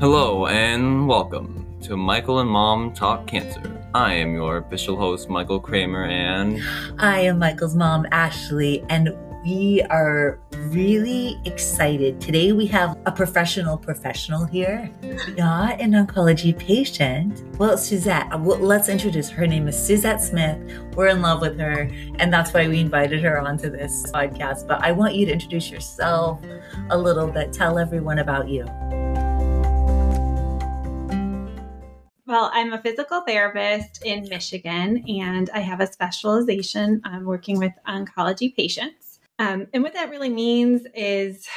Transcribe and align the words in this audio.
Hello 0.00 0.46
and 0.46 1.06
welcome 1.06 1.66
to 1.82 1.94
Michael 1.94 2.38
and 2.38 2.48
Mom 2.48 2.94
Talk 2.94 3.26
Cancer. 3.26 3.86
I 3.92 4.14
am 4.14 4.32
your 4.32 4.56
official 4.56 4.96
host, 4.96 5.28
Michael 5.28 5.60
Kramer, 5.60 6.06
and 6.06 6.58
I 6.98 7.20
am 7.20 7.38
Michael's 7.38 7.76
mom, 7.76 8.06
Ashley, 8.10 8.82
and 8.88 9.14
we 9.44 9.82
are 9.90 10.38
really 10.68 11.38
excited. 11.44 12.18
Today 12.18 12.52
we 12.52 12.66
have 12.68 12.96
a 13.04 13.12
professional 13.12 13.76
professional 13.76 14.46
here, 14.46 14.90
not 15.36 15.78
an 15.78 15.92
oncology 15.92 16.58
patient. 16.58 17.42
Well, 17.58 17.76
Suzette, 17.76 18.26
let's 18.40 18.88
introduce 18.88 19.28
her. 19.28 19.40
Her 19.40 19.46
name 19.46 19.68
is 19.68 19.78
Suzette 19.78 20.22
Smith. 20.22 20.58
We're 20.96 21.08
in 21.08 21.20
love 21.20 21.42
with 21.42 21.60
her, 21.60 21.90
and 22.18 22.32
that's 22.32 22.54
why 22.54 22.66
we 22.68 22.80
invited 22.80 23.22
her 23.22 23.38
onto 23.38 23.68
this 23.68 24.10
podcast. 24.12 24.66
But 24.66 24.82
I 24.82 24.92
want 24.92 25.14
you 25.14 25.26
to 25.26 25.32
introduce 25.32 25.70
yourself 25.70 26.40
a 26.88 26.96
little 26.96 27.26
bit. 27.26 27.52
Tell 27.52 27.78
everyone 27.78 28.20
about 28.20 28.48
you. 28.48 28.64
Well, 32.30 32.48
I'm 32.54 32.72
a 32.72 32.80
physical 32.80 33.22
therapist 33.22 34.04
in 34.04 34.28
Michigan, 34.28 35.02
and 35.08 35.50
I 35.52 35.58
have 35.58 35.80
a 35.80 35.86
specialization 35.88 37.02
on 37.04 37.24
working 37.24 37.58
with 37.58 37.72
oncology 37.88 38.54
patients. 38.54 39.18
Um, 39.40 39.66
and 39.74 39.82
what 39.82 39.94
that 39.94 40.10
really 40.10 40.28
means 40.28 40.86
is 40.94 41.48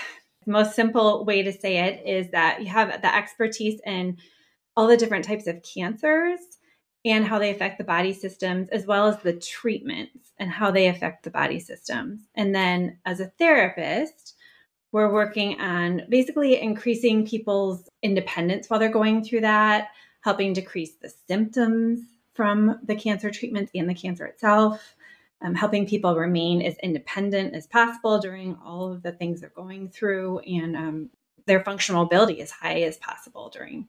the 0.47 0.51
most 0.51 0.73
simple 0.75 1.25
way 1.25 1.43
to 1.43 1.51
say 1.51 1.77
it 1.77 2.03
is 2.07 2.31
that 2.31 2.61
you 2.61 2.69
have 2.69 3.03
the 3.03 3.15
expertise 3.15 3.81
in 3.85 4.17
all 4.75 4.87
the 4.87 4.97
different 4.97 5.25
types 5.25 5.45
of 5.45 5.61
cancers 5.61 6.39
and 7.05 7.23
how 7.23 7.37
they 7.37 7.51
affect 7.51 7.77
the 7.77 7.83
body 7.83 8.11
systems, 8.11 8.67
as 8.69 8.87
well 8.87 9.05
as 9.05 9.19
the 9.19 9.33
treatments 9.33 10.31
and 10.39 10.49
how 10.49 10.71
they 10.71 10.87
affect 10.87 11.21
the 11.21 11.29
body 11.29 11.59
systems. 11.59 12.21
And 12.33 12.55
then 12.55 12.97
as 13.05 13.19
a 13.19 13.31
therapist, 13.37 14.33
we're 14.91 15.13
working 15.13 15.61
on 15.61 16.01
basically 16.09 16.59
increasing 16.59 17.27
people's 17.27 17.87
independence 18.01 18.71
while 18.71 18.79
they're 18.79 18.89
going 18.89 19.23
through 19.23 19.41
that, 19.41 19.89
helping 20.23 20.53
decrease 20.53 20.93
the 20.95 21.13
symptoms 21.27 22.01
from 22.33 22.79
the 22.83 22.95
cancer 22.95 23.29
treatment 23.29 23.69
and 23.75 23.89
the 23.89 23.93
cancer 23.93 24.25
itself, 24.25 24.95
um, 25.41 25.53
helping 25.53 25.85
people 25.85 26.15
remain 26.15 26.61
as 26.61 26.75
independent 26.81 27.53
as 27.53 27.67
possible 27.67 28.19
during 28.19 28.57
all 28.65 28.91
of 28.91 29.03
the 29.03 29.11
things 29.11 29.41
they're 29.41 29.49
going 29.49 29.89
through 29.89 30.39
and 30.39 30.75
um, 30.75 31.09
their 31.45 31.63
functional 31.63 32.03
ability 32.03 32.41
as 32.41 32.49
high 32.49 32.81
as 32.81 32.97
possible 32.97 33.49
during 33.49 33.87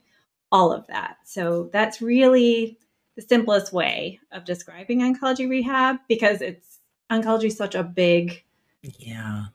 all 0.51 0.73
of 0.73 0.87
that. 0.89 1.19
So 1.25 1.71
that's 1.73 2.03
really 2.03 2.79
the 3.17 3.23
simplest 3.23 3.73
way 3.73 4.19
of 4.33 4.45
describing 4.45 5.01
oncology 5.01 5.49
rehab 5.49 5.99
because 6.09 6.41
it's 6.41 6.81
oncology 7.11 7.45
is 7.45 7.57
such 7.57 7.77
a 7.77 7.85
big 7.85 8.43
yeah. 8.99 9.47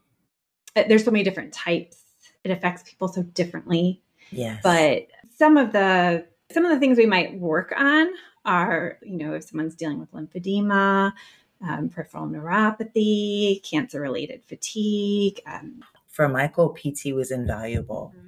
Uh, 0.74 0.84
there's 0.88 1.04
so 1.04 1.10
many 1.10 1.22
different 1.22 1.52
types. 1.52 1.98
It 2.42 2.50
affects 2.50 2.88
people 2.88 3.08
so 3.08 3.22
differently. 3.22 4.02
Yes. 4.30 4.60
But 4.62 5.08
some 5.36 5.56
of 5.56 5.72
the 5.72 6.26
some 6.50 6.64
of 6.64 6.70
the 6.70 6.78
things 6.78 6.98
we 6.98 7.06
might 7.06 7.38
work 7.38 7.72
on 7.76 8.08
are 8.44 8.98
you 9.02 9.16
know 9.16 9.34
if 9.34 9.44
someone's 9.44 9.74
dealing 9.74 10.00
with 10.00 10.12
lymphedema 10.12 11.12
um, 11.62 11.88
peripheral 11.88 12.26
neuropathy, 12.26 13.62
cancer 13.68 14.00
related 14.00 14.44
fatigue. 14.44 15.40
Um, 15.46 15.82
For 16.08 16.28
Michael, 16.28 16.70
PT 16.70 17.12
was 17.12 17.30
invaluable. 17.30 18.12
Mm-hmm. 18.16 18.26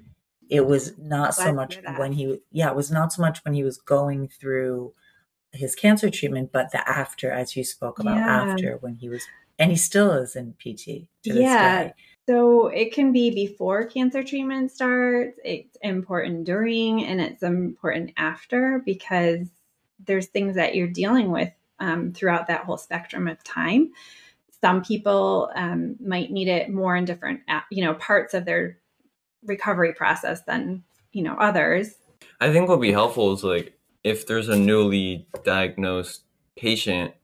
It 0.50 0.66
was 0.66 0.98
not 0.98 1.34
so 1.34 1.52
much 1.52 1.78
when 1.96 2.12
he, 2.12 2.40
yeah, 2.50 2.68
it 2.68 2.76
was 2.76 2.90
not 2.90 3.12
so 3.12 3.22
much 3.22 3.42
when 3.42 3.54
he 3.54 3.64
was 3.64 3.78
going 3.78 4.28
through 4.28 4.92
his 5.52 5.74
cancer 5.74 6.10
treatment, 6.10 6.50
but 6.52 6.72
the 6.72 6.86
after, 6.86 7.30
as 7.30 7.56
you 7.56 7.64
spoke 7.64 7.98
about 7.98 8.16
yeah. 8.16 8.42
after, 8.42 8.76
when 8.80 8.96
he 8.96 9.08
was, 9.08 9.24
and 9.58 9.70
he 9.70 9.78
still 9.78 10.12
is 10.12 10.36
in 10.36 10.52
PT. 10.52 10.84
to 10.84 11.06
yeah. 11.24 11.92
So 12.28 12.68
it 12.68 12.92
can 12.94 13.12
be 13.12 13.30
before 13.30 13.84
cancer 13.84 14.22
treatment 14.22 14.70
starts, 14.70 15.38
it's 15.44 15.76
important 15.82 16.44
during, 16.44 17.04
and 17.04 17.20
it's 17.20 17.42
important 17.42 18.12
after 18.16 18.80
because 18.84 19.48
there's 20.04 20.26
things 20.26 20.54
that 20.54 20.74
you're 20.74 20.88
dealing 20.88 21.30
with 21.30 21.50
um, 21.80 22.12
throughout 22.12 22.46
that 22.46 22.64
whole 22.64 22.76
spectrum 22.76 23.26
of 23.26 23.42
time. 23.42 23.92
Some 24.60 24.82
people 24.82 25.50
um, 25.56 25.96
might 26.00 26.30
need 26.30 26.46
it 26.46 26.70
more 26.70 26.94
in 26.94 27.04
different, 27.04 27.40
you 27.70 27.84
know, 27.84 27.94
parts 27.94 28.34
of 28.34 28.44
their 28.44 28.78
recovery 29.44 29.92
process 29.92 30.42
than 30.42 30.84
you 31.12 31.22
know 31.22 31.34
others. 31.34 31.94
I 32.40 32.52
think 32.52 32.68
what 32.68 32.78
would 32.78 32.86
be 32.86 32.92
helpful 32.92 33.32
is 33.32 33.44
like 33.44 33.76
if 34.04 34.26
there's 34.26 34.48
a 34.48 34.56
newly 34.56 35.26
diagnosed 35.44 36.22
patient 36.56 37.14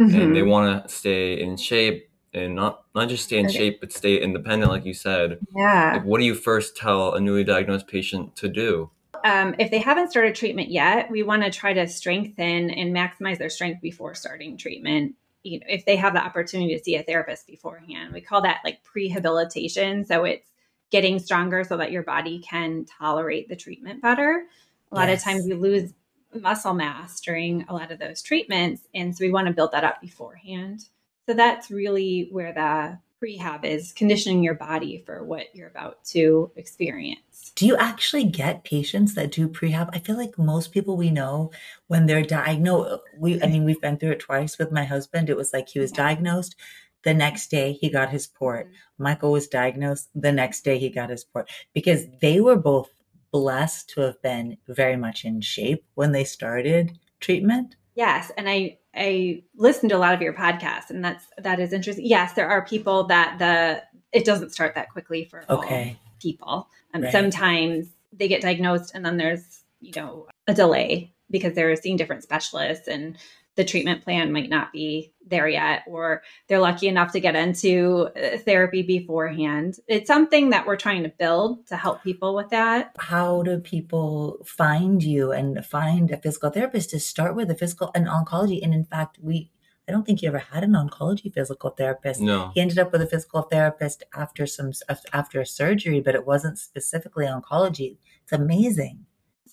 mm-hmm. 0.00 0.18
and 0.18 0.34
they 0.34 0.40
mm-hmm. 0.40 0.50
want 0.50 0.86
to 0.86 0.92
stay 0.92 1.40
in 1.40 1.56
shape 1.56 2.07
and 2.34 2.54
not 2.54 2.84
not 2.94 3.08
just 3.08 3.24
stay 3.24 3.38
in 3.38 3.46
okay. 3.46 3.56
shape 3.56 3.80
but 3.80 3.92
stay 3.92 4.20
independent 4.20 4.70
like 4.70 4.84
you 4.84 4.94
said 4.94 5.38
yeah 5.56 5.92
like 5.94 6.04
what 6.04 6.18
do 6.18 6.24
you 6.24 6.34
first 6.34 6.76
tell 6.76 7.14
a 7.14 7.20
newly 7.20 7.44
diagnosed 7.44 7.86
patient 7.86 8.34
to 8.36 8.48
do 8.48 8.90
um, 9.24 9.54
if 9.58 9.70
they 9.70 9.78
haven't 9.78 10.10
started 10.10 10.34
treatment 10.34 10.70
yet, 10.70 11.10
we 11.10 11.22
want 11.22 11.42
to 11.42 11.50
try 11.50 11.72
to 11.72 11.86
strengthen 11.86 12.70
and 12.70 12.94
maximize 12.94 13.38
their 13.38 13.50
strength 13.50 13.80
before 13.80 14.14
starting 14.14 14.56
treatment. 14.56 15.14
You 15.42 15.60
know, 15.60 15.66
if 15.68 15.84
they 15.86 15.96
have 15.96 16.14
the 16.14 16.24
opportunity 16.24 16.76
to 16.76 16.82
see 16.82 16.96
a 16.96 17.02
therapist 17.02 17.46
beforehand, 17.46 18.12
we 18.12 18.20
call 18.20 18.42
that 18.42 18.60
like 18.64 18.80
prehabilitation. 18.84 20.06
So 20.06 20.24
it's 20.24 20.48
getting 20.90 21.18
stronger 21.18 21.64
so 21.64 21.76
that 21.76 21.92
your 21.92 22.02
body 22.02 22.38
can 22.40 22.84
tolerate 22.84 23.48
the 23.48 23.56
treatment 23.56 24.02
better. 24.02 24.44
A 24.90 24.94
lot 24.94 25.08
yes. 25.08 25.20
of 25.20 25.24
times 25.24 25.44
we 25.46 25.54
lose 25.54 25.92
muscle 26.34 26.74
mass 26.74 27.20
during 27.20 27.64
a 27.68 27.74
lot 27.74 27.90
of 27.90 27.98
those 27.98 28.22
treatments, 28.22 28.82
and 28.94 29.16
so 29.16 29.24
we 29.24 29.30
want 29.30 29.46
to 29.48 29.52
build 29.52 29.72
that 29.72 29.84
up 29.84 30.00
beforehand. 30.00 30.88
So 31.28 31.34
that's 31.34 31.70
really 31.70 32.28
where 32.30 32.54
the 32.54 32.98
prehab 33.22 33.64
is 33.66 33.92
conditioning 33.92 34.42
your 34.42 34.54
body 34.54 35.02
for 35.04 35.22
what 35.22 35.54
you're 35.54 35.68
about 35.68 36.02
to 36.06 36.50
experience. 36.56 37.52
Do 37.54 37.66
you 37.66 37.76
actually 37.76 38.24
get 38.24 38.64
patients 38.64 39.14
that 39.14 39.32
do 39.32 39.46
prehab? 39.46 39.90
I 39.92 39.98
feel 39.98 40.16
like 40.16 40.38
most 40.38 40.72
people 40.72 40.96
we 40.96 41.10
know 41.10 41.50
when 41.86 42.06
they're 42.06 42.22
diagnosed, 42.22 43.02
we 43.18 43.42
I 43.42 43.46
mean 43.46 43.64
we've 43.64 43.80
been 43.80 43.98
through 43.98 44.12
it 44.12 44.20
twice 44.20 44.56
with 44.56 44.72
my 44.72 44.84
husband. 44.84 45.28
It 45.28 45.36
was 45.36 45.52
like 45.52 45.68
he 45.68 45.80
was 45.80 45.90
yeah. 45.90 46.06
diagnosed 46.06 46.56
the 47.02 47.12
next 47.12 47.50
day 47.50 47.72
he 47.72 47.90
got 47.90 48.08
his 48.08 48.26
port. 48.26 48.66
Mm-hmm. 48.66 49.02
Michael 49.02 49.32
was 49.32 49.48
diagnosed 49.48 50.08
the 50.14 50.32
next 50.32 50.64
day 50.64 50.78
he 50.78 50.88
got 50.88 51.10
his 51.10 51.24
port 51.24 51.50
because 51.74 52.06
they 52.22 52.40
were 52.40 52.56
both 52.56 52.88
blessed 53.32 53.90
to 53.90 54.00
have 54.00 54.22
been 54.22 54.56
very 54.66 54.96
much 54.96 55.26
in 55.26 55.42
shape 55.42 55.84
when 55.94 56.12
they 56.12 56.24
started 56.24 56.98
treatment. 57.20 57.76
Yes, 57.94 58.32
and 58.38 58.48
I 58.48 58.78
I 58.98 59.42
listened 59.56 59.90
to 59.90 59.96
a 59.96 59.98
lot 59.98 60.14
of 60.14 60.20
your 60.20 60.34
podcasts, 60.34 60.90
and 60.90 61.04
that's 61.04 61.24
that 61.38 61.60
is 61.60 61.72
interesting. 61.72 62.06
Yes, 62.06 62.32
there 62.32 62.48
are 62.48 62.64
people 62.64 63.04
that 63.04 63.38
the 63.38 63.82
it 64.12 64.24
doesn't 64.24 64.50
start 64.50 64.74
that 64.74 64.90
quickly 64.90 65.24
for 65.24 65.44
okay 65.48 65.98
people. 66.20 66.68
Um, 66.94 67.02
right. 67.02 67.12
Sometimes 67.12 67.88
they 68.12 68.28
get 68.28 68.42
diagnosed, 68.42 68.92
and 68.94 69.04
then 69.04 69.16
there's 69.16 69.64
you 69.80 69.92
know 69.94 70.26
a 70.46 70.54
delay 70.54 71.12
because 71.30 71.54
they're 71.54 71.76
seeing 71.76 71.96
different 71.96 72.22
specialists, 72.22 72.88
and 72.88 73.16
the 73.58 73.64
treatment 73.64 74.04
plan 74.04 74.32
might 74.32 74.48
not 74.48 74.72
be 74.72 75.12
there 75.26 75.48
yet, 75.48 75.82
or 75.88 76.22
they're 76.46 76.60
lucky 76.60 76.86
enough 76.86 77.10
to 77.10 77.18
get 77.18 77.34
into 77.34 78.08
uh, 78.16 78.38
therapy 78.38 78.82
beforehand. 78.82 79.80
It's 79.88 80.06
something 80.06 80.50
that 80.50 80.64
we're 80.64 80.76
trying 80.76 81.02
to 81.02 81.08
build 81.08 81.66
to 81.66 81.76
help 81.76 82.04
people 82.04 82.36
with 82.36 82.50
that. 82.50 82.94
How 83.00 83.42
do 83.42 83.58
people 83.58 84.38
find 84.46 85.02
you 85.02 85.32
and 85.32 85.66
find 85.66 86.12
a 86.12 86.18
physical 86.18 86.50
therapist 86.50 86.90
to 86.90 87.00
start 87.00 87.34
with 87.34 87.50
a 87.50 87.56
physical 87.56 87.90
and 87.96 88.06
oncology? 88.06 88.62
And 88.62 88.72
in 88.72 88.84
fact, 88.84 89.18
we 89.20 89.50
I 89.88 89.92
don't 89.92 90.06
think 90.06 90.20
he 90.20 90.28
ever 90.28 90.38
had 90.38 90.62
an 90.62 90.72
oncology 90.72 91.32
physical 91.32 91.70
therapist. 91.70 92.20
No. 92.20 92.52
He 92.54 92.60
ended 92.60 92.78
up 92.78 92.92
with 92.92 93.02
a 93.02 93.06
physical 93.06 93.42
therapist 93.42 94.04
after 94.14 94.46
some 94.46 94.70
after 95.12 95.40
a 95.40 95.46
surgery, 95.46 96.00
but 96.00 96.14
it 96.14 96.26
wasn't 96.26 96.58
specifically 96.58 97.26
oncology. 97.26 97.96
It's 98.22 98.32
amazing. 98.32 99.06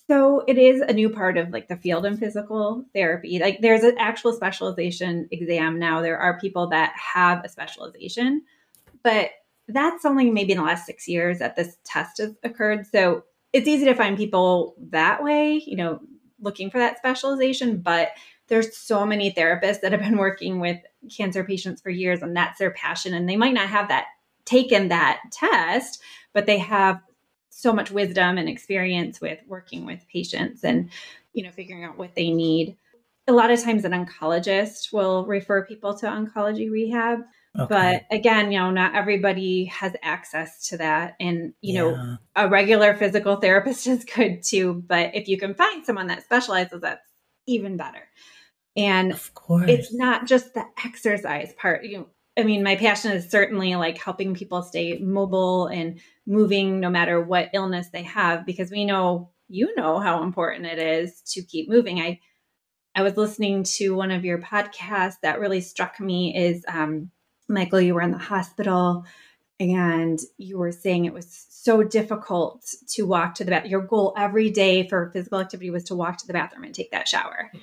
So 0.08 0.44
it 0.46 0.56
is 0.56 0.80
a 0.80 0.92
new 0.92 1.10
part 1.10 1.36
of 1.36 1.50
like 1.50 1.68
the 1.68 1.76
field 1.76 2.06
in 2.06 2.16
physical 2.16 2.84
therapy. 2.94 3.38
Like 3.40 3.60
there's 3.60 3.82
an 3.82 3.96
actual 3.98 4.32
specialization 4.32 5.28
exam 5.32 5.78
now. 5.78 6.00
There 6.00 6.18
are 6.18 6.38
people 6.38 6.68
that 6.68 6.94
have 6.96 7.44
a 7.44 7.48
specialization, 7.48 8.42
but 9.02 9.30
that's 9.68 10.04
only 10.04 10.30
maybe 10.30 10.52
in 10.52 10.58
the 10.58 10.64
last 10.64 10.86
six 10.86 11.08
years 11.08 11.40
that 11.40 11.56
this 11.56 11.76
test 11.84 12.18
has 12.18 12.34
occurred. 12.44 12.86
So 12.86 13.24
it's 13.52 13.66
easy 13.66 13.84
to 13.86 13.94
find 13.94 14.16
people 14.16 14.76
that 14.90 15.24
way, 15.24 15.62
you 15.66 15.76
know, 15.76 16.00
looking 16.40 16.70
for 16.70 16.78
that 16.78 16.98
specialization. 16.98 17.78
But 17.78 18.10
there's 18.48 18.76
so 18.76 19.04
many 19.04 19.32
therapists 19.32 19.80
that 19.80 19.90
have 19.90 20.02
been 20.02 20.18
working 20.18 20.60
with 20.60 20.78
cancer 21.16 21.42
patients 21.42 21.80
for 21.80 21.90
years 21.90 22.22
and 22.22 22.36
that's 22.36 22.60
their 22.60 22.70
passion. 22.70 23.12
And 23.12 23.28
they 23.28 23.36
might 23.36 23.54
not 23.54 23.68
have 23.68 23.88
that 23.88 24.06
taken 24.44 24.88
that 24.88 25.20
test, 25.32 26.00
but 26.32 26.46
they 26.46 26.58
have 26.58 27.00
so 27.56 27.72
much 27.72 27.90
wisdom 27.90 28.36
and 28.36 28.50
experience 28.50 29.18
with 29.18 29.38
working 29.48 29.86
with 29.86 30.06
patients 30.12 30.62
and 30.62 30.90
you 31.32 31.42
know 31.42 31.50
figuring 31.50 31.84
out 31.84 31.96
what 31.96 32.14
they 32.14 32.30
need 32.30 32.76
a 33.26 33.32
lot 33.32 33.50
of 33.50 33.62
times 33.62 33.84
an 33.86 33.92
oncologist 33.92 34.92
will 34.92 35.24
refer 35.24 35.64
people 35.64 35.96
to 35.96 36.06
oncology 36.06 36.70
rehab 36.70 37.20
okay. 37.58 37.66
but 37.68 38.14
again 38.14 38.52
you 38.52 38.58
know 38.58 38.70
not 38.70 38.94
everybody 38.94 39.64
has 39.64 39.96
access 40.02 40.68
to 40.68 40.76
that 40.76 41.16
and 41.18 41.54
you 41.62 41.74
yeah. 41.74 41.80
know 41.80 42.16
a 42.36 42.46
regular 42.46 42.94
physical 42.94 43.36
therapist 43.36 43.86
is 43.86 44.04
good 44.04 44.42
too 44.42 44.84
but 44.86 45.14
if 45.14 45.26
you 45.26 45.38
can 45.38 45.54
find 45.54 45.86
someone 45.86 46.08
that 46.08 46.24
specializes 46.24 46.82
that's 46.82 47.00
even 47.46 47.78
better 47.78 48.02
and 48.76 49.12
of 49.12 49.32
course 49.32 49.70
it's 49.70 49.94
not 49.94 50.26
just 50.26 50.52
the 50.52 50.64
exercise 50.84 51.54
part 51.54 51.84
you 51.84 51.96
know 51.96 52.06
I 52.38 52.42
mean, 52.42 52.62
my 52.62 52.76
passion 52.76 53.12
is 53.12 53.30
certainly 53.30 53.76
like 53.76 53.98
helping 53.98 54.34
people 54.34 54.62
stay 54.62 54.98
mobile 54.98 55.66
and 55.66 56.00
moving 56.26 56.80
no 56.80 56.90
matter 56.90 57.20
what 57.20 57.50
illness 57.54 57.88
they 57.92 58.02
have, 58.02 58.44
because 58.44 58.70
we 58.70 58.84
know 58.84 59.30
you 59.48 59.74
know 59.76 59.98
how 59.98 60.22
important 60.22 60.66
it 60.66 60.78
is 60.78 61.22
to 61.32 61.42
keep 61.42 61.68
moving. 61.68 62.00
I 62.00 62.20
I 62.94 63.02
was 63.02 63.16
listening 63.16 63.62
to 63.64 63.94
one 63.94 64.10
of 64.10 64.24
your 64.24 64.38
podcasts 64.38 65.20
that 65.22 65.38
really 65.38 65.60
struck 65.60 66.00
me 66.00 66.34
is 66.34 66.64
um, 66.66 67.10
Michael, 67.48 67.80
you 67.80 67.94
were 67.94 68.00
in 68.00 68.10
the 68.10 68.18
hospital 68.18 69.04
and 69.60 70.18
you 70.38 70.58
were 70.58 70.72
saying 70.72 71.04
it 71.04 71.12
was 71.12 71.46
so 71.50 71.82
difficult 71.82 72.64
to 72.88 73.02
walk 73.02 73.34
to 73.34 73.44
the 73.44 73.50
bathroom. 73.50 73.70
Your 73.70 73.82
goal 73.82 74.14
every 74.16 74.50
day 74.50 74.88
for 74.88 75.10
physical 75.12 75.40
activity 75.40 75.70
was 75.70 75.84
to 75.84 75.94
walk 75.94 76.18
to 76.18 76.26
the 76.26 76.32
bathroom 76.32 76.64
and 76.64 76.74
take 76.74 76.90
that 76.90 77.08
shower. 77.08 77.50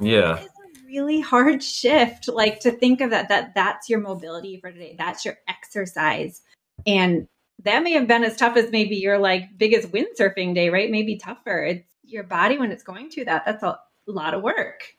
Yeah. 0.00 0.42
Really 0.88 1.20
hard 1.20 1.62
shift, 1.62 2.28
like 2.28 2.60
to 2.60 2.70
think 2.70 3.02
of 3.02 3.10
that, 3.10 3.28
that 3.28 3.54
that's 3.54 3.90
your 3.90 4.00
mobility 4.00 4.58
for 4.58 4.72
today. 4.72 4.96
That's 4.98 5.22
your 5.22 5.36
exercise. 5.46 6.40
And 6.86 7.28
that 7.64 7.82
may 7.82 7.92
have 7.92 8.08
been 8.08 8.24
as 8.24 8.36
tough 8.36 8.56
as 8.56 8.70
maybe 8.70 8.96
your 8.96 9.18
like 9.18 9.58
biggest 9.58 9.92
windsurfing 9.92 10.54
day, 10.54 10.70
right? 10.70 10.90
Maybe 10.90 11.18
tougher. 11.18 11.62
It's 11.62 11.92
your 12.04 12.22
body 12.22 12.56
when 12.56 12.72
it's 12.72 12.82
going 12.82 13.10
through 13.10 13.26
that. 13.26 13.44
That's 13.44 13.62
a 13.62 13.78
lot 14.06 14.32
of 14.32 14.42
work. 14.42 14.94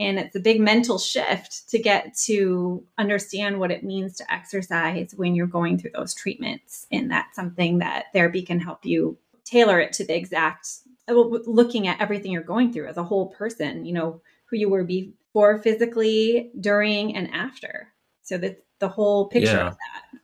And 0.00 0.18
it's 0.18 0.34
a 0.34 0.40
big 0.40 0.60
mental 0.60 0.98
shift 0.98 1.68
to 1.68 1.78
get 1.78 2.16
to 2.24 2.82
understand 2.98 3.60
what 3.60 3.70
it 3.70 3.84
means 3.84 4.16
to 4.16 4.32
exercise 4.32 5.12
when 5.14 5.36
you're 5.36 5.46
going 5.46 5.78
through 5.78 5.92
those 5.94 6.12
treatments. 6.12 6.86
And 6.90 7.10
that's 7.10 7.36
something 7.36 7.78
that 7.78 8.06
therapy 8.12 8.42
can 8.42 8.58
help 8.58 8.84
you 8.84 9.16
tailor 9.44 9.78
it 9.78 9.92
to 9.92 10.04
the 10.04 10.16
exact, 10.16 10.66
looking 11.06 11.86
at 11.86 12.00
everything 12.00 12.32
you're 12.32 12.42
going 12.42 12.72
through 12.72 12.88
as 12.88 12.96
a 12.96 13.04
whole 13.04 13.28
person, 13.28 13.84
you 13.84 13.92
know, 13.92 14.22
who 14.46 14.56
you 14.56 14.68
were 14.68 14.84
before 15.32 15.62
physically, 15.62 16.50
during, 16.60 17.16
and 17.16 17.32
after. 17.32 17.88
So 18.22 18.38
that 18.38 18.64
the 18.78 18.88
whole 18.88 19.28
picture 19.28 19.52
yeah, 19.52 19.68
of 19.68 19.74
that. 19.74 20.20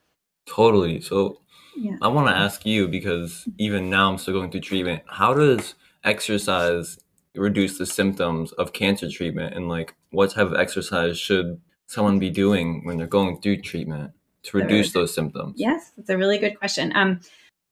Totally. 0.47 1.01
So 1.01 1.41
yeah. 1.77 1.97
I 2.01 2.09
want 2.09 2.29
to 2.29 2.35
ask 2.35 2.65
you 2.65 2.89
because 2.89 3.49
even 3.59 3.91
now 3.91 4.11
I'm 4.11 4.19
still 4.19 4.35
going 4.35 4.51
through 4.51 4.61
treatment. 4.61 5.03
How 5.07 5.35
does 5.35 5.75
exercise 6.05 6.99
reduce 7.35 7.79
the 7.79 7.87
symptoms 7.87 8.53
of 8.53 8.73
cancer 8.73 9.11
treatment 9.11 9.55
and 9.55 9.69
like 9.69 9.95
what 10.11 10.31
type 10.31 10.47
of 10.47 10.55
exercise 10.55 11.19
should 11.19 11.61
someone 11.87 12.19
be 12.19 12.31
doing 12.31 12.85
when 12.85 12.97
they're 12.97 13.07
going 13.07 13.41
through 13.41 13.61
treatment 13.61 14.11
to 14.43 14.57
reduce 14.57 14.93
those 14.93 15.13
symptoms 15.13 15.55
yes 15.57 15.93
that's 15.97 16.09
a 16.09 16.17
really 16.17 16.39
good 16.39 16.59
question 16.59 16.93
um 16.95 17.21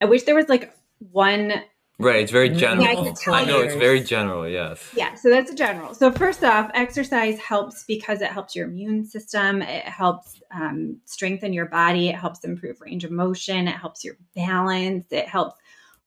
i 0.03 0.05
wish 0.05 0.25
there 0.25 0.35
was 0.35 0.49
like 0.49 0.75
one 1.13 1.53
right 1.99 2.17
it's 2.17 2.33
very 2.33 2.49
general. 2.49 3.15
I, 3.27 3.43
I 3.43 3.45
know 3.45 3.61
it's 3.61 3.75
very 3.75 4.01
general 4.01 4.49
yes. 4.49 4.91
Yeah 4.97 5.15
so 5.15 5.31
that's 5.31 5.51
a 5.51 5.55
general. 5.55 5.95
So 5.95 6.11
first 6.11 6.43
off 6.43 6.71
exercise 6.75 7.39
helps 7.39 7.85
because 7.85 8.21
it 8.21 8.29
helps 8.31 8.57
your 8.57 8.67
immune 8.67 9.05
system 9.05 9.63
it 9.63 9.85
helps 9.85 10.43
um, 10.51 11.01
strengthen 11.05 11.53
your 11.53 11.67
body 11.67 12.09
it 12.09 12.17
helps 12.17 12.45
improve 12.45 12.81
range 12.81 13.05
of 13.05 13.11
motion 13.11 13.69
it 13.69 13.77
helps 13.77 14.05
your 14.05 14.17
balance 14.35 15.07
it 15.11 15.29
helps 15.29 15.57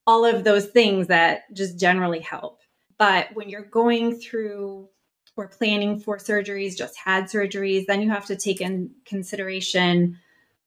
all 0.08 0.24
of 0.24 0.46
those 0.46 0.66
things 0.68 1.08
that 1.08 1.54
just 1.54 1.78
generally 1.78 2.22
help. 2.22 2.62
But 2.98 3.28
when 3.34 3.50
you're 3.50 3.66
going 3.66 4.16
through 4.16 4.88
or 5.36 5.50
planning 5.50 6.00
for 6.00 6.18
surgeries, 6.18 6.78
just 6.78 6.98
had 6.98 7.26
surgeries, 7.26 7.86
then 7.86 8.02
you 8.02 8.10
have 8.10 8.26
to 8.26 8.36
take 8.36 8.62
in 8.62 8.90
consideration 9.06 10.18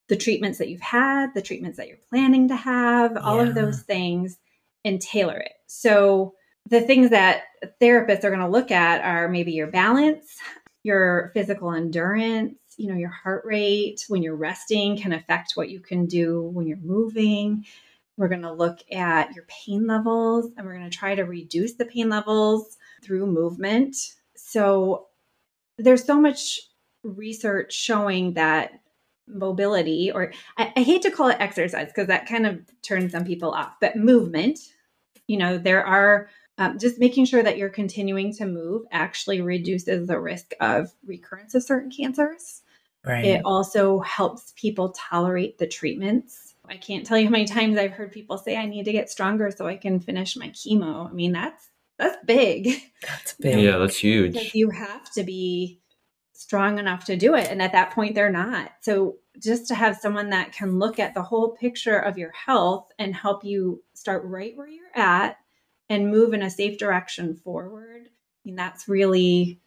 the 0.09 0.17
treatments 0.17 0.59
that 0.59 0.69
you've 0.69 0.81
had, 0.81 1.35
the 1.35 1.43
treatments 1.43 1.79
that 1.79 1.89
you're 1.89 1.97
planning 2.09 2.49
to 2.49 2.57
have, 2.57 3.17
all 3.17 3.37
yeah. 3.37 3.49
of 3.49 3.55
those 3.55 3.83
things, 3.83 4.39
and 4.85 5.01
tailor 5.01 5.39
it. 5.39 5.53
So, 5.67 6.35
the 6.69 6.81
things 6.83 7.11
that 7.11 7.45
therapists 7.81 8.23
are 8.23 8.31
going 8.31 8.41
to 8.41 8.49
look 8.49 8.71
at 8.71 9.03
are 9.03 9.29
maybe 9.29 9.53
your 9.53 9.67
balance, 9.67 10.37
your 10.83 11.31
physical 11.35 11.73
endurance, 11.73 12.57
you 12.77 12.89
know, 12.89 12.97
your 12.97 13.11
heart 13.11 13.43
rate 13.45 14.05
when 14.09 14.23
you're 14.23 14.37
resting 14.37 14.97
can 14.97 15.13
affect 15.13 15.53
what 15.55 15.71
you 15.71 15.81
can 15.81 16.07
do 16.07 16.43
when 16.43 16.67
you're 16.67 16.79
moving. 16.79 17.65
We're 18.17 18.29
going 18.29 18.43
to 18.43 18.53
look 18.53 18.81
at 18.93 19.35
your 19.35 19.45
pain 19.49 19.87
levels 19.87 20.51
and 20.57 20.67
we're 20.67 20.77
going 20.77 20.91
to 20.91 20.97
try 20.97 21.15
to 21.15 21.25
reduce 21.25 21.75
the 21.75 21.87
pain 21.87 22.09
levels 22.09 22.77
through 23.03 23.27
movement. 23.27 23.97
So 24.37 25.09
there's 25.79 26.05
so 26.05 26.21
much 26.21 26.61
research 27.03 27.73
showing 27.73 28.35
that 28.35 28.80
mobility, 29.33 30.11
or 30.13 30.33
I, 30.57 30.73
I 30.77 30.83
hate 30.83 31.03
to 31.03 31.11
call 31.11 31.29
it 31.29 31.37
exercise 31.41 31.89
because 31.89 32.09
that 32.09 32.27
kind 32.27 32.47
of 32.47 32.61
turns 32.83 33.13
some 33.13 33.25
people 33.25 33.53
off, 33.53 33.75
but 33.81 33.97
movement, 33.97 34.59
you 35.27 35.37
know, 35.37 35.59
there 35.59 35.85
are 35.85 36.29
um, 36.59 36.79
just 36.79 36.99
making 36.99 37.25
sure 37.25 37.43
that 37.43 37.57
you're 37.57 37.69
continuing 37.69 38.35
to 38.35 38.47
move 38.47 38.83
actually 38.91 39.41
reduces 39.41 40.07
the 40.07 40.21
risk 40.21 40.53
of 40.61 40.93
recurrence 41.07 41.55
of 41.55 41.63
certain 41.63 41.91
cancers. 41.91 42.63
Right. 43.05 43.25
It 43.25 43.43
also 43.47 44.01
helps 44.01 44.53
people 44.57 44.91
tolerate 44.91 45.57
the 45.57 45.67
treatments 45.67 46.51
I 46.71 46.77
can't 46.77 47.05
tell 47.05 47.19
you 47.19 47.27
how 47.27 47.33
many 47.33 47.47
times 47.47 47.77
I've 47.77 47.93
heard 47.93 48.13
people 48.13 48.39
say 48.39 48.57
I 48.57 48.67
need 48.67 48.85
to 48.85 48.93
get 48.93 49.11
stronger 49.11 49.51
so 49.51 49.67
I 49.67 49.77
can 49.77 49.99
finish 49.99 50.37
my 50.37 50.51
chemo. 50.51 51.11
I 51.11 51.13
mean, 51.13 51.33
that's 51.33 51.69
that's 51.99 52.17
big. 52.25 52.81
That's 53.03 53.35
big. 53.41 53.61
yeah, 53.61 53.79
that's 53.79 53.97
huge. 53.97 54.35
Because 54.35 54.55
you 54.55 54.71
have 54.71 55.11
to 55.13 55.25
be 55.25 55.81
strong 56.33 56.79
enough 56.79 57.05
to 57.07 57.17
do 57.17 57.35
it. 57.35 57.49
And 57.51 57.61
at 57.61 57.73
that 57.73 57.91
point 57.91 58.15
they're 58.15 58.31
not. 58.31 58.71
So 58.83 59.17
just 59.39 59.69
to 59.69 59.75
have 59.75 59.97
someone 59.97 60.31
that 60.31 60.53
can 60.53 60.79
look 60.79 60.99
at 60.99 61.15
the 61.15 61.23
whole 61.23 61.51
picture 61.51 61.99
of 61.99 62.19
your 62.19 62.33
health 62.33 62.91
and 62.99 63.15
help 63.15 63.45
you 63.45 63.83
start 63.95 64.25
right 64.25 64.57
where 64.57 64.69
you're 64.69 64.85
at 64.95 65.39
and 65.89 66.11
move 66.11 66.33
in 66.35 66.43
a 66.43 66.51
safe 66.51 66.79
direction 66.79 67.35
forward. 67.35 68.07
I 68.07 68.41
mean, 68.45 68.57
that's 68.57 68.89
really 68.89 69.61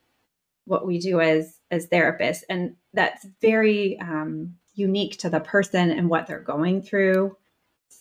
what 0.66 0.86
we 0.86 1.00
do 1.00 1.20
as 1.20 1.60
as 1.72 1.88
therapists. 1.88 2.44
And 2.50 2.76
that's 2.94 3.26
very 3.42 4.00
um 4.00 4.56
unique 4.76 5.18
to 5.20 5.30
the 5.30 5.40
person 5.40 5.92
and 5.92 6.10
what 6.10 6.28
they're 6.28 6.40
going 6.40 6.82
through. 6.82 7.38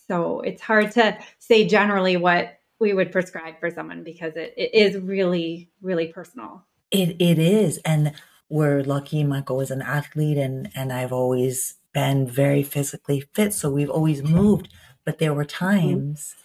So 0.07 0.41
it's 0.41 0.61
hard 0.61 0.91
to 0.93 1.17
say 1.39 1.67
generally 1.67 2.17
what 2.17 2.59
we 2.79 2.93
would 2.93 3.11
prescribe 3.11 3.59
for 3.59 3.69
someone 3.69 4.03
because 4.03 4.35
it, 4.35 4.53
it 4.57 4.73
is 4.73 4.97
really, 4.97 5.69
really 5.81 6.07
personal. 6.07 6.65
It 6.91 7.17
it 7.19 7.39
is. 7.39 7.79
And 7.85 8.13
we're 8.53 8.83
lucky 8.83 9.23
Michael 9.23 9.57
was 9.57 9.71
an 9.71 9.81
athlete 9.81 10.37
and 10.37 10.69
and 10.75 10.93
I've 10.93 11.11
always 11.11 11.75
been 11.91 12.27
very 12.27 12.61
physically 12.61 13.27
fit. 13.33 13.51
So 13.51 13.71
we've 13.71 13.89
always 13.89 14.21
moved. 14.21 14.69
But 15.05 15.17
there 15.17 15.33
were 15.33 15.43
mm-hmm. 15.43 15.65
times 15.65 16.35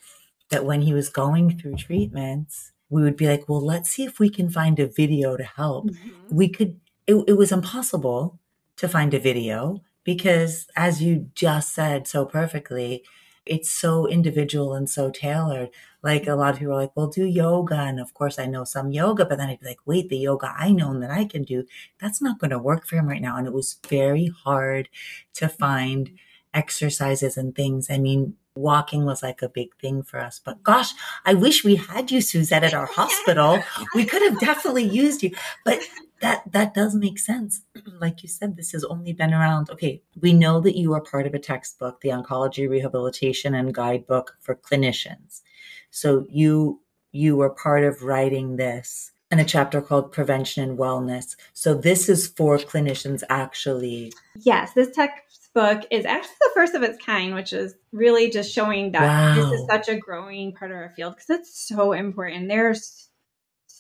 that 0.49 0.65
when 0.65 0.83
he 0.83 0.95
was 0.95 1.11
going 1.11 1.59
through 1.59 1.77
treatments, 1.77 2.73
we 2.89 3.03
would 3.03 3.17
be 3.17 3.29
like, 3.29 3.47
well, 3.47 3.65
let's 3.65 3.91
see 3.91 4.05
if 4.05 4.19
we 4.19 4.31
can 4.31 4.49
find 4.49 4.79
a 4.79 4.87
video 4.87 5.37
to 5.37 5.45
help. 5.45 5.91
Mm-hmm. 5.91 6.35
We 6.35 6.49
could, 6.49 6.81
it, 7.07 7.17
it 7.27 7.35
was 7.35 7.53
impossible 7.53 8.39
to 8.77 8.89
find 8.89 9.13
a 9.13 9.19
video 9.19 9.83
because 10.03 10.67
as 10.77 11.03
you 11.03 11.29
just 11.35 11.75
said 11.75 12.09
so 12.09 12.25
perfectly, 12.25 13.05
it's 13.49 13.71
so 13.71 14.07
individual 14.07 14.75
and 14.75 14.89
so 14.89 15.11
tailored. 15.11 15.71
Like 16.03 16.27
a 16.27 16.35
lot 16.35 16.55
of 16.55 16.61
people 16.61 16.75
are 16.75 16.81
like, 16.83 16.97
well, 16.97 17.09
do 17.09 17.25
yoga. 17.25 17.77
And 17.77 18.01
of 18.01 18.15
course, 18.15 18.39
I 18.39 18.47
know 18.47 18.65
some 18.65 18.93
yoga, 18.93 19.25
but 19.25 19.39
then 19.39 19.49
I'd 19.49 19.61
be 19.61 19.67
like, 19.67 19.81
wait, 19.87 20.09
the 20.09 20.19
yoga 20.19 20.55
I 20.57 20.71
know 20.73 20.91
and 20.91 21.03
that 21.03 21.11
I 21.11 21.25
can 21.25 21.43
do, 21.43 21.65
that's 22.01 22.23
not 22.23 22.39
going 22.39 22.51
to 22.51 22.59
work 22.59 22.87
for 22.87 22.97
him 22.97 23.09
right 23.09 23.23
now. 23.23 23.37
And 23.37 23.47
it 23.47 23.53
was 23.53 23.79
very 23.89 24.29
hard 24.45 24.89
to 25.35 25.49
find 25.49 26.11
exercises 26.55 27.37
and 27.37 27.55
things. 27.55 27.89
I 27.91 27.99
mean, 27.99 28.35
walking 28.55 29.05
was 29.05 29.23
like 29.23 29.43
a 29.43 29.49
big 29.49 29.75
thing 29.81 30.03
for 30.03 30.21
us. 30.21 30.41
But 30.45 30.63
gosh, 30.63 30.93
I 31.25 31.35
wish 31.35 31.65
we 31.65 31.77
had 31.77 32.11
you, 32.11 32.21
Suzette, 32.21 32.65
at 32.65 32.75
our 32.75 32.87
hospital. 32.93 33.63
We 33.95 34.05
could 34.05 34.23
have 34.23 34.41
definitely 34.41 34.85
used 34.85 35.23
you. 35.23 35.31
But 35.65 35.81
that 36.21 36.51
that 36.53 36.75
does 36.75 36.95
make 36.95 37.19
sense. 37.19 37.63
like 38.01 38.23
you 38.23 38.29
said, 38.29 38.57
this 38.57 38.73
has 38.73 38.85
only 38.85 39.13
been 39.13 39.33
around. 39.33 39.71
Okay, 39.71 40.03
we 40.21 40.33
know 40.33 40.61
that 40.61 40.77
you 40.77 40.93
are 40.95 41.01
part 41.01 41.27
of 41.27 41.35
a 41.35 41.39
textbook, 41.39 42.01
the 42.01 42.11
Oncology 42.11 42.69
Rehabilitation 42.69 43.55
and 43.55 43.75
Guidebook 43.75 44.37
for 44.41 44.55
Clinicians. 44.55 45.43
So 45.91 46.27
you 46.29 46.81
you 47.13 47.37
were 47.37 47.51
part 47.51 47.85
of 47.85 48.03
writing 48.03 48.57
this 48.57 49.13
in 49.31 49.39
a 49.39 49.45
chapter 49.45 49.81
called 49.81 50.13
Prevention 50.13 50.69
and 50.69 50.79
Wellness. 50.79 51.37
So 51.53 51.75
this 51.75 52.09
is 52.09 52.29
for 52.29 52.59
clinicians 52.59 53.23
actually. 53.29 54.13
Yes, 54.37 54.73
this 54.73 54.95
textbook 54.95 55.85
is 55.91 56.05
actually 56.05 56.37
the 56.41 56.51
first 56.55 56.75
of 56.75 56.83
its 56.83 57.03
kind, 57.05 57.35
which 57.35 57.53
is 57.53 57.75
really 57.93 58.31
just 58.31 58.53
showing 58.53 58.93
that 58.93 59.03
wow. 59.03 59.35
this 59.35 59.61
is 59.61 59.67
such 59.67 59.89
a 59.89 59.97
growing 59.97 60.55
part 60.55 60.71
of 60.71 60.77
our 60.77 60.93
field 60.97 61.15
because 61.15 61.31
it's 61.31 61.69
so 61.69 61.93
important. 61.93 62.49
There's 62.49 63.08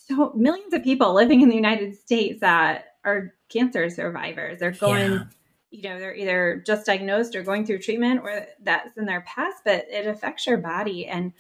so 0.09 0.33
millions 0.35 0.73
of 0.73 0.83
people 0.83 1.15
living 1.15 1.43
in 1.43 1.49
the 1.49 1.55
United 1.55 1.97
States 1.97 2.41
that 2.41 2.97
are 3.05 3.35
cancer 3.49 3.91
survivors. 3.91 4.61
They're 4.61 4.71
going, 4.71 5.13
yeah. 5.13 5.25
you 5.71 5.83
know, 5.83 5.99
they're 5.99 6.15
either 6.15 6.63
just 6.67 6.87
diagnosed 6.87 7.35
or 7.35 7.43
going 7.43 7.67
through 7.67 7.81
treatment 7.81 8.21
or 8.23 8.47
that's 8.63 8.97
in 8.97 9.07
their 9.07 9.23
past, 9.23 9.63
but 9.65 9.87
it 9.91 10.07
affects 10.07 10.47
your 10.47 10.59
body. 10.59 11.07
And 11.07 11.33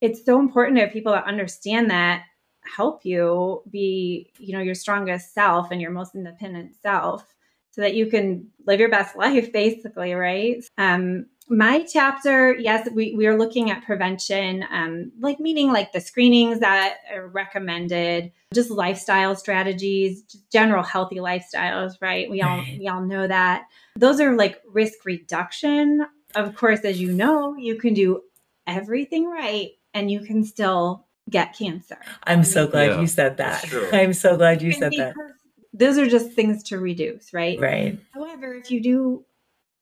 it's 0.00 0.24
so 0.24 0.38
important 0.38 0.78
to 0.78 0.84
have 0.84 0.92
people 0.92 1.12
that 1.12 1.24
understand 1.24 1.90
that 1.90 2.24
help 2.62 3.04
you 3.04 3.62
be, 3.70 4.32
you 4.38 4.52
know, 4.56 4.62
your 4.62 4.74
strongest 4.74 5.34
self 5.34 5.70
and 5.70 5.80
your 5.80 5.90
most 5.90 6.14
independent 6.14 6.74
self 6.80 7.34
so 7.70 7.80
that 7.80 7.94
you 7.94 8.06
can 8.06 8.48
live 8.66 8.80
your 8.80 8.90
best 8.90 9.16
life 9.16 9.52
basically, 9.52 10.14
right? 10.14 10.62
Um, 10.76 11.26
my 11.48 11.82
chapter, 11.84 12.54
yes, 12.54 12.88
we, 12.92 13.14
we 13.16 13.26
are 13.26 13.38
looking 13.38 13.70
at 13.70 13.84
prevention, 13.84 14.64
um, 14.70 15.12
like 15.20 15.40
meaning 15.40 15.72
like 15.72 15.92
the 15.92 16.00
screenings 16.00 16.60
that 16.60 16.98
are 17.12 17.26
recommended, 17.28 18.32
just 18.52 18.70
lifestyle 18.70 19.34
strategies, 19.34 20.22
just 20.22 20.50
general 20.50 20.82
healthy 20.82 21.16
lifestyles, 21.16 21.94
right? 22.00 22.30
We 22.30 22.42
all 22.42 22.62
we 22.78 22.88
all 22.88 23.02
know 23.02 23.26
that. 23.26 23.64
Those 23.96 24.20
are 24.20 24.36
like 24.36 24.60
risk 24.66 25.04
reduction. 25.04 26.06
Of 26.34 26.54
course, 26.54 26.80
as 26.80 27.00
you 27.00 27.12
know, 27.12 27.56
you 27.56 27.76
can 27.76 27.94
do 27.94 28.22
everything 28.66 29.26
right 29.26 29.70
and 29.94 30.10
you 30.10 30.20
can 30.20 30.44
still 30.44 31.06
get 31.30 31.56
cancer. 31.56 31.98
I'm 32.24 32.44
so 32.44 32.66
glad 32.66 32.90
yeah, 32.90 33.00
you 33.00 33.06
said 33.06 33.38
that. 33.38 33.64
I'm 33.92 34.12
so 34.12 34.36
glad 34.36 34.62
you 34.62 34.72
said 34.72 34.92
that. 34.96 35.14
Those 35.72 35.98
are 35.98 36.06
just 36.06 36.32
things 36.32 36.62
to 36.64 36.78
reduce, 36.78 37.32
right? 37.32 37.58
Right. 37.60 37.98
However, 38.12 38.54
if 38.54 38.70
you 38.70 38.82
do 38.82 39.24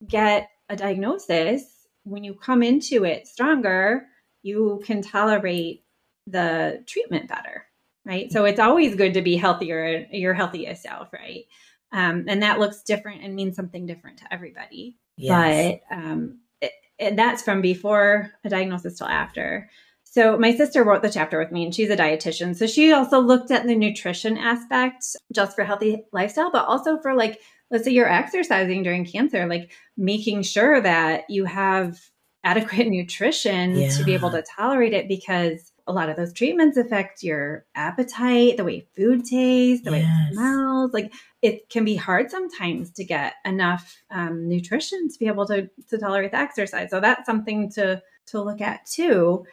get 0.06 0.50
a 0.68 0.76
diagnosis, 0.76 1.64
when 2.04 2.24
you 2.24 2.34
come 2.34 2.62
into 2.62 3.04
it 3.04 3.26
stronger, 3.26 4.06
you 4.42 4.80
can 4.84 5.02
tolerate 5.02 5.84
the 6.26 6.82
treatment 6.86 7.28
better, 7.28 7.64
right? 8.04 8.30
So 8.32 8.44
it's 8.44 8.60
always 8.60 8.94
good 8.94 9.14
to 9.14 9.22
be 9.22 9.36
healthier, 9.36 10.06
your 10.10 10.34
healthiest 10.34 10.82
self, 10.82 11.12
right? 11.12 11.44
Um, 11.92 12.24
and 12.28 12.42
that 12.42 12.58
looks 12.58 12.82
different 12.82 13.22
and 13.22 13.34
means 13.34 13.56
something 13.56 13.86
different 13.86 14.18
to 14.18 14.32
everybody. 14.32 14.98
Yes. 15.16 15.78
But 15.88 15.96
um, 15.96 16.40
it, 16.60 16.72
it, 16.98 17.16
that's 17.16 17.42
from 17.42 17.60
before 17.60 18.32
a 18.44 18.48
diagnosis 18.48 18.98
till 18.98 19.06
after. 19.06 19.70
So 20.04 20.38
my 20.38 20.54
sister 20.54 20.82
wrote 20.82 21.02
the 21.02 21.10
chapter 21.10 21.38
with 21.38 21.52
me 21.52 21.64
and 21.64 21.74
she's 21.74 21.90
a 21.90 21.96
dietitian. 21.96 22.56
So 22.56 22.66
she 22.66 22.92
also 22.92 23.20
looked 23.20 23.50
at 23.50 23.66
the 23.66 23.76
nutrition 23.76 24.38
aspect 24.38 25.04
just 25.32 25.54
for 25.54 25.64
healthy 25.64 26.04
lifestyle, 26.12 26.50
but 26.50 26.66
also 26.66 26.98
for 26.98 27.14
like, 27.14 27.40
let's 27.70 27.84
say 27.84 27.90
you're 27.90 28.10
exercising 28.10 28.82
during 28.82 29.04
cancer, 29.04 29.46
like 29.46 29.72
making 29.96 30.42
sure 30.42 30.80
that 30.80 31.24
you 31.28 31.44
have 31.44 31.98
adequate 32.44 32.86
nutrition 32.88 33.76
yeah. 33.76 33.90
to 33.90 34.04
be 34.04 34.14
able 34.14 34.30
to 34.30 34.42
tolerate 34.42 34.92
it 34.92 35.08
because 35.08 35.72
a 35.88 35.92
lot 35.92 36.08
of 36.08 36.16
those 36.16 36.32
treatments 36.32 36.76
affect 36.76 37.22
your 37.22 37.64
appetite, 37.76 38.56
the 38.56 38.64
way 38.64 38.86
food 38.96 39.24
tastes, 39.24 39.84
the 39.84 39.92
yes. 39.92 39.92
way 39.92 40.00
it 40.00 40.34
smells. 40.34 40.92
Like 40.92 41.12
it 41.42 41.68
can 41.68 41.84
be 41.84 41.94
hard 41.94 42.30
sometimes 42.30 42.90
to 42.92 43.04
get 43.04 43.34
enough 43.44 43.96
um, 44.10 44.48
nutrition 44.48 45.08
to 45.08 45.18
be 45.18 45.26
able 45.28 45.46
to 45.46 45.68
to 45.88 45.98
tolerate 45.98 46.32
the 46.32 46.38
exercise. 46.38 46.90
So 46.90 47.00
that's 47.00 47.26
something 47.26 47.70
to 47.72 48.02
to 48.26 48.42
look 48.42 48.60
at 48.60 48.84
too 48.86 49.46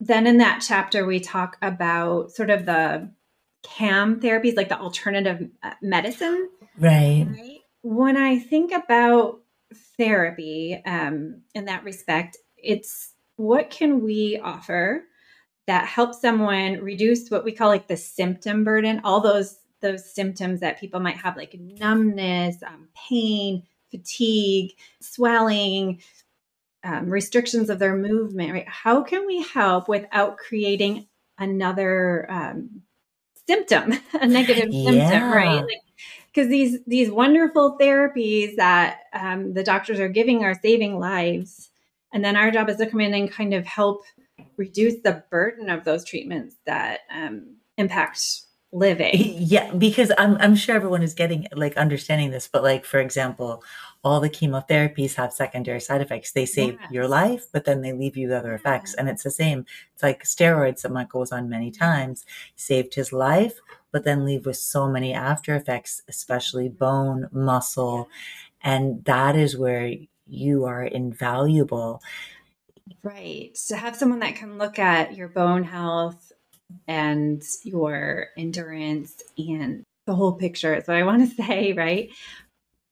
then 0.00 0.26
in 0.26 0.38
that 0.38 0.62
chapter, 0.66 1.06
we 1.06 1.20
talk 1.20 1.56
about 1.62 2.30
sort 2.32 2.50
of 2.50 2.66
the 2.66 3.10
CAM 3.62 4.20
therapies, 4.20 4.56
like 4.56 4.68
the 4.68 4.78
alternative 4.78 5.48
uh, 5.62 5.72
medicine. 5.80 6.48
Right. 6.78 7.26
right? 7.28 7.55
When 7.88 8.16
I 8.16 8.40
think 8.40 8.72
about 8.72 9.42
therapy 9.96 10.82
um, 10.84 11.42
in 11.54 11.66
that 11.66 11.84
respect, 11.84 12.36
it's 12.56 13.12
what 13.36 13.70
can 13.70 14.02
we 14.02 14.40
offer 14.42 15.04
that 15.68 15.86
helps 15.86 16.20
someone 16.20 16.80
reduce 16.80 17.28
what 17.28 17.44
we 17.44 17.52
call 17.52 17.68
like 17.68 17.86
the 17.86 17.96
symptom 17.96 18.64
burden, 18.64 19.00
all 19.04 19.20
those 19.20 19.60
those 19.82 20.12
symptoms 20.12 20.58
that 20.58 20.80
people 20.80 20.98
might 20.98 21.18
have, 21.18 21.36
like 21.36 21.54
numbness, 21.54 22.60
um, 22.64 22.88
pain, 23.08 23.62
fatigue, 23.92 24.72
swelling, 25.00 26.00
um, 26.82 27.08
restrictions 27.08 27.70
of 27.70 27.78
their 27.78 27.94
movement, 27.94 28.52
right? 28.52 28.68
How 28.68 29.04
can 29.04 29.28
we 29.28 29.42
help 29.42 29.88
without 29.88 30.38
creating 30.38 31.06
another 31.38 32.26
um, 32.28 32.82
symptom, 33.46 33.92
a 34.14 34.26
negative 34.26 34.70
yeah. 34.72 35.08
symptom, 35.08 35.30
right? 35.30 35.64
Because 36.36 36.50
these 36.50 36.78
these 36.86 37.10
wonderful 37.10 37.78
therapies 37.80 38.56
that 38.56 39.00
um, 39.14 39.54
the 39.54 39.62
doctors 39.62 39.98
are 39.98 40.08
giving 40.08 40.44
are 40.44 40.58
saving 40.60 40.98
lives, 40.98 41.70
and 42.12 42.22
then 42.22 42.36
our 42.36 42.50
job 42.50 42.68
is 42.68 42.76
to 42.76 42.86
come 42.86 43.00
in 43.00 43.14
and 43.14 43.32
kind 43.32 43.54
of 43.54 43.64
help 43.64 44.02
reduce 44.58 45.00
the 45.02 45.24
burden 45.30 45.70
of 45.70 45.84
those 45.84 46.04
treatments 46.04 46.56
that 46.66 47.00
um, 47.10 47.56
impact 47.78 48.42
living. 48.70 49.12
Yeah, 49.38 49.72
because 49.72 50.12
I'm 50.18 50.36
I'm 50.36 50.54
sure 50.54 50.76
everyone 50.76 51.02
is 51.02 51.14
getting 51.14 51.46
like 51.54 51.78
understanding 51.78 52.30
this, 52.30 52.48
but 52.48 52.62
like 52.62 52.84
for 52.84 53.00
example, 53.00 53.62
all 54.04 54.20
the 54.20 54.28
chemotherapies 54.28 55.14
have 55.14 55.32
secondary 55.32 55.80
side 55.80 56.02
effects. 56.02 56.32
They 56.32 56.44
save 56.44 56.76
yes. 56.80 56.90
your 56.90 57.08
life, 57.08 57.46
but 57.50 57.64
then 57.64 57.80
they 57.80 57.94
leave 57.94 58.16
you 58.16 58.32
other 58.34 58.54
effects. 58.54 58.92
And 58.94 59.08
it's 59.08 59.22
the 59.22 59.30
same. 59.30 59.64
It's 59.94 60.02
like 60.02 60.24
steroids 60.24 60.82
that 60.82 60.92
Michael 60.92 61.20
was 61.20 61.32
on 61.32 61.48
many 61.48 61.70
times, 61.70 62.26
saved 62.56 62.94
his 62.94 63.10
life, 63.12 63.58
but 63.96 64.04
then 64.04 64.26
leave 64.26 64.44
with 64.44 64.58
so 64.58 64.90
many 64.90 65.14
after 65.14 65.54
effects, 65.54 66.02
especially 66.06 66.68
bone, 66.68 67.30
muscle. 67.32 68.10
And 68.60 69.02
that 69.06 69.34
is 69.36 69.56
where 69.56 69.90
you 70.26 70.66
are 70.66 70.84
invaluable. 70.84 72.02
Right. 73.02 73.54
To 73.68 73.76
have 73.78 73.96
someone 73.96 74.18
that 74.18 74.34
can 74.34 74.58
look 74.58 74.78
at 74.78 75.16
your 75.16 75.28
bone 75.28 75.64
health 75.64 76.30
and 76.86 77.42
your 77.64 78.26
endurance 78.36 79.14
and 79.38 79.82
the 80.04 80.14
whole 80.14 80.34
picture 80.34 80.74
is 80.74 80.86
what 80.86 80.98
I 80.98 81.04
want 81.04 81.26
to 81.26 81.42
say, 81.42 81.72
right? 81.72 82.10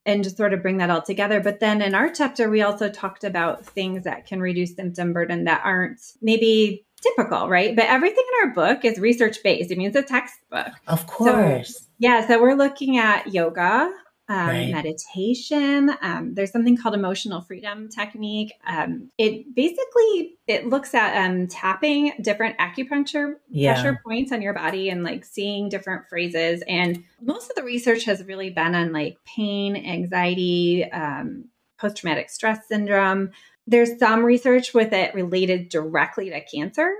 and 0.06 0.24
just 0.24 0.36
sort 0.36 0.52
of 0.52 0.62
bring 0.62 0.78
that 0.78 0.90
all 0.90 1.02
together. 1.02 1.40
But 1.40 1.60
then 1.60 1.80
in 1.80 1.94
our 1.94 2.10
chapter, 2.10 2.50
we 2.50 2.62
also 2.62 2.90
talked 2.90 3.24
about 3.24 3.64
things 3.64 4.04
that 4.04 4.26
can 4.26 4.40
reduce 4.40 4.76
symptom 4.76 5.12
burden 5.12 5.44
that 5.44 5.62
aren't 5.64 6.00
maybe 6.20 6.83
typical, 7.04 7.48
right? 7.48 7.76
But 7.76 7.86
everything 7.86 8.24
in 8.42 8.48
our 8.48 8.54
book 8.54 8.84
is 8.84 8.98
research 8.98 9.42
based. 9.42 9.70
It 9.70 9.78
means 9.78 9.94
a 9.96 10.02
textbook. 10.02 10.72
Of 10.86 11.06
course. 11.06 11.78
So, 11.78 11.84
yeah. 11.98 12.26
So 12.26 12.40
we're 12.40 12.54
looking 12.54 12.98
at 12.98 13.32
yoga, 13.32 13.92
um, 14.28 14.48
right. 14.48 14.72
meditation. 14.72 15.90
Um, 16.00 16.34
there's 16.34 16.50
something 16.50 16.76
called 16.76 16.94
emotional 16.94 17.42
freedom 17.42 17.88
technique. 17.88 18.52
Um, 18.66 19.10
it 19.18 19.54
basically 19.54 20.38
it 20.46 20.66
looks 20.66 20.94
at 20.94 21.24
um, 21.24 21.46
tapping 21.46 22.12
different 22.22 22.56
acupuncture 22.58 23.34
yeah. 23.50 23.74
pressure 23.74 24.00
points 24.04 24.32
on 24.32 24.40
your 24.40 24.54
body 24.54 24.88
and 24.88 25.04
like 25.04 25.24
seeing 25.24 25.68
different 25.68 26.08
phrases. 26.08 26.62
And 26.66 27.04
most 27.20 27.50
of 27.50 27.56
the 27.56 27.64
research 27.64 28.04
has 28.04 28.24
really 28.24 28.50
been 28.50 28.74
on 28.74 28.92
like 28.92 29.18
pain, 29.26 29.76
anxiety, 29.76 30.90
um, 30.90 31.46
post 31.78 31.98
traumatic 31.98 32.30
stress 32.30 32.66
syndrome. 32.66 33.30
There's 33.66 33.98
some 33.98 34.24
research 34.24 34.74
with 34.74 34.92
it 34.92 35.14
related 35.14 35.68
directly 35.68 36.30
to 36.30 36.40
cancer, 36.40 36.94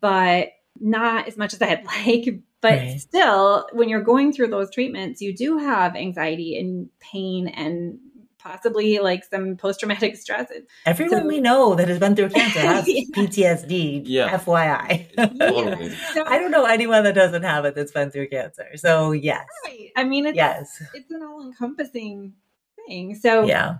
but 0.00 0.48
not 0.80 1.28
as 1.28 1.36
much 1.36 1.54
as 1.54 1.62
I'd 1.62 1.84
like. 2.06 2.40
But 2.60 2.72
right. 2.72 3.00
still, 3.00 3.68
when 3.72 3.88
you're 3.88 4.02
going 4.02 4.32
through 4.32 4.48
those 4.48 4.70
treatments, 4.70 5.20
you 5.20 5.32
do 5.32 5.58
have 5.58 5.94
anxiety 5.94 6.58
and 6.58 6.88
pain 6.98 7.46
and 7.46 8.00
possibly 8.38 8.98
like 8.98 9.24
some 9.24 9.56
post 9.56 9.80
traumatic 9.80 10.16
stress. 10.20 10.50
Everyone 10.86 11.22
so, 11.22 11.26
we 11.26 11.40
know 11.40 11.74
that 11.74 11.88
has 11.88 11.98
been 11.98 12.16
through 12.16 12.30
cancer 12.30 12.60
has 12.60 12.84
yeah. 12.88 13.04
PTSD. 13.14 14.02
Yeah. 14.06 14.38
FYI. 14.38 15.06
Yeah. 15.34 15.94
So, 16.14 16.24
I 16.26 16.38
don't 16.38 16.50
know 16.50 16.64
anyone 16.64 17.04
that 17.04 17.14
doesn't 17.14 17.42
have 17.42 17.64
it 17.64 17.74
that's 17.74 17.92
been 17.92 18.10
through 18.10 18.28
cancer. 18.28 18.76
So 18.76 19.12
yes. 19.12 19.46
Right. 19.64 19.90
I 19.96 20.04
mean, 20.04 20.26
it's, 20.26 20.36
yes, 20.36 20.82
it's 20.94 21.10
an 21.10 21.22
all 21.22 21.42
encompassing 21.42 22.32
thing. 22.86 23.14
So 23.14 23.44
yeah, 23.44 23.78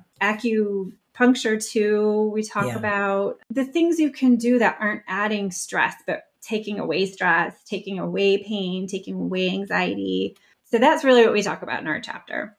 acupuncture 1.18 1.64
too. 1.64 2.30
We 2.32 2.42
talk 2.42 2.66
yeah. 2.66 2.76
about 2.76 3.40
the 3.50 3.64
things 3.64 3.98
you 3.98 4.10
can 4.10 4.36
do 4.36 4.58
that 4.58 4.76
aren't 4.80 5.02
adding 5.06 5.50
stress, 5.50 5.94
but 6.06 6.24
taking 6.40 6.78
away 6.78 7.06
stress, 7.06 7.62
taking 7.64 7.98
away 7.98 8.42
pain, 8.42 8.86
taking 8.86 9.14
away 9.14 9.50
anxiety. 9.50 10.36
So 10.64 10.78
that's 10.78 11.04
really 11.04 11.24
what 11.24 11.32
we 11.32 11.42
talk 11.42 11.62
about 11.62 11.80
in 11.80 11.88
our 11.88 12.00
chapter. 12.00 12.56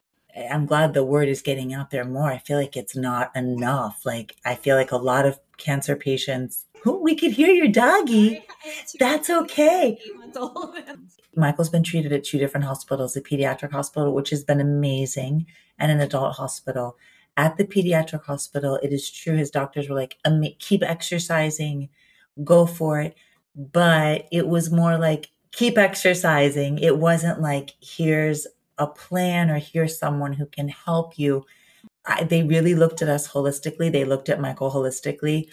I'm 0.50 0.66
glad 0.66 0.94
the 0.94 1.04
word 1.04 1.28
is 1.28 1.42
getting 1.42 1.74
out 1.74 1.89
there 1.89 2.06
more. 2.06 2.32
I 2.32 2.38
feel 2.38 2.58
like 2.58 2.78
it's 2.78 2.96
not 2.96 3.36
enough. 3.36 4.06
Like, 4.06 4.36
I 4.46 4.56
feel 4.56 4.75
like 4.75 4.92
a 4.92 4.98
lot 4.98 5.25
of 5.25 5.39
cancer 5.58 5.96
patients, 5.96 6.66
oh, 6.86 7.00
we 7.00 7.16
could 7.16 7.32
hear 7.32 7.50
your 7.50 7.68
doggy. 7.68 8.46
That's 9.00 9.30
okay. 9.30 9.98
Michael's 11.36 11.70
been 11.70 11.84
treated 11.84 12.13
at 12.13 12.24
two 12.24 12.38
different 12.38 12.66
hospitals 12.66 13.16
a 13.16 13.22
pediatric 13.22 13.72
hospital, 13.72 14.13
which 14.13 14.30
has 14.30 14.44
been 14.44 14.60
amazing, 14.60 15.48
and 15.78 15.92
an 15.92 16.00
adult 16.00 16.36
hospital. 16.36 16.96
At 17.39 17.58
the 17.58 17.65
pediatric 17.65 18.25
hospital, 18.25 18.75
it 18.84 18.91
is 18.91 19.10
true, 19.10 19.36
his 19.36 19.51
doctors 19.51 19.89
were 19.89 19.96
like, 19.96 20.17
keep 20.60 20.84
exercising, 20.84 21.89
go 22.43 22.65
for 22.65 23.01
it 23.01 23.15
but 23.55 24.27
it 24.31 24.48
was 24.48 24.72
more 24.72 24.98
like 24.98 25.29
keep 25.51 25.77
exercising. 25.77 26.79
It 26.79 26.98
wasn't 26.98 27.41
like 27.41 27.75
here's 27.81 28.48
a 28.77 28.88
plan 28.88 29.50
or 29.50 29.58
here's 29.60 29.98
someone 30.00 30.34
who 30.34 30.46
can 30.46 30.69
help 30.69 31.17
you. 31.19 31.46
I, 32.05 32.24
they 32.24 32.43
really 32.43 32.75
looked 32.75 33.01
at 33.01 33.10
us 33.10 33.27
holistically. 33.27 33.91
They 33.91 34.05
looked 34.05 34.29
at 34.29 34.41
Michael 34.41 34.72
holistically. 34.72 35.50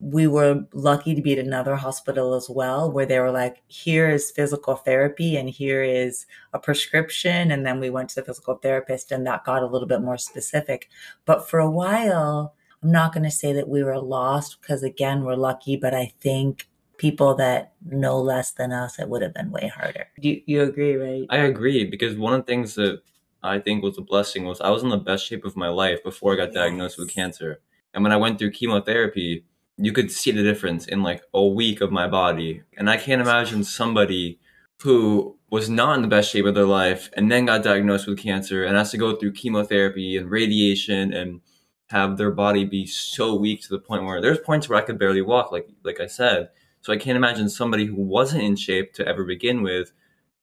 We 0.00 0.26
were 0.26 0.64
lucky 0.72 1.14
to 1.14 1.22
be 1.22 1.34
at 1.34 1.44
another 1.44 1.76
hospital 1.76 2.34
as 2.34 2.48
well, 2.48 2.90
where 2.90 3.06
they 3.06 3.18
were 3.18 3.30
like, 3.30 3.62
here 3.68 4.08
is 4.08 4.30
physical 4.30 4.76
therapy 4.76 5.36
and 5.36 5.48
here 5.48 5.82
is 5.82 6.26
a 6.52 6.58
prescription. 6.58 7.50
And 7.50 7.66
then 7.66 7.80
we 7.80 7.90
went 7.90 8.08
to 8.10 8.14
the 8.16 8.24
physical 8.24 8.56
therapist 8.56 9.12
and 9.12 9.26
that 9.26 9.44
got 9.44 9.62
a 9.62 9.66
little 9.66 9.88
bit 9.88 10.00
more 10.00 10.18
specific. 10.18 10.88
But 11.26 11.48
for 11.48 11.60
a 11.60 11.70
while, 11.70 12.54
I'm 12.82 12.90
not 12.90 13.12
going 13.12 13.24
to 13.24 13.30
say 13.30 13.52
that 13.52 13.68
we 13.68 13.82
were 13.82 14.00
lost 14.00 14.60
because, 14.60 14.82
again, 14.82 15.24
we're 15.24 15.36
lucky, 15.36 15.76
but 15.76 15.94
I 15.94 16.12
think 16.20 16.66
people 16.96 17.34
that 17.34 17.72
know 17.84 18.20
less 18.20 18.52
than 18.52 18.72
us, 18.72 18.98
it 18.98 19.08
would 19.08 19.22
have 19.22 19.34
been 19.34 19.50
way 19.50 19.68
harder. 19.74 20.06
You 20.18 20.40
you 20.46 20.62
agree, 20.62 20.96
right? 20.96 21.26
I 21.30 21.38
agree 21.38 21.84
because 21.84 22.16
one 22.16 22.34
of 22.34 22.40
the 22.40 22.52
things 22.52 22.74
that 22.74 23.02
I 23.42 23.58
think 23.58 23.82
was 23.82 23.96
a 23.98 24.02
blessing 24.02 24.44
was 24.44 24.60
I 24.60 24.70
was 24.70 24.82
in 24.82 24.90
the 24.90 24.98
best 24.98 25.26
shape 25.26 25.44
of 25.44 25.56
my 25.56 25.68
life 25.68 26.04
before 26.04 26.34
I 26.34 26.36
got 26.36 26.48
yes. 26.48 26.54
diagnosed 26.54 26.98
with 26.98 27.10
cancer. 27.10 27.60
And 27.94 28.02
when 28.02 28.12
I 28.12 28.16
went 28.16 28.38
through 28.38 28.52
chemotherapy, 28.52 29.44
you 29.80 29.92
could 29.92 30.10
see 30.10 30.30
the 30.30 30.42
difference 30.42 30.86
in 30.86 31.02
like 31.02 31.22
a 31.32 31.44
week 31.44 31.80
of 31.80 31.90
my 31.90 32.06
body. 32.06 32.62
And 32.76 32.90
I 32.90 32.96
can't 32.96 33.20
imagine 33.20 33.64
somebody 33.64 34.38
who 34.82 35.38
was 35.50 35.68
not 35.68 35.96
in 35.96 36.02
the 36.02 36.08
best 36.08 36.30
shape 36.30 36.46
of 36.46 36.54
their 36.54 36.66
life 36.66 37.10
and 37.14 37.30
then 37.30 37.46
got 37.46 37.62
diagnosed 37.62 38.06
with 38.06 38.18
cancer 38.18 38.64
and 38.64 38.76
has 38.76 38.90
to 38.90 38.98
go 38.98 39.16
through 39.16 39.32
chemotherapy 39.32 40.16
and 40.16 40.30
radiation 40.30 41.12
and 41.12 41.40
have 41.88 42.16
their 42.16 42.30
body 42.30 42.64
be 42.64 42.86
so 42.86 43.34
weak 43.34 43.62
to 43.62 43.68
the 43.68 43.78
point 43.78 44.04
where 44.04 44.20
there's 44.20 44.38
points 44.38 44.68
where 44.68 44.78
I 44.78 44.82
could 44.84 44.98
barely 44.98 45.22
walk, 45.22 45.50
like 45.50 45.68
like 45.82 46.00
I 46.00 46.06
said 46.06 46.50
So 46.82 46.92
I 46.92 46.96
can't 46.96 47.16
imagine 47.16 47.48
somebody 47.48 47.86
who 47.86 47.96
wasn't 47.96 48.44
in 48.44 48.56
shape 48.56 48.92
to 48.94 49.06
ever 49.06 49.24
begin 49.24 49.62
with 49.62 49.92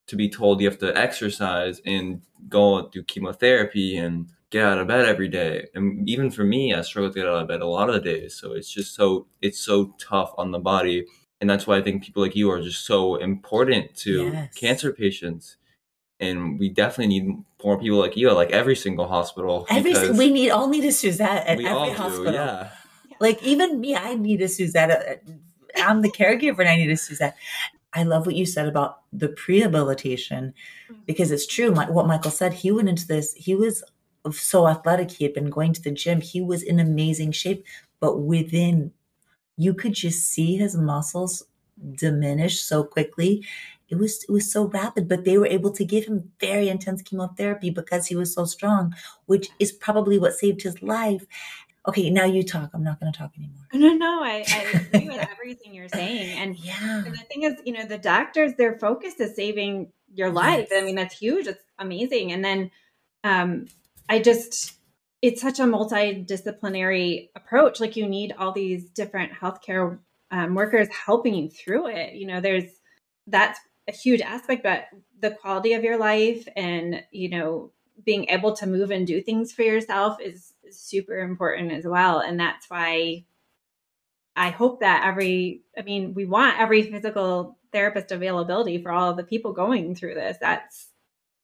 to 0.07 0.15
be 0.15 0.29
told 0.29 0.61
you 0.61 0.69
have 0.69 0.79
to 0.79 0.97
exercise 0.97 1.81
and 1.85 2.21
go 2.49 2.89
through 2.89 3.03
chemotherapy 3.03 3.97
and 3.97 4.29
get 4.49 4.65
out 4.65 4.77
of 4.79 4.87
bed 4.87 5.05
every 5.05 5.27
day. 5.27 5.67
And 5.75 6.07
even 6.09 6.31
for 6.31 6.43
me, 6.43 6.73
I 6.73 6.81
struggle 6.81 7.11
to 7.11 7.19
get 7.19 7.27
out 7.27 7.41
of 7.41 7.47
bed 7.47 7.61
a 7.61 7.67
lot 7.67 7.89
of 7.89 7.95
the 7.95 8.01
days. 8.01 8.35
So 8.35 8.53
it's 8.53 8.69
just 8.71 8.95
so 8.95 9.27
it's 9.41 9.59
so 9.59 9.93
tough 9.99 10.33
on 10.37 10.51
the 10.51 10.59
body. 10.59 11.05
And 11.39 11.49
that's 11.49 11.67
why 11.67 11.77
I 11.77 11.81
think 11.81 12.03
people 12.03 12.23
like 12.23 12.35
you 12.35 12.49
are 12.49 12.61
just 12.61 12.85
so 12.85 13.15
important 13.15 13.95
to 13.97 14.31
Yes. 14.31 14.53
cancer 14.55 14.91
patients. 14.93 15.57
And 16.19 16.57
we 16.57 16.69
definitely 16.69 17.19
need 17.19 17.43
more 17.63 17.79
people 17.79 17.99
like 17.99 18.17
you 18.17 18.29
at 18.29 18.35
like 18.35 18.49
every 18.51 18.75
single 18.75 19.07
hospital. 19.07 19.67
Every 19.69 19.93
we 20.11 20.31
need 20.31 20.49
all 20.49 20.67
need 20.67 20.85
a 20.85 20.91
Suzette 20.91 21.45
at 21.45 21.57
we 21.57 21.65
every 21.67 21.77
all 21.77 21.93
hospital. 21.93 22.25
do, 22.25 22.31
yeah. 22.31 22.69
Like 23.19 23.41
even 23.43 23.79
me, 23.79 23.95
I 23.95 24.15
need 24.15 24.41
a 24.41 24.47
Suzette. 24.47 24.91
Uh, 24.91 25.31
I'm 25.77 26.01
the 26.01 26.09
caregiver 26.11 26.59
and 26.59 26.69
I 26.69 26.75
need 26.77 26.89
a 26.89 26.97
Suzette. 26.97 27.35
I 27.93 28.03
love 28.03 28.25
what 28.25 28.35
you 28.35 28.45
said 28.45 28.67
about 28.67 29.01
the 29.13 29.29
prehabilitation 29.29 30.53
because 31.05 31.31
it's 31.31 31.47
true. 31.47 31.71
My, 31.71 31.89
what 31.89 32.07
Michael 32.07 32.31
said, 32.31 32.53
he 32.53 32.71
went 32.71 32.89
into 32.89 33.07
this, 33.07 33.33
he 33.33 33.55
was 33.55 33.83
so 34.31 34.67
athletic. 34.67 35.11
He 35.11 35.23
had 35.23 35.33
been 35.33 35.49
going 35.49 35.73
to 35.73 35.81
the 35.81 35.91
gym. 35.91 36.21
He 36.21 36.41
was 36.41 36.63
in 36.63 36.79
amazing 36.79 37.31
shape, 37.31 37.65
but 37.99 38.19
within, 38.21 38.91
you 39.57 39.73
could 39.73 39.93
just 39.93 40.27
see 40.27 40.55
his 40.57 40.75
muscles 40.75 41.43
diminish 41.95 42.59
so 42.61 42.83
quickly. 42.83 43.45
It 43.89 43.95
was 43.95 44.23
it 44.23 44.31
was 44.31 44.51
so 44.51 44.65
rapid, 44.67 45.07
but 45.07 45.23
they 45.23 45.37
were 45.37 45.47
able 45.47 45.71
to 45.71 45.85
give 45.85 46.05
him 46.05 46.31
very 46.41 46.67
intense 46.67 47.01
chemotherapy 47.01 47.69
because 47.69 48.07
he 48.07 48.15
was 48.15 48.33
so 48.33 48.43
strong, 48.45 48.93
which 49.27 49.47
is 49.59 49.71
probably 49.71 50.19
what 50.19 50.33
saved 50.33 50.61
his 50.63 50.81
life. 50.81 51.25
Okay, 51.87 52.09
now 52.09 52.25
you 52.25 52.43
talk. 52.43 52.71
I'm 52.73 52.83
not 52.83 52.99
going 52.99 53.11
to 53.13 53.17
talk 53.17 53.31
anymore. 53.37 53.53
No, 53.73 53.93
no, 53.93 54.21
I, 54.23 54.43
I 54.49 54.79
agree 54.93 55.07
with 55.07 55.25
everything 55.31 55.73
you're 55.73 55.87
saying. 55.87 56.37
And, 56.37 56.57
Yeah. 56.57 57.05
and 57.05 57.13
the 57.13 57.23
thing 57.31 57.43
is, 57.43 57.55
you 57.65 57.71
know, 57.73 57.85
the 57.85 57.97
doctors, 57.97 58.53
their 58.57 58.77
focus 58.77 59.13
is 59.21 59.35
saving 59.35 59.91
your 60.13 60.29
life. 60.29 60.67
I 60.73 60.81
mean, 60.81 60.95
that's 60.95 61.17
huge. 61.17 61.47
It's 61.47 61.63
amazing. 61.79 62.33
And 62.33 62.43
then 62.43 62.71
um, 63.23 63.67
I 64.09 64.19
just, 64.19 64.73
it's 65.21 65.41
such 65.41 65.59
a 65.59 65.63
multidisciplinary 65.63 67.29
approach. 67.35 67.79
Like 67.79 67.95
you 67.95 68.07
need 68.07 68.33
all 68.37 68.51
these 68.51 68.89
different 68.89 69.33
healthcare 69.33 69.99
um, 70.31 70.55
workers 70.55 70.87
helping 70.89 71.33
you 71.33 71.49
through 71.49 71.87
it. 71.87 72.13
You 72.13 72.27
know, 72.27 72.41
there's 72.41 72.71
that's 73.27 73.59
a 73.87 73.91
huge 73.91 74.21
aspect, 74.21 74.63
but 74.63 74.85
the 75.19 75.31
quality 75.31 75.73
of 75.73 75.83
your 75.83 75.97
life 75.97 76.47
and, 76.55 77.03
you 77.11 77.29
know, 77.29 77.71
being 78.05 78.25
able 78.29 78.55
to 78.57 78.67
move 78.67 78.91
and 78.91 79.07
do 79.07 79.21
things 79.21 79.51
for 79.51 79.63
yourself 79.63 80.19
is, 80.21 80.53
super 80.69 81.17
important 81.19 81.71
as 81.71 81.85
well. 81.85 82.19
And 82.19 82.37
that's 82.37 82.69
why 82.69 83.23
I 84.35 84.49
hope 84.49 84.81
that 84.81 85.05
every, 85.05 85.61
I 85.77 85.81
mean, 85.81 86.13
we 86.13 86.25
want 86.25 86.59
every 86.59 86.83
physical 86.83 87.57
therapist 87.71 88.11
availability 88.11 88.81
for 88.81 88.91
all 88.91 89.13
the 89.13 89.23
people 89.23 89.53
going 89.53 89.95
through 89.95 90.15
this. 90.15 90.35
That's 90.41 90.89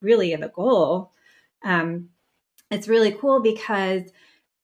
really 0.01 0.36
the 0.36 0.50
goal. 0.50 1.13
Um, 1.63 2.10
it's 2.74 2.88
really 2.88 3.12
cool 3.12 3.42
because, 3.42 4.03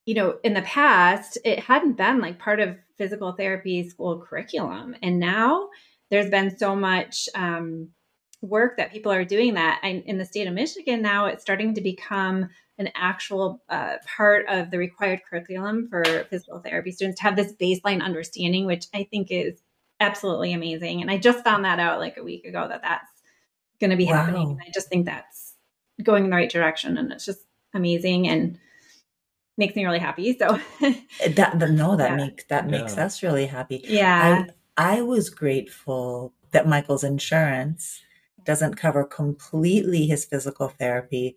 you 0.05 0.15
know, 0.15 0.37
in 0.43 0.53
the 0.53 0.61
past, 0.61 1.37
it 1.45 1.59
hadn't 1.59 1.97
been 1.97 2.19
like 2.19 2.39
part 2.39 2.59
of 2.59 2.77
physical 2.97 3.31
therapy 3.33 3.87
school 3.87 4.19
curriculum. 4.19 4.95
And 5.01 5.19
now 5.19 5.69
there's 6.09 6.29
been 6.29 6.57
so 6.57 6.75
much 6.75 7.29
um, 7.35 7.89
work 8.41 8.77
that 8.77 8.91
people 8.91 9.11
are 9.11 9.25
doing 9.25 9.53
that. 9.55 9.79
And 9.83 10.03
in 10.03 10.17
the 10.17 10.25
state 10.25 10.47
of 10.47 10.53
Michigan 10.53 11.01
now, 11.01 11.27
it's 11.27 11.41
starting 11.41 11.75
to 11.75 11.81
become 11.81 12.49
an 12.77 12.89
actual 12.95 13.61
uh, 13.69 13.97
part 14.17 14.45
of 14.47 14.71
the 14.71 14.77
required 14.77 15.21
curriculum 15.29 15.87
for 15.89 16.03
physical 16.29 16.59
therapy 16.59 16.91
students 16.91 17.19
to 17.19 17.23
have 17.23 17.35
this 17.35 17.53
baseline 17.53 18.01
understanding, 18.01 18.65
which 18.65 18.87
I 18.93 19.07
think 19.11 19.27
is 19.31 19.61
absolutely 19.99 20.53
amazing. 20.53 21.01
And 21.01 21.11
I 21.11 21.17
just 21.17 21.43
found 21.43 21.65
that 21.65 21.79
out 21.79 21.99
like 21.99 22.15
a 22.17 22.23
week 22.23 22.45
ago 22.45 22.67
that 22.69 22.81
that's 22.81 23.11
going 23.81 23.89
to 23.91 23.97
be 23.97 24.05
happening. 24.05 24.51
And 24.51 24.61
I 24.61 24.71
just 24.73 24.87
think 24.87 25.05
that's 25.05 25.55
going 26.01 26.23
in 26.23 26.29
the 26.29 26.35
right 26.37 26.49
direction. 26.49 26.97
And 26.97 27.11
it's 27.11 27.25
just 27.25 27.41
amazing 27.73 28.27
and 28.27 28.57
makes 29.57 29.75
me 29.75 29.85
really 29.85 29.99
happy. 29.99 30.37
So, 30.37 30.59
That, 30.81 31.59
that 31.59 31.71
no, 31.71 31.95
that 31.95 32.11
Yeah. 32.11 32.15
makes 32.15 32.43
that 32.45 32.67
makes 32.67 32.95
Yeah. 32.97 33.05
us 33.05 33.23
really 33.23 33.45
happy. 33.45 33.81
yeah. 33.87 34.45
I 34.77 34.97
I 34.97 35.01
was 35.01 35.29
grateful 35.29 36.33
that 36.51 36.67
Michael's 36.67 37.03
insurance 37.03 38.01
doesn't 38.45 38.75
cover 38.75 39.03
completely 39.03 40.05
his 40.07 40.23
physical 40.25 40.69
therapy, 40.69 41.35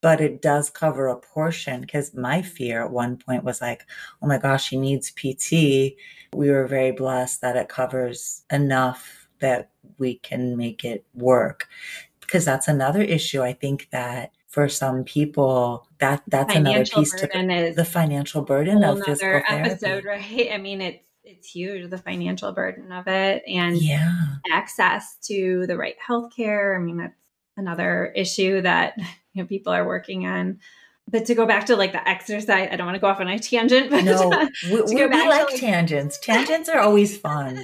but 0.00 0.20
it 0.20 0.40
does 0.40 0.70
cover 0.70 1.08
a 1.08 1.16
portion 1.18 1.80
because 1.80 2.14
my 2.14 2.40
fear 2.40 2.84
at 2.84 2.90
one 2.92 3.16
point 3.16 3.42
was 3.44 3.60
like, 3.60 3.84
oh 4.22 4.26
my 4.28 4.38
gosh, 4.38 4.70
he 4.70 4.76
needs 4.78 5.10
PT. 5.10 5.96
We 6.34 6.50
were 6.50 6.66
very 6.68 6.92
blessed 6.92 7.40
that 7.40 7.56
it 7.56 7.68
covers 7.68 8.44
enough 8.50 9.28
that 9.40 9.70
we 9.98 10.16
can 10.18 10.56
make 10.56 10.84
it 10.84 11.04
work. 11.14 11.68
Because 12.20 12.44
that's 12.44 12.68
another 12.68 13.02
issue. 13.02 13.42
I 13.42 13.52
think 13.52 13.88
that 13.90 14.30
for 14.56 14.70
some 14.70 15.04
people, 15.04 15.86
that 15.98 16.22
that's 16.28 16.54
another 16.54 16.86
piece 16.86 17.12
to 17.12 17.26
the 17.76 17.84
financial 17.84 18.40
burden 18.40 18.82
of 18.82 18.96
physical 19.02 19.18
therapy. 19.18 19.52
episode, 19.52 20.04
right? 20.06 20.48
I 20.50 20.56
mean, 20.56 20.80
it's 20.80 21.04
it's 21.24 21.46
huge 21.50 21.90
the 21.90 21.98
financial 21.98 22.52
burden 22.52 22.90
of 22.90 23.06
it 23.06 23.42
and 23.46 23.76
Yeah. 23.76 24.14
access 24.50 25.18
to 25.24 25.66
the 25.66 25.76
right 25.76 25.96
healthcare. 26.08 26.74
I 26.74 26.78
mean, 26.80 26.96
that's 26.96 27.12
another 27.58 28.06
issue 28.16 28.62
that 28.62 28.94
you 29.34 29.42
know 29.42 29.46
people 29.46 29.74
are 29.74 29.86
working 29.86 30.26
on. 30.26 30.60
But 31.06 31.26
to 31.26 31.34
go 31.34 31.44
back 31.44 31.66
to 31.66 31.76
like 31.76 31.92
the 31.92 32.08
exercise, 32.08 32.68
I 32.72 32.76
don't 32.76 32.86
want 32.86 32.96
to 32.96 33.00
go 33.00 33.08
off 33.08 33.20
on 33.20 33.28
a 33.28 33.38
tangent, 33.38 33.90
but 33.90 34.04
No, 34.04 34.30
we, 34.70 34.76
To 34.78 34.84
we, 34.86 34.94
we 34.94 34.96
to, 35.22 35.28
like 35.28 35.50
like- 35.50 35.60
tangents. 35.60 36.18
Tangents 36.18 36.70
are 36.70 36.80
always 36.80 37.18
fun. 37.18 37.62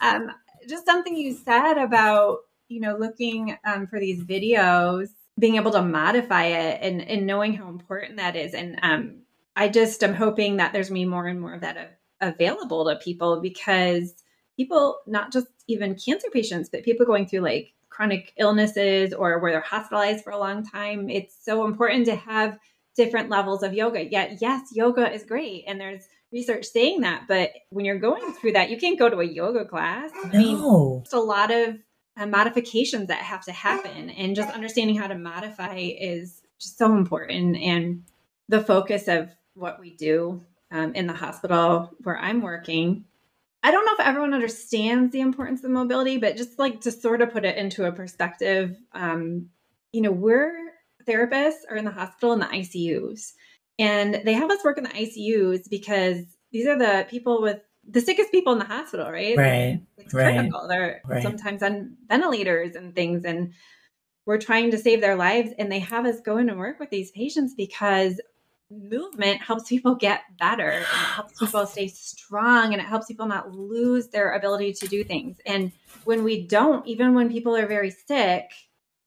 um, 0.00 0.30
just 0.66 0.86
something 0.86 1.14
you 1.14 1.34
said 1.34 1.74
about 1.74 2.38
you 2.68 2.80
know 2.80 2.96
looking 2.96 3.54
um, 3.66 3.86
for 3.86 4.00
these 4.00 4.24
videos 4.24 5.08
being 5.42 5.56
able 5.56 5.72
to 5.72 5.82
modify 5.82 6.44
it 6.44 6.78
and, 6.82 7.02
and 7.02 7.26
knowing 7.26 7.52
how 7.52 7.68
important 7.68 8.16
that 8.18 8.36
is. 8.36 8.54
And 8.54 8.78
um, 8.82 9.02
i 9.56 9.68
just 9.68 10.02
am 10.02 10.14
hoping 10.14 10.56
that 10.56 10.72
there's 10.72 10.90
me 10.90 11.04
more 11.04 11.26
and 11.26 11.40
more 11.40 11.52
of 11.52 11.60
that 11.60 11.76
a- 11.76 12.26
available 12.28 12.86
to 12.86 12.96
people 12.96 13.40
because 13.42 14.14
people 14.56 15.00
not 15.06 15.32
just 15.32 15.48
even 15.68 15.94
cancer 15.96 16.28
patients 16.32 16.68
but 16.70 16.84
people 16.84 17.04
going 17.04 17.26
through 17.26 17.40
like 17.40 17.74
chronic 17.90 18.32
illnesses 18.38 19.12
or 19.12 19.38
where 19.40 19.52
they're 19.52 19.60
hospitalized 19.60 20.22
for 20.24 20.30
a 20.30 20.38
long 20.38 20.64
time 20.64 21.10
it's 21.10 21.36
so 21.44 21.66
important 21.66 22.06
to 22.06 22.16
have 22.16 22.56
different 22.96 23.28
levels 23.30 23.62
of 23.62 23.74
yoga. 23.74 24.02
Yet 24.04 24.38
yes 24.40 24.60
yoga 24.72 25.12
is 25.12 25.24
great 25.24 25.64
and 25.66 25.78
there's 25.80 26.04
research 26.32 26.64
saying 26.64 27.00
that 27.02 27.24
but 27.28 27.50
when 27.70 27.84
you're 27.84 27.98
going 27.98 28.32
through 28.34 28.52
that 28.52 28.70
you 28.70 28.78
can't 28.78 28.98
go 28.98 29.10
to 29.10 29.20
a 29.20 29.24
yoga 29.40 29.64
class. 29.66 30.10
I 30.24 30.28
mean 30.36 30.58
No. 30.58 31.00
just 31.04 31.14
a 31.14 31.20
lot 31.20 31.50
of 31.50 31.76
uh, 32.16 32.26
modifications 32.26 33.08
that 33.08 33.18
have 33.18 33.44
to 33.44 33.52
happen 33.52 34.10
and 34.10 34.36
just 34.36 34.52
understanding 34.52 34.96
how 34.96 35.06
to 35.06 35.14
modify 35.14 35.76
is 35.76 36.42
just 36.58 36.78
so 36.78 36.94
important 36.94 37.56
and 37.56 38.04
the 38.48 38.60
focus 38.60 39.08
of 39.08 39.30
what 39.54 39.80
we 39.80 39.94
do 39.94 40.40
um, 40.70 40.94
in 40.94 41.06
the 41.06 41.12
hospital 41.12 41.90
where 42.02 42.18
i'm 42.18 42.42
working 42.42 43.04
i 43.62 43.70
don't 43.70 43.86
know 43.86 43.94
if 43.94 44.06
everyone 44.06 44.34
understands 44.34 45.12
the 45.12 45.20
importance 45.20 45.64
of 45.64 45.70
mobility 45.70 46.18
but 46.18 46.36
just 46.36 46.58
like 46.58 46.80
to 46.80 46.90
sort 46.90 47.22
of 47.22 47.32
put 47.32 47.44
it 47.44 47.56
into 47.56 47.84
a 47.84 47.92
perspective 47.92 48.76
um, 48.92 49.48
you 49.92 50.00
know 50.00 50.12
we're 50.12 50.72
therapists 51.06 51.60
are 51.70 51.76
in 51.76 51.84
the 51.84 51.90
hospital 51.90 52.32
in 52.32 52.40
the 52.40 52.46
icus 52.46 53.32
and 53.78 54.20
they 54.24 54.34
have 54.34 54.50
us 54.50 54.62
work 54.64 54.78
in 54.78 54.84
the 54.84 54.90
icus 54.90 55.68
because 55.68 56.24
these 56.52 56.66
are 56.66 56.78
the 56.78 57.06
people 57.08 57.42
with 57.42 57.60
the 57.88 58.00
sickest 58.00 58.30
people 58.30 58.52
in 58.52 58.58
the 58.58 58.64
hospital 58.64 59.10
right 59.10 59.36
Right. 59.36 59.80
it's 59.98 60.14
Right. 60.14 60.34
critical. 60.34 60.68
They're 60.68 61.02
Right. 61.06 61.22
sometimes 61.22 61.62
on 61.62 61.96
ventilators 62.08 62.74
and 62.76 62.94
things, 62.94 63.24
and 63.24 63.52
we're 64.26 64.38
trying 64.38 64.70
to 64.70 64.78
save 64.78 65.00
their 65.00 65.16
lives. 65.16 65.50
And 65.58 65.70
they 65.70 65.80
have 65.80 66.06
us 66.06 66.20
go 66.20 66.36
in 66.38 66.48
and 66.48 66.58
work 66.58 66.78
with 66.80 66.90
these 66.90 67.10
patients 67.10 67.54
because 67.54 68.20
movement 68.70 69.42
helps 69.42 69.68
people 69.68 69.94
get 69.94 70.22
better 70.38 70.88
and 70.92 71.02
it 71.02 71.08
helps 71.08 71.38
people 71.38 71.66
stay 71.66 71.88
strong 71.88 72.72
and 72.72 72.80
it 72.80 72.86
helps 72.86 73.06
people 73.06 73.26
not 73.26 73.52
lose 73.52 74.08
their 74.08 74.32
ability 74.32 74.72
to 74.74 74.88
do 74.88 75.04
things. 75.04 75.38
And 75.46 75.72
when 76.04 76.24
we 76.24 76.46
don't, 76.46 76.86
even 76.86 77.14
when 77.14 77.30
people 77.30 77.56
are 77.56 77.66
very 77.66 77.90
sick, 77.90 78.50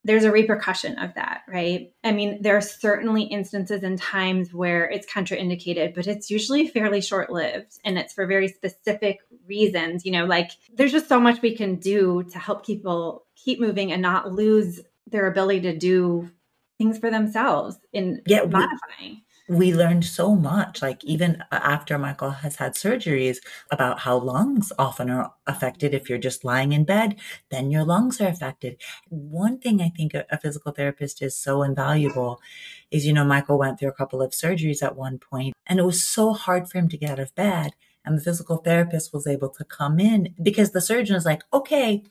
there's 0.05 0.23
a 0.23 0.31
repercussion 0.31 0.99
of 0.99 1.15
that, 1.15 1.41
right? 1.47 1.91
I 2.03 2.11
mean, 2.11 2.41
there 2.41 2.55
are 2.55 2.61
certainly 2.61 3.23
instances 3.23 3.81
and 3.81 3.99
times 3.99 4.53
where 4.53 4.87
it's 4.87 5.11
contraindicated, 5.11 5.95
but 5.95 6.05
it's 6.05 6.29
usually 6.29 6.67
fairly 6.67 7.01
short 7.01 7.31
lived 7.31 7.79
and 7.83 7.97
it's 7.97 8.13
for 8.13 8.27
very 8.27 8.47
specific 8.47 9.21
reasons. 9.47 10.05
You 10.05 10.11
know, 10.11 10.25
like 10.25 10.51
there's 10.71 10.91
just 10.91 11.09
so 11.09 11.19
much 11.19 11.41
we 11.41 11.55
can 11.55 11.77
do 11.77 12.23
to 12.31 12.37
help 12.37 12.65
people 12.65 13.25
keep 13.35 13.59
moving 13.59 13.91
and 13.91 14.01
not 14.01 14.31
lose 14.31 14.79
their 15.07 15.25
ability 15.25 15.61
to 15.61 15.75
do 15.75 16.29
things 16.77 16.99
for 16.99 17.09
themselves 17.09 17.77
in 17.91 18.21
Yeah, 18.27 18.43
modifying. 18.43 19.23
We 19.47 19.75
learned 19.75 20.05
so 20.05 20.35
much, 20.35 20.81
like 20.81 21.03
even 21.03 21.43
after 21.51 21.99
Michael 21.99 22.31
has 22.31 22.55
had 22.55 22.73
surgeries, 22.73 23.37
about 23.69 23.99
how 23.99 24.17
lungs 24.17 24.73
often 24.79 25.11
are 25.11 25.33
affected. 25.45 25.93
If 25.93 26.09
you're 26.09 26.17
just 26.17 26.43
lying 26.43 26.71
in 26.71 26.83
bed, 26.83 27.17
then 27.51 27.69
your 27.69 27.83
lungs 27.83 28.19
are 28.19 28.27
affected. 28.27 28.81
One 29.09 29.59
thing 29.59 29.81
I 29.81 29.89
think 29.89 30.15
a, 30.15 30.25
a 30.31 30.39
physical 30.39 30.71
therapist 30.71 31.21
is 31.21 31.35
so 31.35 31.61
invaluable 31.61 32.41
is, 32.89 33.05
you 33.05 33.13
know, 33.13 33.23
Michael 33.23 33.59
went 33.59 33.79
through 33.79 33.89
a 33.89 33.93
couple 33.93 34.21
of 34.21 34.31
surgeries 34.31 34.81
at 34.81 34.95
one 34.95 35.19
point, 35.19 35.53
and 35.67 35.79
it 35.79 35.85
was 35.85 36.03
so 36.03 36.33
hard 36.33 36.67
for 36.67 36.79
him 36.79 36.89
to 36.89 36.97
get 36.97 37.11
out 37.11 37.19
of 37.19 37.35
bed. 37.35 37.73
And 38.03 38.17
the 38.17 38.23
physical 38.23 38.57
therapist 38.57 39.13
was 39.13 39.27
able 39.27 39.49
to 39.49 39.63
come 39.63 39.99
in 39.99 40.33
because 40.41 40.71
the 40.71 40.81
surgeon 40.81 41.15
is 41.15 41.25
like, 41.25 41.43
okay, 41.51 42.03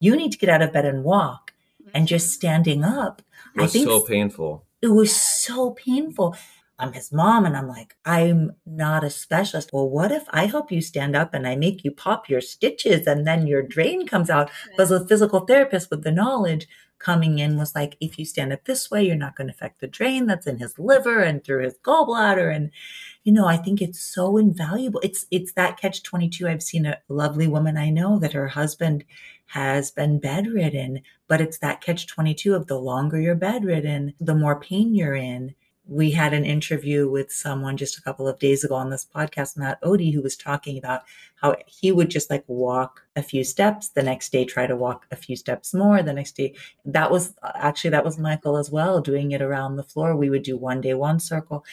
you 0.00 0.16
need 0.16 0.32
to 0.32 0.38
get 0.38 0.48
out 0.48 0.62
of 0.62 0.72
bed 0.72 0.86
and 0.86 1.04
walk. 1.04 1.52
And 1.92 2.08
just 2.08 2.26
mm-hmm. 2.26 2.34
standing 2.34 2.84
up, 2.84 3.22
it 3.56 3.60
was 3.62 3.72
so 3.72 4.00
painful. 4.00 4.64
It 4.80 4.88
was 4.88 5.14
so 5.14 5.70
painful. 5.72 6.36
I'm 6.80 6.94
his 6.94 7.12
mom 7.12 7.44
and 7.44 7.56
I'm 7.56 7.68
like, 7.68 7.94
I'm 8.04 8.52
not 8.64 9.04
a 9.04 9.10
specialist. 9.10 9.70
Well, 9.72 9.88
what 9.88 10.10
if 10.10 10.24
I 10.30 10.46
help 10.46 10.72
you 10.72 10.80
stand 10.80 11.14
up 11.14 11.34
and 11.34 11.46
I 11.46 11.54
make 11.54 11.84
you 11.84 11.90
pop 11.90 12.28
your 12.28 12.40
stitches 12.40 13.06
and 13.06 13.26
then 13.26 13.46
your 13.46 13.62
drain 13.62 14.06
comes 14.06 14.30
out? 14.30 14.50
Because 14.70 14.88
the 14.88 15.06
physical 15.06 15.40
therapist 15.40 15.90
with 15.90 16.02
the 16.02 16.10
knowledge 16.10 16.66
coming 16.98 17.38
in 17.38 17.58
was 17.58 17.74
like, 17.74 17.96
if 18.00 18.18
you 18.18 18.24
stand 18.24 18.52
up 18.52 18.64
this 18.64 18.90
way, 18.90 19.02
you're 19.02 19.16
not 19.16 19.36
going 19.36 19.48
to 19.48 19.54
affect 19.54 19.80
the 19.80 19.86
drain 19.86 20.26
that's 20.26 20.46
in 20.46 20.58
his 20.58 20.78
liver 20.78 21.20
and 21.20 21.44
through 21.44 21.64
his 21.64 21.76
gallbladder. 21.84 22.54
And, 22.54 22.70
you 23.24 23.32
know, 23.32 23.46
I 23.46 23.56
think 23.56 23.82
it's 23.82 24.00
so 24.00 24.36
invaluable. 24.36 25.00
It's, 25.02 25.26
it's 25.30 25.52
that 25.52 25.78
catch 25.78 26.02
22. 26.02 26.48
I've 26.48 26.62
seen 26.62 26.86
a 26.86 26.98
lovely 27.08 27.46
woman 27.46 27.76
I 27.76 27.90
know 27.90 28.18
that 28.18 28.32
her 28.32 28.48
husband 28.48 29.04
has 29.46 29.90
been 29.90 30.20
bedridden, 30.20 31.00
but 31.26 31.40
it's 31.40 31.58
that 31.58 31.80
catch 31.80 32.06
22 32.06 32.54
of 32.54 32.68
the 32.68 32.78
longer 32.78 33.20
you're 33.20 33.34
bedridden, 33.34 34.14
the 34.20 34.34
more 34.34 34.60
pain 34.60 34.94
you're 34.94 35.16
in 35.16 35.54
we 35.86 36.12
had 36.12 36.32
an 36.32 36.44
interview 36.44 37.08
with 37.08 37.32
someone 37.32 37.76
just 37.76 37.98
a 37.98 38.02
couple 38.02 38.28
of 38.28 38.38
days 38.38 38.62
ago 38.62 38.74
on 38.74 38.90
this 38.90 39.04
podcast, 39.04 39.56
Matt 39.56 39.82
Odie, 39.82 40.14
who 40.14 40.22
was 40.22 40.36
talking 40.36 40.78
about 40.78 41.02
how 41.36 41.56
he 41.66 41.90
would 41.90 42.10
just 42.10 42.30
like 42.30 42.44
walk 42.46 43.06
a 43.16 43.22
few 43.22 43.42
steps, 43.42 43.88
the 43.88 44.02
next 44.02 44.30
day 44.30 44.44
try 44.44 44.66
to 44.66 44.76
walk 44.76 45.06
a 45.10 45.16
few 45.16 45.36
steps 45.36 45.74
more, 45.74 46.02
the 46.02 46.12
next 46.12 46.36
day. 46.36 46.54
That 46.84 47.10
was 47.10 47.34
actually 47.54 47.90
that 47.90 48.04
was 48.04 48.18
Michael 48.18 48.56
as 48.56 48.70
well, 48.70 49.00
doing 49.00 49.32
it 49.32 49.42
around 49.42 49.76
the 49.76 49.82
floor. 49.82 50.14
We 50.14 50.30
would 50.30 50.42
do 50.42 50.56
one 50.56 50.80
day 50.80 50.94
one 50.94 51.18
circle. 51.18 51.64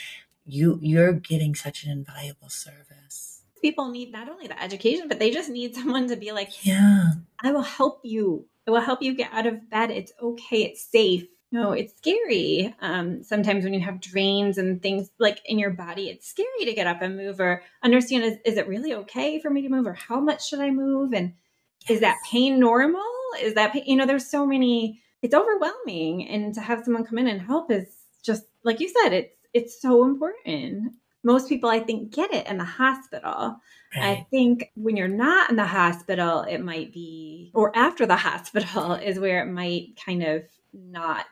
You 0.46 0.80
you're 0.82 1.14
getting 1.14 1.54
such 1.54 1.84
an 1.84 1.92
invaluable 1.92 2.50
service. 2.50 3.44
People 3.62 3.90
need 3.90 4.12
not 4.12 4.30
only 4.30 4.48
the 4.48 4.62
education, 4.62 5.08
but 5.08 5.20
they 5.20 5.32
just 5.32 5.50
need 5.50 5.76
someone 5.76 6.08
to 6.08 6.16
be 6.16 6.32
like, 6.32 6.66
Yeah, 6.66 7.10
I 7.44 7.52
will 7.52 7.62
help 7.62 8.02
you. 8.04 8.46
I 8.68 8.72
will 8.72 8.82
help 8.82 9.02
you 9.02 9.14
get 9.14 9.32
out 9.32 9.46
of 9.46 9.70
bed. 9.70 9.92
It's 9.92 10.12
okay. 10.22 10.64
It's 10.64 10.84
safe 10.84 11.28
no, 11.52 11.72
it's 11.72 11.96
scary. 11.98 12.76
Um, 12.82 13.24
sometimes 13.24 13.64
when 13.64 13.74
you 13.74 13.80
have 13.80 14.02
drains 14.02 14.58
and 14.58 14.82
things 14.82 15.10
like 15.18 15.40
in 15.46 15.58
your 15.58 15.70
body, 15.70 16.10
it's 16.10 16.28
scary 16.28 16.66
to 16.66 16.74
get 16.74 16.88
up 16.88 17.02
and 17.02 17.16
move 17.16 17.40
or 17.40 17.64
understand 17.82 18.26
is, 18.26 18.38
is 18.44 18.58
it 18.58 18.68
really 18.68 18.94
okay 18.94 19.40
for 19.40 19.50
me 19.50 19.62
to 19.62 19.70
move 19.70 19.88
or 19.88 19.94
how 19.94 20.20
much 20.20 20.48
should 20.48 20.60
I 20.60 20.72
move? 20.72 21.14
And 21.14 21.34
yes. 21.82 21.96
is 21.96 22.00
that 22.02 22.18
pain 22.30 22.60
normal? 22.60 23.02
Is 23.42 23.54
that 23.54 23.72
pain, 23.72 23.84
you 23.86 23.96
know, 23.96 24.06
there's 24.06 24.30
so 24.30 24.46
many, 24.46 25.02
it's 25.22 25.34
overwhelming. 25.34 26.28
And 26.28 26.54
to 26.56 26.62
have 26.62 26.84
someone 26.84 27.06
come 27.06 27.18
in 27.18 27.28
and 27.28 27.42
help 27.42 27.72
is 27.72 27.88
just, 28.24 28.44
like 28.64 28.82
you 28.82 28.90
said, 28.90 29.14
it's, 29.14 29.34
it's 29.54 29.82
so 29.82 30.04
important. 30.04 30.96
Most 31.24 31.48
people, 31.48 31.70
I 31.70 31.80
think, 31.80 32.14
get 32.14 32.34
it 32.34 32.48
in 32.48 32.58
the 32.58 32.66
hospital. 32.66 33.58
Right. 33.96 34.04
I 34.04 34.28
think 34.30 34.72
when 34.76 34.98
you're 34.98 35.08
not 35.08 35.50
in 35.50 35.56
the 35.56 35.66
hospital, 35.66 36.42
it 36.42 36.60
might 36.60 36.92
be, 36.92 37.52
or 37.54 37.74
after 37.74 38.06
the 38.06 38.16
hospital 38.18 38.94
is 38.94 39.18
where 39.18 39.42
it 39.42 39.52
might 39.52 39.98
kind 40.06 40.24
of 40.24 40.44
not 40.78 41.26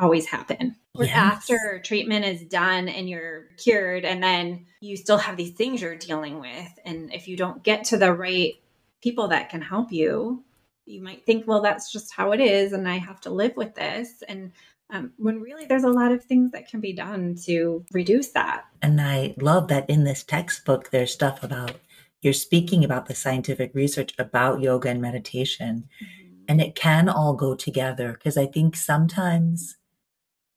always 0.00 0.26
happen. 0.26 0.76
Yes. 0.94 1.10
After 1.14 1.80
treatment 1.84 2.24
is 2.24 2.42
done 2.42 2.88
and 2.88 3.08
you're 3.08 3.44
cured, 3.56 4.04
and 4.04 4.22
then 4.22 4.66
you 4.80 4.96
still 4.96 5.18
have 5.18 5.36
these 5.36 5.52
things 5.52 5.80
you're 5.80 5.96
dealing 5.96 6.40
with. 6.40 6.78
And 6.84 7.12
if 7.12 7.28
you 7.28 7.36
don't 7.36 7.62
get 7.62 7.84
to 7.84 7.96
the 7.96 8.12
right 8.12 8.54
people 9.00 9.28
that 9.28 9.48
can 9.48 9.60
help 9.60 9.92
you, 9.92 10.42
you 10.86 11.02
might 11.02 11.24
think, 11.24 11.46
well, 11.46 11.62
that's 11.62 11.92
just 11.92 12.12
how 12.12 12.32
it 12.32 12.40
is, 12.40 12.72
and 12.72 12.88
I 12.88 12.96
have 12.96 13.20
to 13.22 13.30
live 13.30 13.56
with 13.56 13.74
this. 13.74 14.22
And 14.28 14.52
um, 14.90 15.12
when 15.18 15.40
really 15.40 15.66
there's 15.66 15.84
a 15.84 15.90
lot 15.90 16.12
of 16.12 16.24
things 16.24 16.50
that 16.52 16.68
can 16.68 16.80
be 16.80 16.92
done 16.92 17.36
to 17.44 17.84
reduce 17.92 18.30
that. 18.30 18.64
And 18.82 19.00
I 19.00 19.34
love 19.38 19.68
that 19.68 19.88
in 19.88 20.04
this 20.04 20.24
textbook, 20.24 20.90
there's 20.90 21.12
stuff 21.12 21.44
about 21.44 21.76
you're 22.22 22.32
speaking 22.32 22.84
about 22.84 23.06
the 23.06 23.14
scientific 23.14 23.72
research 23.74 24.14
about 24.18 24.60
yoga 24.60 24.88
and 24.88 25.00
meditation. 25.00 25.88
Mm-hmm 26.02 26.17
and 26.48 26.60
it 26.60 26.74
can 26.74 27.08
all 27.08 27.34
go 27.34 27.54
together 27.54 28.12
because 28.12 28.36
i 28.36 28.46
think 28.46 28.74
sometimes 28.74 29.76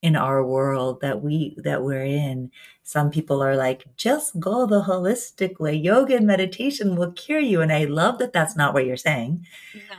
in 0.01 0.15
our 0.15 0.43
world 0.43 0.99
that 1.01 1.21
we 1.21 1.55
that 1.57 1.83
we're 1.83 2.03
in 2.03 2.49
some 2.83 3.11
people 3.11 3.41
are 3.41 3.55
like 3.55 3.85
just 3.95 4.39
go 4.39 4.65
the 4.65 4.81
holistic 4.81 5.59
way. 5.59 5.73
Yoga 5.73 6.15
and 6.17 6.27
meditation 6.27 6.95
will 6.95 7.11
cure 7.11 7.39
you. 7.39 7.61
And 7.61 7.71
i 7.71 7.85
love 7.85 8.17
that 8.19 8.33
that's 8.33 8.55
not 8.55 8.73
what 8.73 8.85
you're 8.85 8.97
saying. 8.97 9.45
No, 9.75 9.95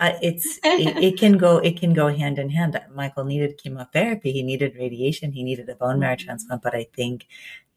uh, 0.00 0.12
it's 0.20 0.58
it, 0.64 0.96
it, 1.02 1.18
can 1.18 1.38
go 1.38 1.58
it 1.58 1.78
can 1.78 1.94
go 1.94 2.08
hand 2.08 2.38
in 2.38 2.50
hand. 2.50 2.78
Michael 2.94 3.24
needed 3.24 3.56
chemotherapy 3.56 4.32
he 4.32 4.42
needed 4.42 4.76
radiation 4.76 5.32
he 5.32 5.42
needed 5.42 5.68
a 5.68 5.74
bone 5.74 5.98
marrow 5.98 6.16
mm-hmm. 6.16 6.26
transplant 6.26 6.62
but 6.62 6.74
i 6.74 6.86
think 6.94 7.26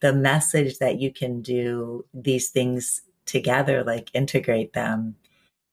the 0.01 0.11
message 0.11 0.79
that 0.79 0.99
you 0.99 1.13
can 1.13 1.41
do 1.41 2.05
these 2.13 2.49
things 2.49 3.01
together 3.25 3.83
like 3.83 4.09
integrate 4.13 4.73
them 4.73 5.15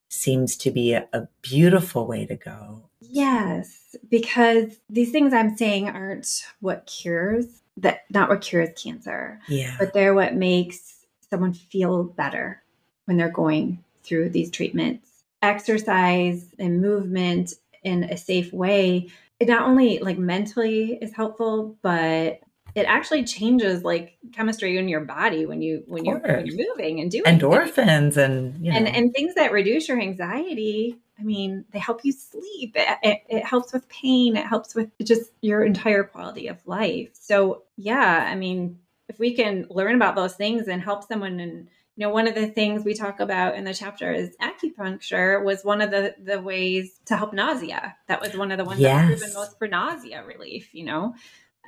seems 0.09 0.55
to 0.57 0.71
be 0.71 0.93
a, 0.93 1.07
a 1.13 1.27
beautiful 1.41 2.07
way 2.07 2.25
to 2.25 2.35
go. 2.35 2.83
Yes, 2.99 3.95
because 4.09 4.77
these 4.89 5.11
things 5.11 5.33
I'm 5.33 5.55
saying 5.57 5.89
aren't 5.89 6.45
what 6.59 6.85
cures 6.85 7.45
that 7.77 8.05
not 8.09 8.29
what 8.29 8.41
cures 8.41 8.69
cancer. 8.75 9.39
Yeah. 9.47 9.75
But 9.77 9.93
they're 9.93 10.13
what 10.13 10.35
makes 10.35 11.05
someone 11.29 11.53
feel 11.53 12.03
better 12.03 12.63
when 13.05 13.17
they're 13.17 13.29
going 13.29 13.83
through 14.03 14.29
these 14.29 14.51
treatments. 14.51 15.09
Exercise 15.41 16.45
and 16.57 16.81
movement 16.81 17.53
in 17.83 18.05
a 18.05 18.17
safe 18.17 18.51
way, 18.51 19.09
it 19.39 19.47
not 19.47 19.63
only 19.63 19.99
like 19.99 20.17
mentally 20.17 20.97
is 21.01 21.13
helpful, 21.13 21.77
but 21.81 22.41
it 22.77 22.85
actually 22.85 23.23
changes 23.23 23.83
like 23.83 24.17
chemistry 24.31 24.77
in 24.77 24.87
your 24.87 25.01
body 25.01 25.45
when 25.47 25.61
you 25.61 25.83
when 25.87 26.05
you're, 26.05 26.19
when 26.19 26.45
you're 26.45 26.67
moving 26.69 26.99
and 26.99 27.09
doing 27.09 27.25
endorphins 27.25 27.73
things. 28.13 28.17
and 28.17 28.63
you 28.63 28.71
know. 28.71 28.77
and 28.77 28.87
and 28.87 29.13
things 29.13 29.33
that 29.35 29.51
reduce 29.51 29.87
your 29.87 29.99
anxiety 29.99 30.97
i 31.19 31.23
mean 31.23 31.65
they 31.71 31.79
help 31.79 32.01
you 32.03 32.11
sleep 32.11 32.73
it, 32.75 32.97
it, 33.01 33.23
it, 33.29 33.45
helps 33.45 33.73
with 33.73 33.87
pain 33.89 34.37
it 34.37 34.45
helps 34.45 34.75
with 34.75 34.89
just 35.03 35.31
your 35.41 35.63
entire 35.63 36.03
quality 36.03 36.47
of 36.47 36.57
life 36.67 37.09
so 37.13 37.63
yeah 37.77 38.27
i 38.29 38.35
mean 38.35 38.77
if 39.09 39.17
we 39.17 39.33
can 39.33 39.65
learn 39.69 39.95
about 39.95 40.15
those 40.15 40.35
things 40.35 40.67
and 40.67 40.81
help 40.81 41.03
someone 41.03 41.39
and 41.39 41.67
you 41.95 42.05
know 42.05 42.13
one 42.13 42.27
of 42.27 42.35
the 42.35 42.47
things 42.47 42.85
we 42.85 42.93
talk 42.93 43.19
about 43.19 43.55
in 43.55 43.63
the 43.63 43.73
chapter 43.73 44.11
is 44.11 44.35
acupuncture 44.39 45.43
was 45.43 45.65
one 45.65 45.81
of 45.81 45.89
the 45.89 46.13
the 46.21 46.39
ways 46.39 46.99
to 47.05 47.17
help 47.17 47.33
nausea 47.33 47.95
that 48.07 48.21
was 48.21 48.35
one 48.35 48.51
of 48.51 48.59
the 48.59 48.65
ones 48.65 48.79
yes. 48.79 49.09
that 49.09 49.17
proven 49.17 49.33
most 49.33 49.57
for 49.57 49.67
nausea 49.67 50.23
relief 50.23 50.69
you 50.75 50.85
know 50.85 51.15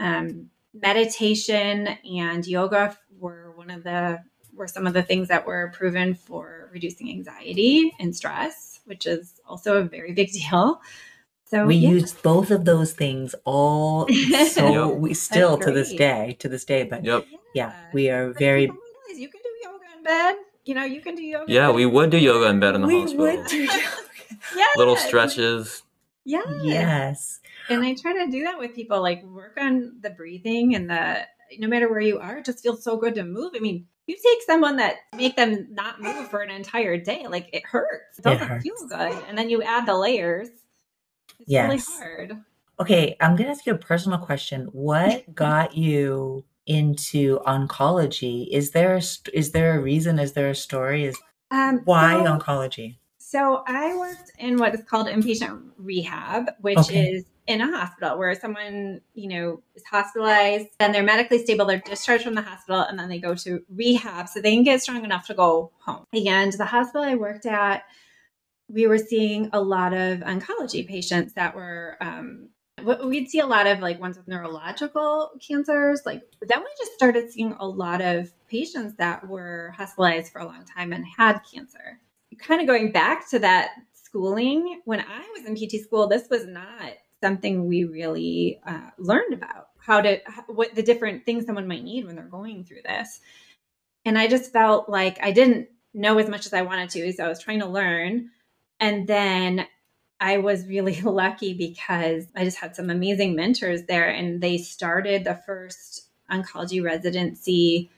um, 0.02 0.50
meditation 0.73 1.88
and 1.88 2.45
yoga 2.45 2.97
were 3.19 3.51
one 3.55 3.69
of 3.69 3.84
the 3.84 4.19
were 4.53 4.67
some 4.67 4.86
of 4.86 4.93
the 4.93 5.03
things 5.03 5.29
that 5.29 5.47
were 5.47 5.71
proven 5.73 6.13
for 6.13 6.69
reducing 6.73 7.10
anxiety 7.10 7.93
and 7.99 8.15
stress, 8.15 8.82
which 8.86 9.08
is 9.08 9.39
also 9.47 9.77
a 9.77 9.84
very 9.84 10.12
big 10.12 10.32
deal. 10.34 10.82
So 11.45 11.65
we 11.65 11.75
yeah. 11.75 11.89
use 11.89 12.13
both 12.13 12.51
of 12.51 12.65
those 12.65 12.93
things 12.93 13.34
all 13.43 14.08
so 14.51 14.91
yep. 14.91 14.99
we 14.99 15.15
still 15.15 15.58
to 15.58 15.71
this 15.71 15.91
day, 15.93 16.36
to 16.39 16.47
this 16.47 16.63
day, 16.63 16.84
but 16.84 17.03
yep. 17.03 17.25
yeah, 17.55 17.73
we 17.91 18.10
are 18.10 18.34
very 18.34 18.69
oh 18.69 18.75
you 19.15 19.29
can 19.29 19.41
do 19.41 19.49
yoga 19.63 19.86
in 19.97 20.03
bed. 20.03 20.36
You 20.65 20.75
know, 20.75 20.84
you 20.84 21.01
can 21.01 21.15
do 21.15 21.23
yoga. 21.23 21.51
Yeah, 21.51 21.71
we 21.71 21.88
would 21.88 22.12
do 22.12 22.17
yoga 22.17 22.49
in 22.49 22.60
bed 22.60 22.75
in 22.75 22.82
the 22.82 22.88
we 22.88 23.01
hospital. 23.01 23.25
Would 23.25 23.47
do 23.47 23.58
yoga. 23.63 23.79
yeah. 24.55 24.67
Little 24.77 24.95
stretches. 24.95 25.82
Yes. 26.25 26.47
Yes. 26.62 27.39
And 27.69 27.84
I 27.84 27.95
try 27.95 28.25
to 28.25 28.32
do 28.32 28.43
that 28.43 28.58
with 28.58 28.75
people, 28.75 29.01
like 29.01 29.23
work 29.23 29.58
on 29.60 29.97
the 30.01 30.10
breathing 30.10 30.75
and 30.75 30.89
the 30.89 31.25
no 31.58 31.67
matter 31.67 31.89
where 31.89 31.99
you 31.99 32.19
are, 32.19 32.38
it 32.38 32.45
just 32.45 32.62
feels 32.62 32.84
so 32.84 32.97
good 32.97 33.15
to 33.15 33.23
move. 33.23 33.53
I 33.55 33.60
mean, 33.60 33.88
you 34.05 34.15
take 34.15 34.43
someone 34.43 34.77
that 34.77 34.97
make 35.15 35.36
them 35.36 35.67
not 35.71 36.01
move 36.01 36.29
for 36.29 36.41
an 36.41 36.49
entire 36.49 36.97
day, 36.97 37.27
like 37.27 37.49
it 37.53 37.65
hurts. 37.65 38.19
It 38.19 38.23
doesn't 38.23 38.41
it 38.41 38.47
hurts. 38.47 38.63
feel 38.63 38.88
good. 38.88 39.23
And 39.27 39.38
then 39.38 39.49
you 39.49 39.62
add 39.63 39.86
the 39.86 39.95
layers. 39.95 40.49
It's 41.39 41.47
yes. 41.47 41.69
really 41.69 41.82
hard. 41.99 42.43
Okay, 42.79 43.15
I'm 43.19 43.36
gonna 43.36 43.49
ask 43.49 43.65
you 43.65 43.73
a 43.73 43.77
personal 43.77 44.19
question. 44.19 44.65
What 44.71 45.34
got 45.36 45.75
you 45.75 46.45
into 46.65 47.39
oncology? 47.41 48.47
Is 48.49 48.71
there 48.71 48.95
a, 48.95 49.01
is 49.34 49.51
there 49.51 49.77
a 49.77 49.82
reason? 49.82 50.19
Is 50.19 50.34
there 50.34 50.49
a 50.49 50.55
story? 50.55 51.05
Is 51.05 51.17
um, 51.51 51.82
why 51.86 52.23
so, 52.23 52.38
oncology? 52.38 52.97
So 53.17 53.63
I 53.67 53.95
worked 53.95 54.32
in 54.39 54.58
what 54.58 54.73
is 54.73 54.84
called 54.84 55.08
inpatient 55.08 55.62
rehab, 55.77 56.51
which 56.62 56.77
okay. 56.79 57.10
is 57.10 57.25
in 57.49 57.62
a 57.62 57.77
hospital 57.77 58.15
where 58.19 58.35
someone, 58.35 59.01
you 59.15 59.27
know, 59.27 59.63
is 59.73 59.83
hospitalized 59.89 60.67
and 60.79 60.93
they're 60.93 61.01
medically 61.01 61.43
stable, 61.43 61.65
they're 61.65 61.79
discharged 61.79 62.23
from 62.23 62.35
the 62.35 62.43
hospital 62.43 62.81
and 62.81 62.97
then 62.97 63.09
they 63.09 63.17
go 63.17 63.33
to 63.33 63.65
rehab 63.75 64.29
so 64.29 64.39
they 64.39 64.53
can 64.53 64.63
get 64.63 64.83
strong 64.83 65.03
enough 65.03 65.25
to 65.25 65.33
go 65.33 65.71
home. 65.79 66.05
And 66.13 66.53
the 66.53 66.65
hospital 66.65 67.01
I 67.01 67.15
worked 67.15 67.47
at, 67.47 67.85
we 68.69 68.85
were 68.85 68.99
seeing 68.99 69.49
a 69.51 69.59
lot 69.59 69.93
of 69.93 70.19
oncology 70.19 70.88
patients 70.88 71.33
that 71.33 71.55
were 71.55 71.97
um, 71.99 72.49
we'd 73.03 73.29
see 73.29 73.39
a 73.39 73.47
lot 73.47 73.65
of 73.65 73.79
like 73.79 73.99
ones 73.99 74.15
with 74.15 74.27
neurological 74.27 75.31
cancers 75.45 76.03
like 76.05 76.21
then 76.41 76.59
we 76.59 76.67
just 76.77 76.93
started 76.93 77.29
seeing 77.29 77.53
a 77.59 77.67
lot 77.67 77.99
of 77.99 78.31
patients 78.47 78.95
that 78.95 79.27
were 79.27 79.73
hospitalized 79.75 80.31
for 80.31 80.39
a 80.39 80.45
long 80.45 80.63
time 80.63 80.93
and 80.93 81.03
had 81.17 81.41
cancer 81.51 81.99
kind 82.38 82.62
of 82.62 82.67
going 82.67 82.89
back 82.89 83.29
to 83.29 83.39
that 83.39 83.71
schooling 83.91 84.79
when 84.85 85.01
i 85.01 85.27
was 85.35 85.45
in 85.45 85.55
pt 85.55 85.83
school 85.83 86.07
this 86.07 86.29
was 86.29 86.45
not 86.45 86.93
something 87.21 87.67
we 87.67 87.84
really 87.84 88.62
uh, 88.65 88.89
learned 88.97 89.34
about 89.34 89.67
how 89.79 90.01
to 90.01 90.19
what 90.47 90.75
the 90.75 90.84
different 90.84 91.25
things 91.25 91.45
someone 91.45 91.67
might 91.67 91.84
need 91.84 92.05
when 92.05 92.15
they're 92.15 92.25
going 92.25 92.63
through 92.63 92.82
this 92.86 93.19
And 94.05 94.17
I 94.17 94.27
just 94.27 94.51
felt 94.51 94.89
like 94.89 95.19
I 95.21 95.32
didn't 95.32 95.69
know 95.93 96.17
as 96.19 96.29
much 96.29 96.45
as 96.45 96.53
I 96.53 96.62
wanted 96.63 96.89
to. 96.91 97.12
So 97.13 97.25
I 97.25 97.27
was 97.27 97.39
trying 97.39 97.60
to 97.60 97.67
learn. 97.67 98.29
And 98.79 99.08
then 99.08 99.67
I 100.19 100.38
was 100.38 100.65
really 100.67 101.01
lucky 101.03 101.53
because 101.53 102.25
I 102.36 102.43
just 102.43 102.58
had 102.58 102.75
some 102.75 102.89
amazing 102.89 103.36
mentors 103.36 103.84
there, 103.84 104.10
and 104.10 104.41
they 104.41 104.58
started 104.58 105.23
the 105.23 105.39
first 105.45 106.08
oncology 106.32 106.84
residency 106.84 107.91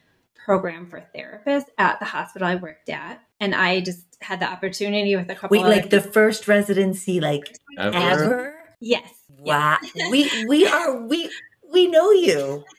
program 0.45 0.88
for 0.88 1.03
therapists 1.15 1.67
at 1.77 1.99
the 1.99 2.05
hospital 2.05 2.47
I 2.47 2.55
worked 2.55 2.89
at. 2.89 3.21
And 3.39 3.53
I 3.53 3.81
just 3.81 4.05
had 4.21 4.39
the 4.39 4.45
opportunity 4.45 5.15
with 5.15 5.29
a 5.29 5.36
couple 5.36 5.57
Wait, 5.57 5.65
like 5.65 5.89
the 5.89 6.01
first 6.01 6.47
residency 6.47 7.19
like 7.19 7.55
ever? 7.77 7.97
ever? 7.97 8.50
Yes. 8.81 9.13
Wow. 9.29 9.77
we 10.09 10.29
we 10.47 10.67
are 10.67 11.05
we 11.05 11.29
we 11.71 11.87
know 11.87 12.11
you. 12.11 12.63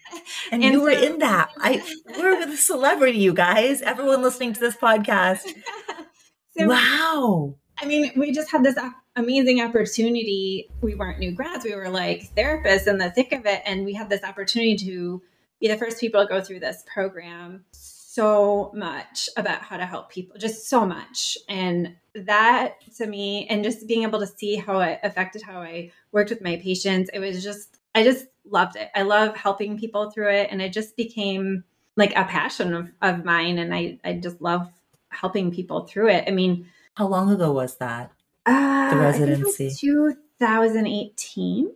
And, 0.51 0.63
and 0.63 0.75
you 0.75 0.81
so, 0.81 0.85
were 0.85 0.91
in 0.91 1.21
that. 1.21 1.51
I 1.57 1.83
we're 2.19 2.39
with 2.39 2.51
a 2.51 2.57
celebrity, 2.59 3.19
you 3.19 3.33
guys. 3.33 3.81
Everyone 3.81 4.21
listening 4.21 4.53
to 4.53 4.61
this 4.61 4.77
podcast. 4.77 5.41
so, 6.59 6.67
wow. 6.67 7.55
I 7.79 7.87
mean, 7.87 8.13
we 8.15 8.31
just 8.31 8.51
had 8.51 8.63
this 8.63 8.77
amazing 9.17 9.63
opportunity. 9.63 10.69
We 10.83 10.95
weren't 10.95 11.19
new 11.19 11.33
grads, 11.33 11.65
we 11.65 11.75
were 11.75 11.89
like 11.89 12.35
therapists 12.35 12.87
in 12.87 12.99
the 12.99 13.11
thick 13.11 13.33
of 13.33 13.47
it. 13.47 13.63
And 13.65 13.87
we 13.87 13.95
had 13.95 14.11
this 14.11 14.23
opportunity 14.23 14.77
to 14.85 15.23
be 15.61 15.69
the 15.69 15.79
first 15.79 15.99
people 15.99 16.21
to 16.21 16.29
go 16.29 16.43
through 16.43 16.61
this 16.61 16.85
program. 16.93 17.65
So 18.13 18.71
much 18.75 19.31
about 19.39 19.63
how 19.63 19.79
to 19.79 19.87
help 19.87 20.11
people, 20.11 20.37
just 20.39 20.69
so 20.69 20.85
much. 20.85 21.39
And 21.49 21.97
that 22.15 22.75
to 22.99 23.07
me, 23.07 23.47
and 23.49 23.65
just 23.65 23.87
being 23.87 24.03
able 24.03 24.21
to 24.21 24.27
see 24.27 24.57
how 24.57 24.81
it 24.81 25.01
affected 25.03 25.41
how 25.41 25.63
I 25.63 25.93
worked 26.13 26.29
with 26.29 26.43
my 26.43 26.57
patients, 26.57 27.09
it 27.15 27.21
was 27.21 27.43
just, 27.43 27.79
I 27.95 28.05
just 28.05 28.27
loved 28.45 28.77
it. 28.77 28.91
I 28.95 29.01
love 29.01 29.35
helping 29.35 29.79
people 29.79 30.11
through 30.11 30.31
it. 30.31 30.49
And 30.51 30.61
it 30.61 30.75
just 30.75 30.95
became 30.95 31.65
like 31.97 32.15
a 32.15 32.25
passion 32.25 32.75
of, 32.75 32.91
of 33.01 33.25
mine. 33.25 33.57
And 33.57 33.75
I, 33.75 33.99
I 34.05 34.13
just 34.13 34.43
love 34.43 34.69
helping 35.09 35.51
people 35.51 35.87
through 35.87 36.11
it. 36.11 36.25
I 36.29 36.33
mean, 36.33 36.67
how 36.95 37.07
long 37.07 37.31
ago 37.31 37.51
was 37.53 37.77
that? 37.77 38.13
Uh, 38.45 38.91
the 38.91 39.01
residency. 39.01 39.71
2018. 39.71 41.73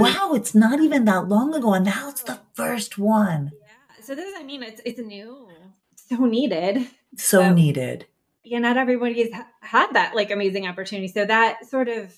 Wow, 0.00 0.32
it's 0.34 0.54
not 0.54 0.80
even 0.80 1.04
that 1.04 1.28
long 1.28 1.54
ago, 1.54 1.74
and 1.74 1.84
now 1.84 2.08
it's 2.08 2.22
the 2.22 2.40
first 2.54 2.98
one. 2.98 3.52
So 4.04 4.14
this, 4.14 4.34
I 4.38 4.42
mean, 4.42 4.62
it's 4.62 4.80
it's 4.84 5.00
new, 5.00 5.48
so 5.96 6.26
needed, 6.26 6.86
so, 7.16 7.40
so 7.40 7.52
needed. 7.54 8.06
Yeah, 8.42 8.58
not 8.58 8.76
everybody's 8.76 9.32
had 9.60 9.92
that 9.92 10.14
like 10.14 10.30
amazing 10.30 10.66
opportunity. 10.66 11.08
So 11.08 11.24
that 11.24 11.64
sort 11.66 11.88
of 11.88 12.14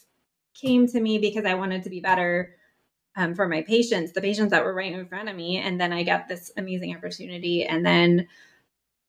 came 0.54 0.88
to 0.88 1.00
me 1.00 1.18
because 1.18 1.44
I 1.44 1.54
wanted 1.54 1.84
to 1.84 1.90
be 1.90 2.00
better 2.00 2.56
um, 3.14 3.34
for 3.36 3.48
my 3.48 3.62
patients, 3.62 4.12
the 4.12 4.20
patients 4.20 4.50
that 4.50 4.64
were 4.64 4.74
right 4.74 4.92
in 4.92 5.06
front 5.06 5.28
of 5.28 5.36
me, 5.36 5.58
and 5.58 5.80
then 5.80 5.92
I 5.92 6.02
got 6.02 6.26
this 6.26 6.50
amazing 6.56 6.96
opportunity, 6.96 7.64
and 7.64 7.86
then 7.86 8.26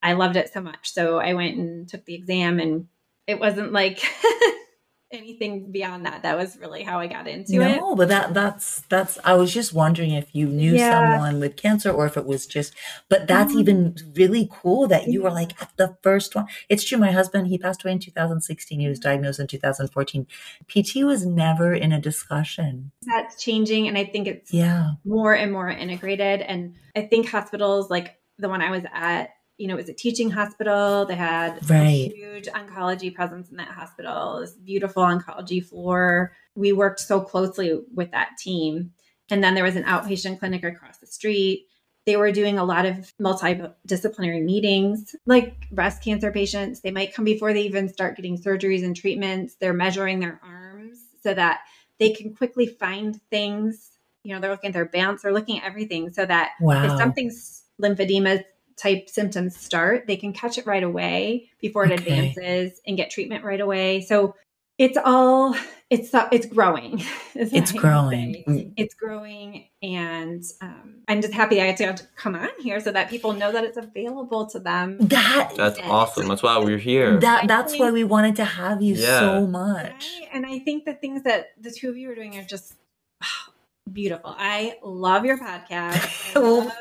I 0.04 0.14
loved 0.14 0.36
it 0.36 0.54
so 0.54 0.62
much. 0.62 0.94
So 0.94 1.18
I 1.18 1.34
went 1.34 1.58
and 1.58 1.90
took 1.90 2.06
the 2.06 2.14
exam, 2.14 2.60
and 2.60 2.88
it 3.26 3.40
wasn't 3.40 3.72
like 3.74 4.00
anything 5.12 5.72
beyond 5.72 6.06
that. 6.06 6.24
That 6.24 6.38
was 6.38 6.58
really 6.58 6.84
how 6.84 7.00
I 7.00 7.08
got 7.08 7.28
into 7.28 7.58
no, 7.58 7.68
it. 7.68 7.78
No, 7.78 7.96
but 7.96 8.10
that 8.10 8.34
that's 8.34 8.82
that's 8.90 9.18
I 9.24 9.34
was 9.34 9.54
just 9.54 9.74
wondering 9.74 10.12
if 10.12 10.34
you 10.34 10.48
knew 10.48 10.76
yeah. 10.76 10.92
someone 10.92 11.40
with 11.40 11.56
cancer 11.56 11.90
or 11.90 12.06
if 12.06 12.18
it 12.18 12.26
was 12.26 12.46
just 12.46 12.74
but 13.10 13.28
that's 13.28 13.54
mm 13.54 13.58
even 13.58 13.96
really 14.16 14.48
cool 14.52 14.88
that 14.88 15.08
you 15.08 15.24
were 15.24 15.32
like 15.32 15.60
at 15.60 15.76
the 15.78 15.98
first 16.04 16.36
one. 16.36 16.46
It's 16.70 16.84
true 16.84 16.98
my 16.98 17.12
husband 17.12 17.48
he 17.48 17.58
passed 17.58 17.84
away 17.84 17.94
in 17.94 18.00
2016. 18.00 18.80
He 18.80 18.88
was 18.88 19.00
diagnosed 19.00 19.40
in 19.40 19.48
2014. 19.48 20.28
PT 20.68 20.98
was 20.98 21.26
never 21.26 21.74
in 21.74 21.92
a 21.92 22.00
discussion. 22.00 22.92
That's 23.02 23.42
changing 23.42 23.88
and 23.88 23.98
I 23.98 24.06
think 24.06 24.28
it's 24.28 24.54
yeah. 24.54 24.92
more 25.06 25.34
and 25.34 25.52
more 25.52 25.70
integrated 25.70 26.42
and 26.42 26.76
I 26.96 27.02
think 27.02 27.30
hospitals 27.30 27.90
like 27.90 28.20
the 28.38 28.48
one 28.50 28.62
I 28.62 28.70
was 28.70 28.84
at 28.94 29.32
you 29.58 29.68
know, 29.68 29.74
it 29.74 29.78
was 29.78 29.90
a 29.90 29.94
teaching 29.94 30.30
hospital. 30.30 31.06
They 31.06 31.16
had 31.16 31.68
right. 31.70 32.12
a 32.12 32.16
huge 32.16 32.46
oncology 32.48 33.14
presence 33.14 33.50
in 33.50 33.58
that 33.58 33.70
hospital, 33.70 34.40
this 34.40 34.54
beautiful 34.54 35.04
oncology 35.04 35.64
floor. 35.64 36.34
We 36.56 36.72
worked 36.72 37.00
so 37.00 37.22
closely 37.22 37.80
with 37.94 38.12
that 38.12 38.38
team. 38.38 38.92
And 39.30 39.44
then 39.44 39.56
there 39.56 39.64
was 39.64 39.76
an 39.76 39.84
outpatient 39.84 40.40
clinic 40.40 40.64
across 40.64 41.00
the 41.00 41.08
street. 41.08 41.66
They 42.06 42.16
were 42.16 42.32
doing 42.32 42.58
a 42.58 42.64
lot 42.64 42.86
of 42.86 43.12
multidisciplinary 43.20 44.44
meetings, 44.44 45.16
like 45.26 45.70
breast 45.72 46.02
cancer 46.04 46.32
patients. 46.32 46.80
They 46.80 46.92
might 46.92 47.14
come 47.14 47.26
before 47.26 47.52
they 47.52 47.64
even 47.64 47.90
start 47.90 48.16
getting 48.16 48.42
surgeries 48.42 48.86
and 48.86 48.96
treatments. 48.96 49.56
They're 49.60 49.74
measuring 49.74 50.20
their 50.20 50.40
arms 50.42 51.00
so 51.22 51.34
that 51.34 51.62
they 52.00 52.12
can 52.12 52.34
quickly 52.34 52.68
find 52.68 53.20
things. 53.30 53.92
You 54.24 54.34
know, 54.34 54.40
they're 54.40 54.52
looking 54.52 54.70
at 54.70 54.74
their 54.74 54.90
bounce, 54.90 55.24
they're 55.24 55.34
looking 55.34 55.60
at 55.60 55.66
everything 55.66 56.14
so 56.14 56.26
that 56.26 56.52
wow. 56.62 56.86
if 56.86 56.98
something's 56.98 57.64
lymphedema 57.82 58.44
type 58.78 59.10
symptoms 59.10 59.58
start, 59.58 60.08
they 60.08 60.16
can 60.16 60.34
catch 60.34 60.58
it 60.58 60.66
right 60.66 60.84
away 60.84 61.50
before 61.60 61.86
it 61.86 61.92
okay. 61.92 61.96
advances 61.96 62.80
and 62.86 62.96
get 62.98 63.10
treatment 63.10 63.44
right 63.44 63.62
away. 63.62 64.02
So 64.02 64.36
it's 64.78 64.98
all 65.04 65.56
it's 65.90 66.10
it's 66.32 66.46
growing. 66.46 67.04
It's 67.40 67.72
growing. 67.72 68.44
Mm. 68.48 68.74
It's 68.78 68.96
growing, 68.96 69.68
and 69.84 70.44
um, 70.60 70.96
I'm 71.08 71.22
just 71.22 71.36
happy 71.36 71.62
I 71.62 71.72
got 71.74 71.98
to 71.98 72.08
come 72.16 72.34
on 72.34 72.50
here 72.60 72.80
so 72.80 72.92
that 72.92 73.12
people 73.12 73.34
know 73.34 73.52
that 73.52 73.64
it's 73.64 73.78
available 73.78 74.48
to 74.48 74.60
them. 74.60 74.98
That 75.00 75.54
that's 75.56 75.80
awesome. 75.84 76.28
That's 76.28 76.42
why 76.42 76.58
we're 76.58 76.80
here. 76.80 77.20
That 77.20 77.48
that's 77.48 77.74
think, 77.74 77.84
why 77.84 77.92
we 77.92 78.04
wanted 78.04 78.38
to 78.38 78.46
have 78.46 78.82
you 78.82 78.96
yeah. 78.96 79.20
so 79.20 79.46
much. 79.46 80.10
Right? 80.20 80.30
And 80.34 80.48
I 80.48 80.58
think 80.58 80.86
the 80.86 80.96
things 80.96 81.22
that 81.24 81.50
the 81.62 81.70
two 81.70 81.90
of 81.90 81.98
you 81.98 82.10
are 82.10 82.16
doing 82.16 82.36
are 82.38 82.44
just 82.44 82.74
beautiful. 83.92 84.34
I 84.36 84.78
love 84.82 85.24
your 85.24 85.38
podcast. 85.38 86.36
I 86.36 86.40
love 86.40 86.72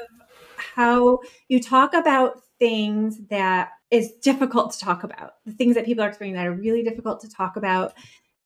how 0.76 1.20
you 1.48 1.58
talk 1.58 1.94
about 1.94 2.42
things 2.58 3.18
that 3.30 3.70
is 3.90 4.12
difficult 4.22 4.72
to 4.72 4.78
talk 4.78 5.04
about, 5.04 5.32
the 5.46 5.52
things 5.52 5.74
that 5.74 5.86
people 5.86 6.04
are 6.04 6.08
experiencing 6.08 6.38
that 6.38 6.46
are 6.46 6.52
really 6.52 6.82
difficult 6.82 7.20
to 7.20 7.30
talk 7.30 7.56
about. 7.56 7.94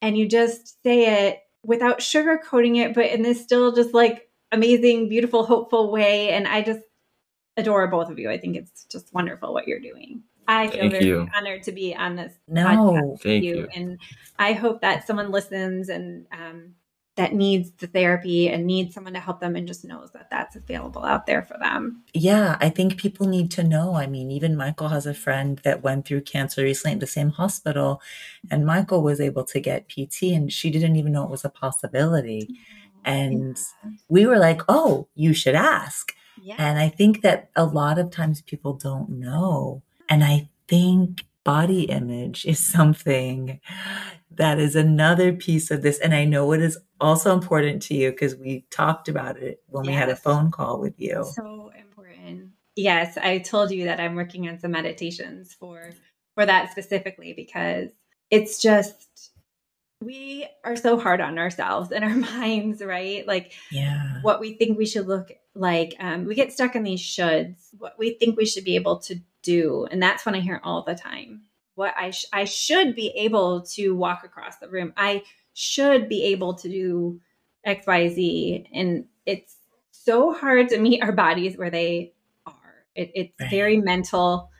And 0.00 0.16
you 0.16 0.28
just 0.28 0.80
say 0.84 1.26
it 1.26 1.40
without 1.64 1.98
sugarcoating 1.98 2.76
it, 2.76 2.94
but 2.94 3.06
in 3.06 3.22
this 3.22 3.42
still 3.42 3.72
just 3.72 3.92
like 3.92 4.28
amazing, 4.52 5.08
beautiful, 5.08 5.44
hopeful 5.44 5.90
way. 5.90 6.30
And 6.30 6.46
I 6.46 6.62
just 6.62 6.82
adore 7.56 7.88
both 7.88 8.10
of 8.10 8.18
you. 8.20 8.30
I 8.30 8.38
think 8.38 8.56
it's 8.56 8.84
just 8.84 9.12
wonderful 9.12 9.52
what 9.52 9.66
you're 9.66 9.80
doing. 9.80 10.22
I 10.46 10.68
feel 10.68 10.80
Thank 10.82 10.92
very 10.92 11.06
you. 11.06 11.28
honored 11.34 11.64
to 11.64 11.72
be 11.72 11.96
on 11.96 12.14
this 12.14 12.32
no. 12.46 12.64
podcast 12.64 13.22
Thank 13.22 13.42
you. 13.42 13.56
you. 13.56 13.68
And 13.74 13.98
I 14.38 14.52
hope 14.52 14.82
that 14.82 15.04
someone 15.04 15.32
listens 15.32 15.88
and 15.88 16.26
um, 16.32 16.74
that 17.20 17.34
needs 17.34 17.70
the 17.72 17.86
therapy 17.86 18.48
and 18.48 18.66
needs 18.66 18.94
someone 18.94 19.12
to 19.12 19.20
help 19.20 19.40
them 19.40 19.54
and 19.54 19.68
just 19.68 19.84
knows 19.84 20.10
that 20.12 20.30
that's 20.30 20.56
available 20.56 21.04
out 21.04 21.26
there 21.26 21.42
for 21.42 21.58
them. 21.58 22.02
Yeah, 22.14 22.56
I 22.60 22.70
think 22.70 22.96
people 22.96 23.28
need 23.28 23.50
to 23.50 23.62
know. 23.62 23.94
I 23.94 24.06
mean, 24.06 24.30
even 24.30 24.56
Michael 24.56 24.88
has 24.88 25.04
a 25.04 25.12
friend 25.12 25.60
that 25.62 25.82
went 25.82 26.06
through 26.06 26.22
cancer 26.22 26.62
recently 26.62 26.94
at 26.94 27.00
the 27.00 27.06
same 27.06 27.28
hospital, 27.28 28.00
and 28.50 28.64
Michael 28.64 29.02
was 29.02 29.20
able 29.20 29.44
to 29.44 29.60
get 29.60 29.90
PT, 29.90 30.32
and 30.32 30.50
she 30.50 30.70
didn't 30.70 30.96
even 30.96 31.12
know 31.12 31.24
it 31.24 31.30
was 31.30 31.44
a 31.44 31.50
possibility. 31.50 32.48
Oh, 32.48 32.54
and 33.04 33.58
yeah. 33.84 33.90
we 34.08 34.24
were 34.24 34.38
like, 34.38 34.62
oh, 34.70 35.06
you 35.14 35.34
should 35.34 35.54
ask. 35.54 36.14
Yeah. 36.42 36.54
And 36.56 36.78
I 36.78 36.88
think 36.88 37.20
that 37.20 37.50
a 37.54 37.66
lot 37.66 37.98
of 37.98 38.10
times 38.10 38.40
people 38.40 38.72
don't 38.72 39.10
know. 39.10 39.82
And 40.08 40.24
I 40.24 40.48
think 40.68 41.26
body 41.44 41.82
image 41.84 42.44
is 42.44 42.58
something 42.58 43.60
that 44.30 44.58
is 44.58 44.76
another 44.76 45.32
piece 45.32 45.70
of 45.70 45.82
this. 45.82 45.98
And 45.98 46.14
I 46.14 46.24
know 46.24 46.52
it 46.52 46.62
is 46.62 46.78
also 47.00 47.32
important 47.32 47.82
to 47.82 47.94
you 47.94 48.10
because 48.10 48.36
we 48.36 48.66
talked 48.70 49.08
about 49.08 49.38
it 49.38 49.62
when 49.66 49.84
yes. 49.84 49.90
we 49.90 49.96
had 49.96 50.08
a 50.08 50.16
phone 50.16 50.50
call 50.50 50.80
with 50.80 50.98
you. 50.98 51.24
So 51.34 51.72
important. 51.78 52.50
Yes, 52.76 53.18
I 53.18 53.38
told 53.38 53.70
you 53.70 53.84
that 53.84 54.00
I'm 54.00 54.14
working 54.14 54.48
on 54.48 54.58
some 54.58 54.70
meditations 54.70 55.54
for 55.54 55.90
for 56.34 56.46
that 56.46 56.70
specifically 56.70 57.32
because 57.32 57.90
it's 58.30 58.62
just 58.62 59.32
we 60.00 60.46
are 60.64 60.76
so 60.76 60.98
hard 60.98 61.20
on 61.20 61.38
ourselves 61.38 61.92
and 61.92 62.04
our 62.04 62.10
minds, 62.38 62.82
right? 62.82 63.26
Like 63.26 63.52
yeah. 63.70 64.20
what 64.22 64.40
we 64.40 64.54
think 64.54 64.78
we 64.78 64.86
should 64.86 65.06
look 65.06 65.30
like. 65.54 65.94
Um, 65.98 66.24
we 66.24 66.34
get 66.34 66.52
stuck 66.52 66.76
in 66.76 66.82
these 66.82 67.00
shoulds, 67.00 67.68
what 67.78 67.98
we 67.98 68.14
think 68.14 68.36
we 68.36 68.46
should 68.46 68.64
be 68.64 68.76
able 68.76 68.98
to 69.00 69.16
do. 69.42 69.86
And 69.90 70.02
that's 70.02 70.24
when 70.26 70.34
I 70.34 70.40
hear 70.40 70.60
all 70.62 70.82
the 70.82 70.94
time 70.94 71.42
what 71.80 71.94
I 71.96 72.10
sh- 72.10 72.26
I 72.30 72.44
should 72.44 72.94
be 72.94 73.08
able 73.16 73.62
to 73.62 73.94
walk 73.94 74.22
across 74.22 74.58
the 74.58 74.68
room. 74.68 74.92
I 74.98 75.22
should 75.54 76.10
be 76.10 76.24
able 76.24 76.52
to 76.54 76.68
do 76.68 77.20
X 77.64 77.86
Y 77.86 78.08
Z, 78.08 78.66
and 78.74 79.06
it's 79.24 79.56
so 79.90 80.32
hard 80.32 80.68
to 80.68 80.78
meet 80.78 81.02
our 81.02 81.12
bodies 81.12 81.56
where 81.56 81.70
they 81.70 82.12
are. 82.46 82.84
It, 82.94 83.12
it's 83.14 83.50
very 83.50 83.78
mental. 83.78 84.50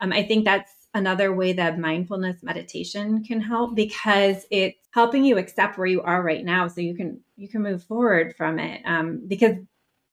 Um, 0.00 0.10
I 0.10 0.22
think 0.22 0.46
that's 0.46 0.72
another 0.94 1.34
way 1.34 1.52
that 1.52 1.78
mindfulness 1.78 2.42
meditation 2.42 3.22
can 3.24 3.42
help 3.42 3.74
because 3.74 4.46
it's 4.50 4.88
helping 4.92 5.22
you 5.24 5.36
accept 5.36 5.76
where 5.76 5.86
you 5.86 6.00
are 6.00 6.22
right 6.22 6.44
now, 6.44 6.66
so 6.66 6.80
you 6.80 6.94
can 6.94 7.20
you 7.36 7.48
can 7.48 7.62
move 7.62 7.84
forward 7.84 8.34
from 8.38 8.58
it. 8.58 8.80
Um, 8.86 9.20
because 9.28 9.56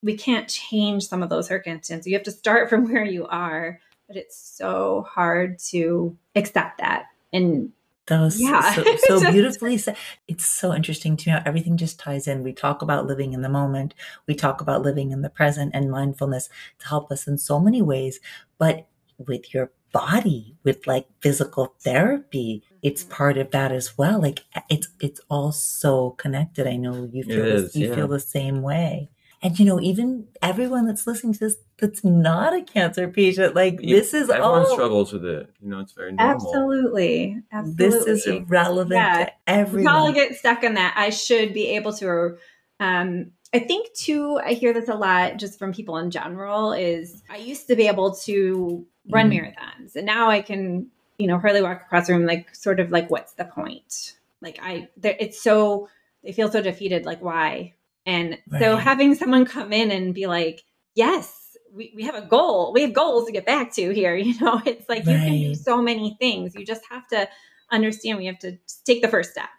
we 0.03 0.15
can't 0.15 0.47
change 0.47 1.07
some 1.07 1.23
of 1.23 1.29
those 1.29 1.47
circumstances. 1.47 2.07
You 2.07 2.15
have 2.15 2.23
to 2.23 2.31
start 2.31 2.69
from 2.69 2.91
where 2.91 3.05
you 3.05 3.25
are 3.27 3.79
but 4.07 4.15
it's 4.15 4.38
so 4.38 5.05
hard 5.10 5.60
to 5.60 6.17
accept 6.36 6.79
that 6.79 7.07
and 7.33 7.71
That 8.07 8.21
was 8.21 8.41
yeah. 8.41 8.73
so, 8.73 8.95
so 9.19 9.31
beautifully 9.31 9.77
said. 9.77 9.97
It's 10.27 10.45
so 10.45 10.73
interesting 10.73 11.17
to 11.17 11.29
me 11.29 11.33
how 11.33 11.43
everything 11.45 11.75
just 11.75 11.99
ties 11.99 12.27
in. 12.27 12.41
We 12.41 12.53
talk 12.53 12.81
about 12.81 13.05
living 13.05 13.33
in 13.33 13.41
the 13.41 13.49
moment. 13.49 13.93
We 14.27 14.33
talk 14.33 14.62
about 14.62 14.81
living 14.81 15.12
in 15.12 15.21
the 15.21 15.29
present 15.29 15.71
and 15.73 15.91
mindfulness 15.91 16.49
to 16.79 16.88
help 16.88 17.12
us 17.12 17.27
in 17.27 17.38
so 17.38 17.60
many 17.60 17.81
ways. 17.81 18.21
But 18.57 18.88
with 19.17 19.53
your 19.53 19.71
body, 19.91 20.55
with 20.63 20.88
like 20.88 21.07
physical 21.19 21.75
therapy, 21.81 22.63
it's 22.81 23.03
mm-hmm. 23.03 23.13
part 23.13 23.38
of 23.38 23.51
that 23.51 23.73
as 23.73 23.97
well. 23.97 24.21
Like 24.21 24.45
it's 24.69 24.88
it's 25.01 25.19
all 25.29 25.51
so 25.51 26.12
connected. 26.12 26.65
I 26.65 26.77
know 26.77 27.10
you 27.12 27.23
feel 27.23 27.43
this, 27.43 27.75
you 27.75 27.89
yeah. 27.89 27.95
feel 27.95 28.07
the 28.07 28.21
same 28.21 28.62
way. 28.62 29.10
And 29.41 29.60
you 29.60 29.65
know, 29.65 29.80
even 29.80 30.28
everyone 30.41 30.88
that's 30.88 31.06
listening 31.06 31.34
to 31.34 31.39
this 31.39 31.58
that's 31.78 32.04
not 32.04 32.56
a 32.56 32.63
cancer 32.63 33.08
patient, 33.08 33.54
like 33.54 33.80
this 33.80 34.13
is 34.13 34.30
everyone 34.30 34.62
all 34.62 34.73
struggles 34.73 35.13
with 35.13 35.26
it. 35.26 35.50
You 35.62 35.69
know, 35.69 35.80
it's 35.80 35.91
very 35.91 36.12
normal. 36.12 36.36
Absolutely. 36.36 37.43
Absolutely. 37.52 37.89
This 37.89 38.26
is 38.26 38.50
relevant 38.50 38.95
yeah. 38.95 39.26
to 39.26 39.32
everyone. 39.45 39.93
We 39.93 40.00
all 40.00 40.12
get 40.12 40.36
stuck 40.36 40.63
in 40.63 40.73
that. 40.73 40.95
I 40.97 41.12
should 41.12 41.54
be 41.54 41.67
able 41.76 41.93
to 41.93 42.38
um 42.80 43.32
I 43.54 43.60
think 43.60 43.93
too, 43.93 44.39
I 44.43 44.54
hear 44.54 44.73
this 44.73 44.89
a 44.89 44.95
lot 44.95 45.38
just 45.38 45.60
from 45.60 45.71
people 45.71 45.97
in 45.97 46.10
general, 46.10 46.73
is 46.73 47.21
I 47.30 47.38
used 47.38 47.67
to 47.67 47.76
be 47.76 47.88
able 47.88 48.15
to 48.15 48.86
run 49.10 49.30
mm. 49.30 49.39
marathons 49.39 49.95
and 49.95 50.06
now 50.06 50.30
I 50.32 50.41
can, 50.41 50.88
you 51.19 51.28
know, 51.28 51.38
hardly 51.38 51.62
walk 51.62 51.84
across 51.84 52.08
the 52.08 52.13
room, 52.13 52.26
like 52.26 52.54
sort 52.56 52.80
of 52.80 52.91
like, 52.91 53.10
what's 53.10 53.34
the 53.34 53.45
point? 53.45 54.15
Like 54.41 54.60
I, 54.62 54.89
it's 55.04 55.41
so, 55.41 55.89
they 56.23 56.32
feel 56.32 56.52
so 56.52 56.62
defeated. 56.62 57.06
Like 57.06 57.21
why? 57.21 57.76
And 58.08 58.38
right. 58.50 58.62
so 58.62 58.78
having 58.78 59.13
someone 59.15 59.46
come 59.46 59.74
in 59.74 59.91
and 59.91 60.15
be 60.15 60.28
like, 60.28 60.63
yes, 60.96 61.58
we, 61.74 61.93
we 61.93 62.04
have 62.04 62.15
a 62.15 62.22
goal. 62.22 62.72
We 62.74 62.82
have 62.82 62.93
goals 62.93 63.26
to 63.26 63.34
get 63.34 63.46
back 63.46 63.74
to 63.74 63.89
here. 63.93 64.15
You 64.28 64.39
know, 64.39 64.62
it's 64.65 64.88
like 64.89 65.06
right. 65.06 65.13
you 65.13 65.20
can 65.20 65.39
do 65.39 65.56
so 65.56 65.82
many 65.82 66.15
things. 66.17 66.56
You 66.56 66.65
just 66.65 66.84
have 66.89 67.06
to 67.10 67.28
understand 67.70 68.17
we 68.17 68.26
have 68.28 68.39
to 68.39 68.58
take 68.86 69.02
the 69.02 69.10
first 69.10 69.32
step. 69.32 69.50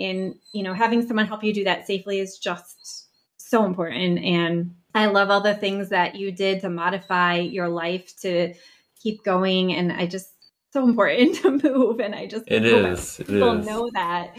And, 0.00 0.36
you 0.52 0.62
know, 0.62 0.72
having 0.72 1.06
someone 1.06 1.26
help 1.26 1.44
you 1.44 1.52
do 1.52 1.64
that 1.64 1.86
safely 1.86 2.18
is 2.18 2.38
just 2.38 3.06
so 3.36 3.66
important. 3.66 4.18
And 4.18 4.74
I 4.94 5.06
love 5.06 5.30
all 5.30 5.42
the 5.42 5.54
things 5.54 5.90
that 5.90 6.14
you 6.14 6.32
did 6.32 6.62
to 6.62 6.70
modify 6.70 7.36
your 7.36 7.68
life 7.68 8.18
to 8.22 8.54
keep 9.00 9.22
going. 9.22 9.74
And 9.74 9.92
I 9.92 10.06
just, 10.06 10.30
so 10.72 10.88
important 10.88 11.36
to 11.42 11.50
move. 11.62 12.00
And 12.00 12.14
I 12.14 12.26
just, 12.26 12.44
it 12.46 12.64
is. 12.64 13.18
People 13.18 13.56
know 13.56 13.90
that. 13.92 14.38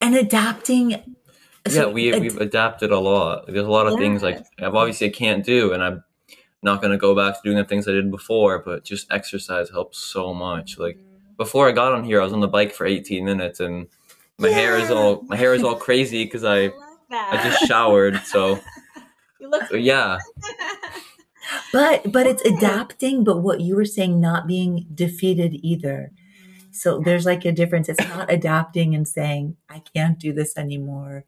And 0.00 0.14
adapting 0.14 1.16
yeah, 1.74 1.86
we 1.86 2.18
we've 2.18 2.38
adapted 2.38 2.90
a 2.90 2.98
lot. 2.98 3.46
There's 3.46 3.66
a 3.66 3.70
lot 3.70 3.86
of 3.86 3.98
things 3.98 4.22
like 4.22 4.44
I've 4.58 4.74
obviously 4.74 5.08
I 5.08 5.10
can't 5.10 5.44
do, 5.44 5.72
and 5.72 5.82
I'm 5.82 6.04
not 6.62 6.82
gonna 6.82 6.98
go 6.98 7.14
back 7.14 7.34
to 7.34 7.40
doing 7.44 7.56
the 7.56 7.64
things 7.64 7.88
I 7.88 7.92
did 7.92 8.10
before. 8.10 8.58
But 8.58 8.84
just 8.84 9.10
exercise 9.12 9.70
helps 9.70 9.98
so 9.98 10.34
much. 10.34 10.78
Like 10.78 10.98
before 11.36 11.68
I 11.68 11.72
got 11.72 11.92
on 11.92 12.04
here, 12.04 12.20
I 12.20 12.24
was 12.24 12.32
on 12.32 12.40
the 12.40 12.48
bike 12.48 12.72
for 12.72 12.86
18 12.86 13.24
minutes, 13.24 13.60
and 13.60 13.88
my 14.38 14.48
yeah. 14.48 14.54
hair 14.54 14.76
is 14.78 14.90
all 14.90 15.22
my 15.22 15.36
hair 15.36 15.54
is 15.54 15.62
all 15.62 15.76
crazy 15.76 16.24
because 16.24 16.44
I 16.44 16.66
I, 16.66 16.70
I 17.10 17.42
just 17.42 17.66
showered. 17.66 18.16
So, 18.24 18.60
so 19.40 19.60
uh, 19.72 19.76
yeah. 19.76 20.18
but 21.72 22.10
but 22.12 22.26
it's 22.26 22.44
adapting. 22.44 23.24
But 23.24 23.38
what 23.38 23.60
you 23.60 23.76
were 23.76 23.84
saying, 23.84 24.20
not 24.20 24.46
being 24.46 24.86
defeated 24.94 25.58
either. 25.62 26.12
So 26.70 27.00
there's 27.00 27.26
like 27.26 27.44
a 27.44 27.50
difference. 27.50 27.88
It's 27.88 28.08
not 28.08 28.30
adapting 28.30 28.94
and 28.94 29.08
saying 29.08 29.56
I 29.68 29.82
can't 29.94 30.18
do 30.18 30.32
this 30.32 30.56
anymore 30.56 31.24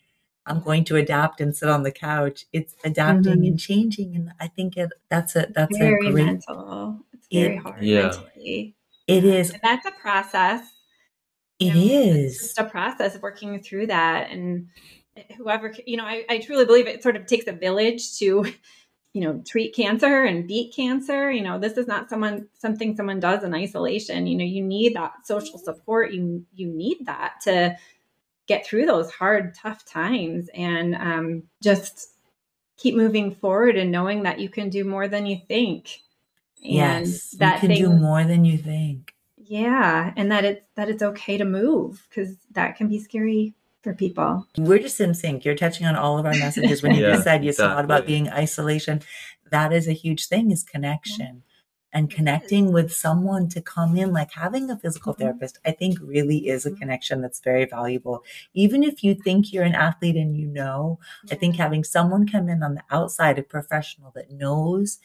I'm 0.46 0.60
going 0.60 0.84
to 0.84 0.96
adapt 0.96 1.40
and 1.40 1.54
sit 1.54 1.68
on 1.68 1.82
the 1.82 1.92
couch. 1.92 2.46
It's 2.52 2.74
adapting 2.84 3.34
mm-hmm. 3.34 3.44
and 3.44 3.58
changing, 3.58 4.16
and 4.16 4.32
I 4.40 4.48
think 4.48 4.76
it, 4.76 4.90
that's 5.08 5.36
a 5.36 5.46
that's 5.54 5.76
very 5.76 6.08
a 6.08 6.12
great. 6.12 6.24
Mental. 6.24 6.98
It's 7.12 7.28
very 7.30 7.56
it, 7.56 7.62
hard. 7.62 7.82
Yeah, 7.82 8.02
mentally. 8.02 8.76
it 9.06 9.24
is. 9.24 9.50
And 9.50 9.60
that's 9.62 9.86
a 9.86 9.92
process. 9.92 10.62
It 11.58 11.66
you 11.66 11.74
know, 11.74 12.14
is 12.14 12.38
just 12.38 12.58
a 12.58 12.64
process 12.64 13.14
of 13.14 13.22
working 13.22 13.62
through 13.62 13.88
that, 13.88 14.30
and 14.30 14.68
whoever 15.36 15.74
you 15.86 15.96
know, 15.96 16.04
I, 16.04 16.24
I 16.28 16.38
truly 16.38 16.64
believe 16.64 16.86
it 16.86 17.02
sort 17.02 17.16
of 17.16 17.26
takes 17.26 17.46
a 17.46 17.52
village 17.52 18.18
to 18.18 18.46
you 19.12 19.20
know 19.20 19.42
treat 19.46 19.74
cancer 19.74 20.22
and 20.22 20.46
beat 20.46 20.72
cancer 20.74 21.32
you 21.32 21.42
know 21.42 21.58
this 21.58 21.76
is 21.76 21.88
not 21.88 22.08
someone 22.08 22.46
something 22.54 22.94
someone 22.94 23.18
does 23.18 23.42
in 23.42 23.52
isolation 23.52 24.28
you 24.28 24.38
know 24.38 24.44
you 24.44 24.62
need 24.62 24.94
that 24.94 25.12
social 25.24 25.58
support 25.58 26.12
you 26.12 26.44
you 26.54 26.68
need 26.68 26.98
that 27.06 27.34
to 27.42 27.76
get 28.50 28.66
through 28.66 28.84
those 28.84 29.12
hard, 29.12 29.54
tough 29.54 29.84
times 29.84 30.50
and 30.54 30.96
um, 30.96 31.44
just 31.62 32.08
keep 32.76 32.96
moving 32.96 33.32
forward 33.32 33.76
and 33.76 33.92
knowing 33.92 34.24
that 34.24 34.40
you 34.40 34.48
can 34.48 34.68
do 34.68 34.82
more 34.82 35.06
than 35.06 35.24
you 35.24 35.38
think. 35.46 36.00
And 36.64 37.06
yes, 37.06 37.30
that 37.38 37.54
you 37.54 37.60
can 37.60 37.68
thing, 37.68 37.82
do 37.84 37.90
more 37.90 38.24
than 38.24 38.44
you 38.44 38.58
think. 38.58 39.14
Yeah, 39.36 40.12
and 40.16 40.32
that 40.32 40.44
it's 40.44 40.66
that 40.74 40.88
it's 40.88 41.02
okay 41.02 41.38
to 41.38 41.44
move 41.44 42.04
because 42.08 42.36
that 42.50 42.76
can 42.76 42.88
be 42.88 42.98
scary 42.98 43.54
for 43.82 43.94
people. 43.94 44.48
We're 44.58 44.80
just 44.80 45.00
in 45.00 45.14
sync. 45.14 45.44
You're 45.44 45.54
touching 45.54 45.86
on 45.86 45.94
all 45.94 46.18
of 46.18 46.26
our 46.26 46.32
messages 46.32 46.82
when 46.82 46.96
you 46.96 47.02
yeah, 47.06 47.12
just 47.12 47.24
said 47.24 47.44
you 47.44 47.50
exactly. 47.50 47.76
saw 47.76 47.80
about 47.80 48.04
being 48.04 48.28
isolation. 48.28 49.00
That 49.52 49.72
is 49.72 49.86
a 49.86 49.92
huge 49.92 50.26
thing 50.26 50.50
is 50.50 50.64
connection 50.64 51.44
and 51.92 52.10
connecting 52.10 52.72
with 52.72 52.92
someone 52.92 53.48
to 53.48 53.60
come 53.60 53.96
in, 53.96 54.12
like 54.12 54.32
having 54.32 54.70
a 54.70 54.78
physical 54.78 55.12
mm-hmm. 55.12 55.22
therapist, 55.22 55.58
I 55.64 55.72
think 55.72 55.98
really 56.00 56.48
is 56.48 56.64
a 56.64 56.70
mm-hmm. 56.70 56.78
connection 56.78 57.20
that's 57.20 57.40
very 57.40 57.64
valuable. 57.64 58.24
Even 58.54 58.82
if 58.82 59.02
you 59.02 59.14
think 59.14 59.52
you're 59.52 59.64
an 59.64 59.74
athlete 59.74 60.16
and 60.16 60.36
you 60.36 60.46
know, 60.46 60.98
I 61.30 61.34
think 61.34 61.56
having 61.56 61.84
someone 61.84 62.28
come 62.28 62.48
in 62.48 62.62
on 62.62 62.74
the 62.74 62.84
outside, 62.90 63.38
a 63.38 63.42
professional 63.42 64.12
that 64.14 64.30
knows 64.30 64.98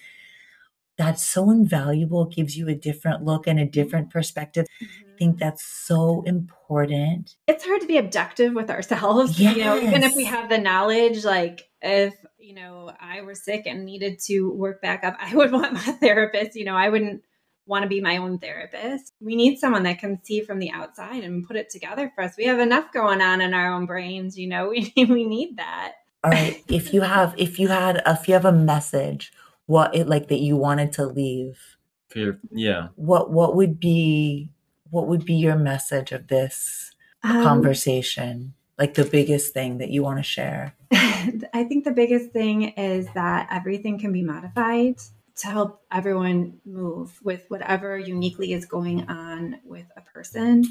that's 0.97 1.25
so 1.25 1.51
invaluable, 1.51 2.25
gives 2.25 2.57
you 2.57 2.69
a 2.69 2.75
different 2.75 3.25
look 3.25 3.47
and 3.47 3.59
a 3.59 3.63
mm-hmm. 3.63 3.71
different 3.71 4.09
perspective. 4.11 4.65
I 4.81 5.17
think 5.17 5.39
that's 5.39 5.65
so 5.65 6.23
important. 6.25 7.35
It's 7.47 7.65
hard 7.65 7.81
to 7.81 7.87
be 7.87 7.97
objective 7.97 8.53
with 8.53 8.69
ourselves. 8.69 9.39
Yes. 9.39 9.57
You 9.57 9.63
know, 9.63 9.77
even 9.77 10.03
if 10.03 10.15
we 10.15 10.25
have 10.25 10.49
the 10.49 10.57
knowledge, 10.57 11.25
like 11.25 11.69
if 11.81 12.13
you 12.45 12.53
know, 12.53 12.91
I 12.99 13.21
were 13.21 13.33
sick 13.33 13.63
and 13.65 13.85
needed 13.85 14.19
to 14.27 14.51
work 14.51 14.79
back 14.81 15.03
up, 15.03 15.17
I 15.19 15.35
would 15.35 15.51
want 15.51 15.73
my 15.73 15.79
therapist. 15.79 16.55
You 16.55 16.65
know, 16.65 16.75
I 16.75 16.89
wouldn't 16.89 17.23
want 17.65 17.83
to 17.83 17.89
be 17.89 18.01
my 18.01 18.17
own 18.17 18.37
therapist. 18.37 19.13
We 19.19 19.35
need 19.35 19.57
someone 19.57 19.83
that 19.83 19.97
can 19.97 20.23
see 20.23 20.41
from 20.41 20.59
the 20.59 20.69
outside 20.69 21.23
and 21.23 21.45
put 21.45 21.55
it 21.55 21.71
together 21.71 22.11
for 22.13 22.23
us. 22.23 22.35
We 22.37 22.45
have 22.45 22.59
enough 22.59 22.93
going 22.93 23.21
on 23.21 23.41
in 23.41 23.55
our 23.55 23.73
own 23.73 23.87
brains, 23.87 24.37
you 24.37 24.47
know. 24.47 24.69
We 24.69 24.93
we 24.95 25.23
need 25.23 25.57
that. 25.57 25.93
All 26.23 26.31
right. 26.31 26.63
If 26.67 26.93
you 26.93 27.01
have 27.01 27.33
if 27.37 27.59
you 27.59 27.69
had 27.69 28.01
if 28.05 28.27
you 28.27 28.35
have 28.35 28.45
a 28.45 28.51
message, 28.51 29.33
what 29.65 29.95
it 29.95 30.07
like 30.07 30.27
that 30.27 30.39
you 30.39 30.55
wanted 30.55 30.91
to 30.93 31.05
leave. 31.05 31.77
For 32.09 32.19
your, 32.19 32.39
yeah. 32.51 32.89
What 32.95 33.31
what 33.31 33.55
would 33.55 33.79
be 33.79 34.51
what 34.91 35.07
would 35.07 35.25
be 35.25 35.33
your 35.33 35.55
message 35.55 36.11
of 36.11 36.27
this 36.27 36.91
um, 37.23 37.43
conversation? 37.43 38.53
Like 38.77 38.93
the 38.93 39.05
biggest 39.05 39.53
thing 39.53 39.77
that 39.77 39.89
you 39.89 40.03
want 40.03 40.19
to 40.19 40.23
share? 40.23 40.75
I 40.91 41.65
think 41.67 41.85
the 41.85 41.91
biggest 41.91 42.31
thing 42.31 42.63
is 42.63 43.07
that 43.13 43.47
everything 43.51 43.99
can 43.99 44.11
be 44.11 44.21
modified 44.21 44.97
to 45.37 45.47
help 45.47 45.81
everyone 45.91 46.59
move 46.65 47.17
with 47.23 47.45
whatever 47.49 47.97
uniquely 47.97 48.53
is 48.53 48.65
going 48.65 49.09
on 49.09 49.59
with 49.63 49.85
a 49.95 50.01
person, 50.01 50.63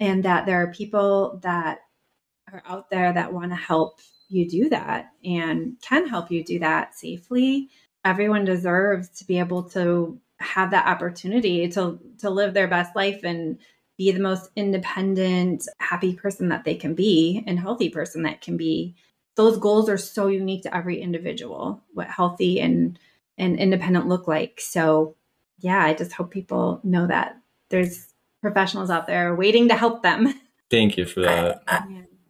and 0.00 0.24
that 0.24 0.46
there 0.46 0.62
are 0.62 0.72
people 0.72 1.40
that 1.42 1.78
are 2.52 2.62
out 2.66 2.90
there 2.90 3.12
that 3.12 3.32
want 3.32 3.50
to 3.50 3.56
help 3.56 4.00
you 4.28 4.48
do 4.48 4.68
that 4.68 5.10
and 5.24 5.76
can 5.80 6.08
help 6.08 6.30
you 6.30 6.44
do 6.44 6.58
that 6.58 6.94
safely. 6.94 7.68
Everyone 8.04 8.44
deserves 8.44 9.08
to 9.18 9.24
be 9.24 9.38
able 9.38 9.64
to 9.70 10.20
have 10.38 10.72
that 10.72 10.86
opportunity 10.86 11.68
to 11.68 11.98
to 12.18 12.30
live 12.30 12.54
their 12.54 12.68
best 12.68 12.94
life 12.94 13.20
and 13.22 13.58
be 13.96 14.10
the 14.10 14.20
most 14.20 14.50
independent, 14.56 15.68
happy 15.78 16.14
person 16.14 16.48
that 16.48 16.64
they 16.64 16.74
can 16.74 16.94
be 16.94 17.44
and 17.46 17.58
healthy 17.58 17.88
person 17.88 18.22
that 18.22 18.40
can 18.40 18.56
be. 18.56 18.96
Those 19.36 19.58
goals 19.58 19.88
are 19.88 19.98
so 19.98 20.28
unique 20.28 20.62
to 20.62 20.76
every 20.76 21.00
individual 21.00 21.82
what 21.92 22.08
healthy 22.08 22.60
and 22.60 22.98
and 23.36 23.58
independent 23.58 24.06
look 24.06 24.28
like. 24.28 24.60
So 24.60 25.16
yeah 25.60 25.84
i 25.84 25.94
just 25.94 26.12
hope 26.12 26.30
people 26.30 26.80
know 26.84 27.06
that 27.06 27.36
there's 27.70 28.12
professionals 28.42 28.90
out 28.90 29.06
there 29.06 29.34
waiting 29.34 29.68
to 29.68 29.74
help 29.74 30.02
them. 30.02 30.32
Thank 30.70 30.96
you 30.96 31.06
for 31.06 31.20
that. 31.20 31.62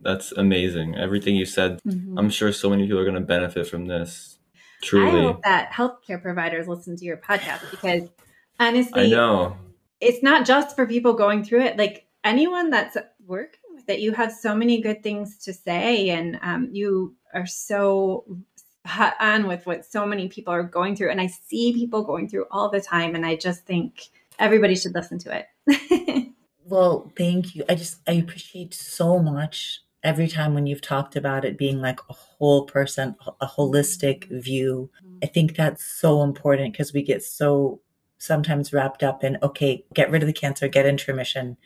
That's 0.01 0.33
amazing. 0.33 0.97
Everything 0.97 1.35
you 1.35 1.45
said 1.45 1.81
mm-hmm. 1.87 2.19
i'm 2.19 2.31
sure 2.31 2.53
so 2.53 2.71
many 2.71 2.85
people 2.85 2.99
are 2.99 3.05
going 3.05 3.15
to 3.17 3.21
benefit 3.21 3.67
from 3.67 3.87
this. 3.87 4.39
Truly. 4.83 5.21
I 5.21 5.23
hope 5.23 5.43
that 5.45 5.73
healthcare 5.73 6.21
providers 6.21 6.69
listen 6.69 6.97
to 6.97 7.05
your 7.05 7.17
podcast 7.17 7.71
because 7.71 8.09
honestly 8.61 9.03
i 9.03 9.07
know 9.09 9.57
it's 10.01 10.23
not 10.23 10.47
just 10.47 10.77
for 10.77 10.87
people 10.87 11.15
going 11.15 11.45
through 11.45 11.63
it 11.63 11.77
like 11.77 12.07
anyone 12.25 12.71
that's 12.71 12.97
working 13.27 13.61
with 13.75 13.89
it, 13.89 14.01
you 14.01 14.13
have 14.13 14.33
so 14.33 14.55
many 14.55 14.81
good 14.81 15.03
things 15.03 15.39
to 15.39 15.53
say 15.53 16.11
and 16.11 16.39
um, 16.43 16.69
you 16.73 17.15
are 17.33 17.47
so 17.47 18.25
hot 18.87 19.15
on 19.21 19.47
with 19.47 19.67
what 19.67 19.85
so 19.85 20.05
many 20.07 20.29
people 20.29 20.53
are 20.53 20.63
going 20.63 20.97
through. 20.97 21.11
And 21.11 21.21
I 21.21 21.27
see 21.27 21.73
people 21.73 22.05
going 22.05 22.29
through 22.29 22.47
all 22.51 22.71
the 22.71 22.81
time. 22.81 23.15
And 23.15 23.25
I 23.25 23.37
just 23.37 23.65
think 23.65 24.09
everybody 24.39 24.77
should 24.77 24.95
listen 24.95 25.19
to 25.21 25.45
it. 25.67 26.29
well, 26.65 27.11
thank 27.17 27.55
you. 27.55 27.65
I 27.69 27.75
just, 27.75 28.01
I 28.07 28.13
appreciate 28.13 28.75
so 28.75 29.19
much 29.19 29.81
every 30.03 30.29
time 30.29 30.53
when 30.53 30.67
you've 30.67 30.83
talked 30.83 31.17
about 31.17 31.45
it 31.45 31.57
being 31.57 31.81
like 31.81 32.01
a 32.11 32.13
whole 32.13 32.67
person, 32.67 33.17
a 33.41 33.47
holistic 33.47 34.29
view. 34.43 34.91
I 35.23 35.27
think 35.27 35.57
that's 35.57 35.83
so 35.83 36.23
important 36.23 36.73
because 36.73 36.93
we 36.93 37.03
get 37.03 37.25
so 37.25 37.81
sometimes 38.25 38.73
wrapped 38.73 39.03
up 39.03 39.23
in 39.25 39.39
okay, 39.43 39.85
get 39.95 40.11
rid 40.11 40.23
of 40.23 40.27
the 40.27 40.33
cancer, 40.33 40.69
get 40.69 40.87
into 40.87 41.11
remission, 41.13 41.57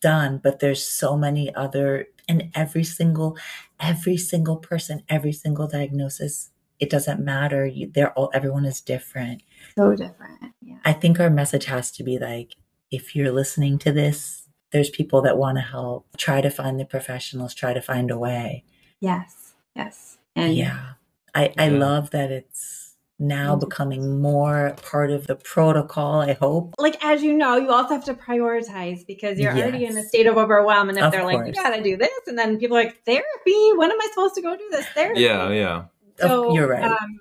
done. 0.00 0.38
But 0.42 0.60
there's 0.60 0.84
so 0.84 1.16
many 1.16 1.54
other, 1.54 2.06
and 2.28 2.50
every 2.54 2.84
single, 2.84 3.36
every 3.80 4.16
single 4.16 4.56
person, 4.56 5.02
every 5.08 5.32
single 5.32 5.66
diagnosis, 5.66 6.50
it 6.80 6.90
doesn't 6.90 7.20
matter. 7.24 7.64
You, 7.66 7.90
they're 7.94 8.12
all, 8.12 8.30
everyone 8.34 8.64
is 8.64 8.80
different. 8.80 9.42
So 9.76 9.94
different. 9.94 10.52
Yeah. 10.60 10.78
I 10.84 10.92
think 10.92 11.20
our 11.20 11.30
message 11.30 11.66
has 11.66 11.90
to 11.92 12.02
be 12.02 12.18
like, 12.18 12.56
if 12.90 13.14
you're 13.14 13.32
listening 13.32 13.78
to 13.80 13.92
this, 13.92 14.48
there's 14.72 14.90
people 14.90 15.22
that 15.22 15.38
want 15.38 15.58
to 15.58 15.62
help. 15.62 16.06
Try 16.16 16.40
to 16.40 16.50
find 16.50 16.80
the 16.80 16.84
professionals. 16.84 17.54
Try 17.54 17.72
to 17.74 17.80
find 17.82 18.10
a 18.10 18.18
way. 18.18 18.64
Yes. 19.00 19.54
Yes. 19.76 20.18
And 20.34 20.54
yeah, 20.54 20.94
I 21.34 21.52
I 21.58 21.68
Yeah. 21.68 21.78
love 21.78 22.10
that 22.10 22.30
it's 22.30 22.81
now 23.22 23.54
Mhm. 23.56 23.60
becoming 23.60 24.20
more 24.20 24.74
part 24.82 25.10
of 25.10 25.26
the 25.26 25.36
protocol. 25.36 26.20
I 26.20 26.32
hope. 26.34 26.74
like 26.78 27.02
as 27.04 27.22
you 27.22 27.32
know, 27.32 27.56
you 27.56 27.70
also 27.70 27.94
have 27.94 28.04
to 28.06 28.14
prioritize 28.14 29.06
because 29.06 29.38
you're 29.38 29.52
already 29.52 29.84
in 29.86 29.96
a 29.96 30.02
state 30.02 30.26
of 30.26 30.36
overwhelm. 30.36 30.88
And 30.88 30.98
if 30.98 31.04
Of 31.04 31.12
they're 31.12 31.24
like, 31.24 31.46
you 31.46 31.52
gotta 31.52 31.82
do 31.82 31.96
this, 31.96 32.10
and 32.26 32.36
then 32.38 32.58
people 32.58 32.76
are 32.76 32.84
like, 32.84 33.04
therapy, 33.04 33.70
when 33.76 33.90
am 33.90 34.00
I 34.00 34.08
supposed 34.12 34.34
to 34.34 34.42
go 34.42 34.56
do 34.56 34.68
this 34.70 34.86
therapy? 34.88 35.20
Yeah, 35.22 35.50
yeah. 35.50 35.84
Of- 36.20 36.54
you're 36.54 36.68
right. 36.68 36.84
Um, 36.84 37.20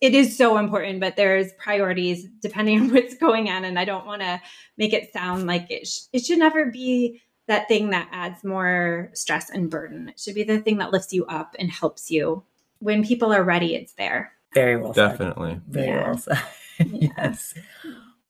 it 0.00 0.14
is 0.14 0.36
so 0.36 0.56
important, 0.58 0.98
but 1.00 1.16
there's 1.16 1.52
priorities 1.58 2.26
depending 2.40 2.80
on 2.80 2.92
what's 2.92 3.14
going 3.16 3.48
on, 3.50 3.64
and 3.64 3.78
I 3.78 3.84
don't 3.84 4.06
want 4.06 4.22
to 4.22 4.40
make 4.78 4.92
it 4.92 5.12
sound 5.12 5.46
like 5.46 5.70
it. 5.70 5.86
Sh- 5.86 6.02
it 6.12 6.24
should 6.24 6.38
never 6.38 6.66
be 6.66 7.20
that 7.48 7.66
thing 7.68 7.90
that 7.90 8.08
adds 8.12 8.42
more 8.44 9.10
stress 9.14 9.50
and 9.50 9.68
burden. 9.68 10.08
It 10.08 10.18
should 10.20 10.34
be 10.36 10.44
the 10.44 10.58
thing 10.60 10.78
that 10.78 10.92
lifts 10.92 11.12
you 11.12 11.26
up 11.26 11.54
and 11.58 11.70
helps 11.70 12.10
you. 12.10 12.44
When 12.78 13.04
people 13.04 13.32
are 13.32 13.42
ready, 13.44 13.74
it's 13.74 13.92
there. 13.94 14.32
Very 14.54 14.76
well 14.76 14.94
said. 14.94 15.08
Definitely. 15.10 15.60
Very 15.68 15.86
Yeah. 15.88 16.06
well 16.08 16.18
said. 16.18 16.38
Yes. 16.92 17.54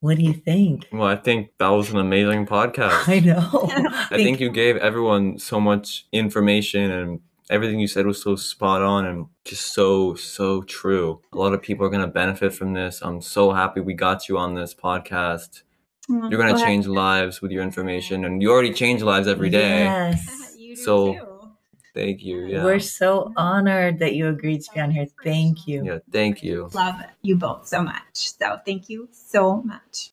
What 0.01 0.17
do 0.17 0.23
you 0.25 0.33
think? 0.35 0.89
Well, 0.93 1.07
I 1.07 1.17
think 1.17 1.51
that 1.59 1.69
was 1.69 1.91
an 1.91 1.99
amazing 1.99 2.45
podcast. 2.47 3.09
I 3.09 3.21
know. 3.21 3.49
I 4.11 4.17
think 4.17 4.41
you 4.41 4.51
gave 4.51 4.77
everyone 4.77 5.39
so 5.39 5.61
much 5.61 6.07
information 6.13 6.91
and 6.91 7.21
everything 7.51 7.79
you 7.79 7.87
said 7.87 8.05
was 8.07 8.21
so 8.21 8.35
spot 8.37 8.83
on 8.83 9.07
and 9.07 9.27
just 9.45 9.73
so, 9.73 10.15
so 10.17 10.63
true. 10.63 11.21
A 11.33 11.39
lot 11.39 11.55
of 11.55 11.63
people 11.63 11.87
are 11.87 11.91
going 11.91 12.03
to 12.05 12.09
benefit 12.09 12.53
from 12.53 12.73
this. 12.73 13.01
I'm 13.01 13.21
so 13.21 13.53
happy 13.53 13.81
we 13.81 13.95
got 13.95 14.29
you 14.29 14.37
on 14.39 14.55
this 14.55 14.75
podcast. 14.75 15.63
Mm-hmm. 16.11 16.31
You're 16.31 16.41
going 16.43 16.57
to 16.57 16.61
change 16.63 16.87
lives 16.89 17.41
with 17.41 17.53
your 17.53 17.63
information 17.63 18.25
and 18.25 18.43
you 18.43 18.51
already 18.51 18.73
change 18.73 19.03
lives 19.03 19.29
every 19.29 19.51
day. 19.51 19.85
Yes. 19.85 20.39
You 20.59 20.77
do 20.77 20.83
So- 20.83 21.15
too. 21.15 21.32
Thank 21.95 22.23
you. 22.23 22.47
Yeah. 22.47 22.65
We're 22.65 22.81
so 22.81 23.33
honored 23.37 23.99
that 23.99 24.15
you 24.15 24.29
agreed 24.29 24.63
to 24.63 24.73
be 24.73 24.81
on 24.81 24.91
here. 24.91 25.07
Thank 25.23 25.67
you. 25.67 25.85
yeah, 25.85 25.99
thank 26.11 26.43
you. 26.43 26.71
Love 26.73 27.03
you 27.21 27.37
both 27.37 27.69
so 27.69 27.83
much. 27.83 28.33
So 28.39 28.59
thank 28.65 28.89
you 28.89 29.09
so 29.13 29.63
much. 29.63 30.13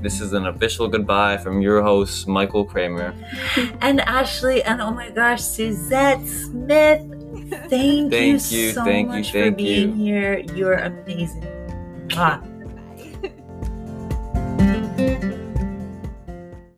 This 0.00 0.20
is 0.20 0.34
an 0.34 0.46
official 0.46 0.86
goodbye 0.86 1.38
from 1.38 1.62
your 1.62 1.82
host, 1.82 2.28
Michael 2.28 2.64
Kramer. 2.64 3.14
And 3.80 4.00
Ashley, 4.02 4.62
and 4.62 4.80
oh 4.82 4.90
my 4.90 5.10
gosh, 5.10 5.42
Suzette 5.42 6.24
Smith. 6.26 7.00
Thank, 7.68 7.72
you 7.72 8.10
Thank 8.10 8.52
you, 8.52 8.72
so 8.72 8.84
thank 8.84 9.08
you, 9.08 9.16
much 9.16 9.32
for 9.32 9.38
thank 9.38 9.56
being 9.56 9.96
you. 9.96 10.04
here. 10.04 10.38
You're 10.54 10.74
amazing. 10.74 11.42
Mwah. 12.08 12.53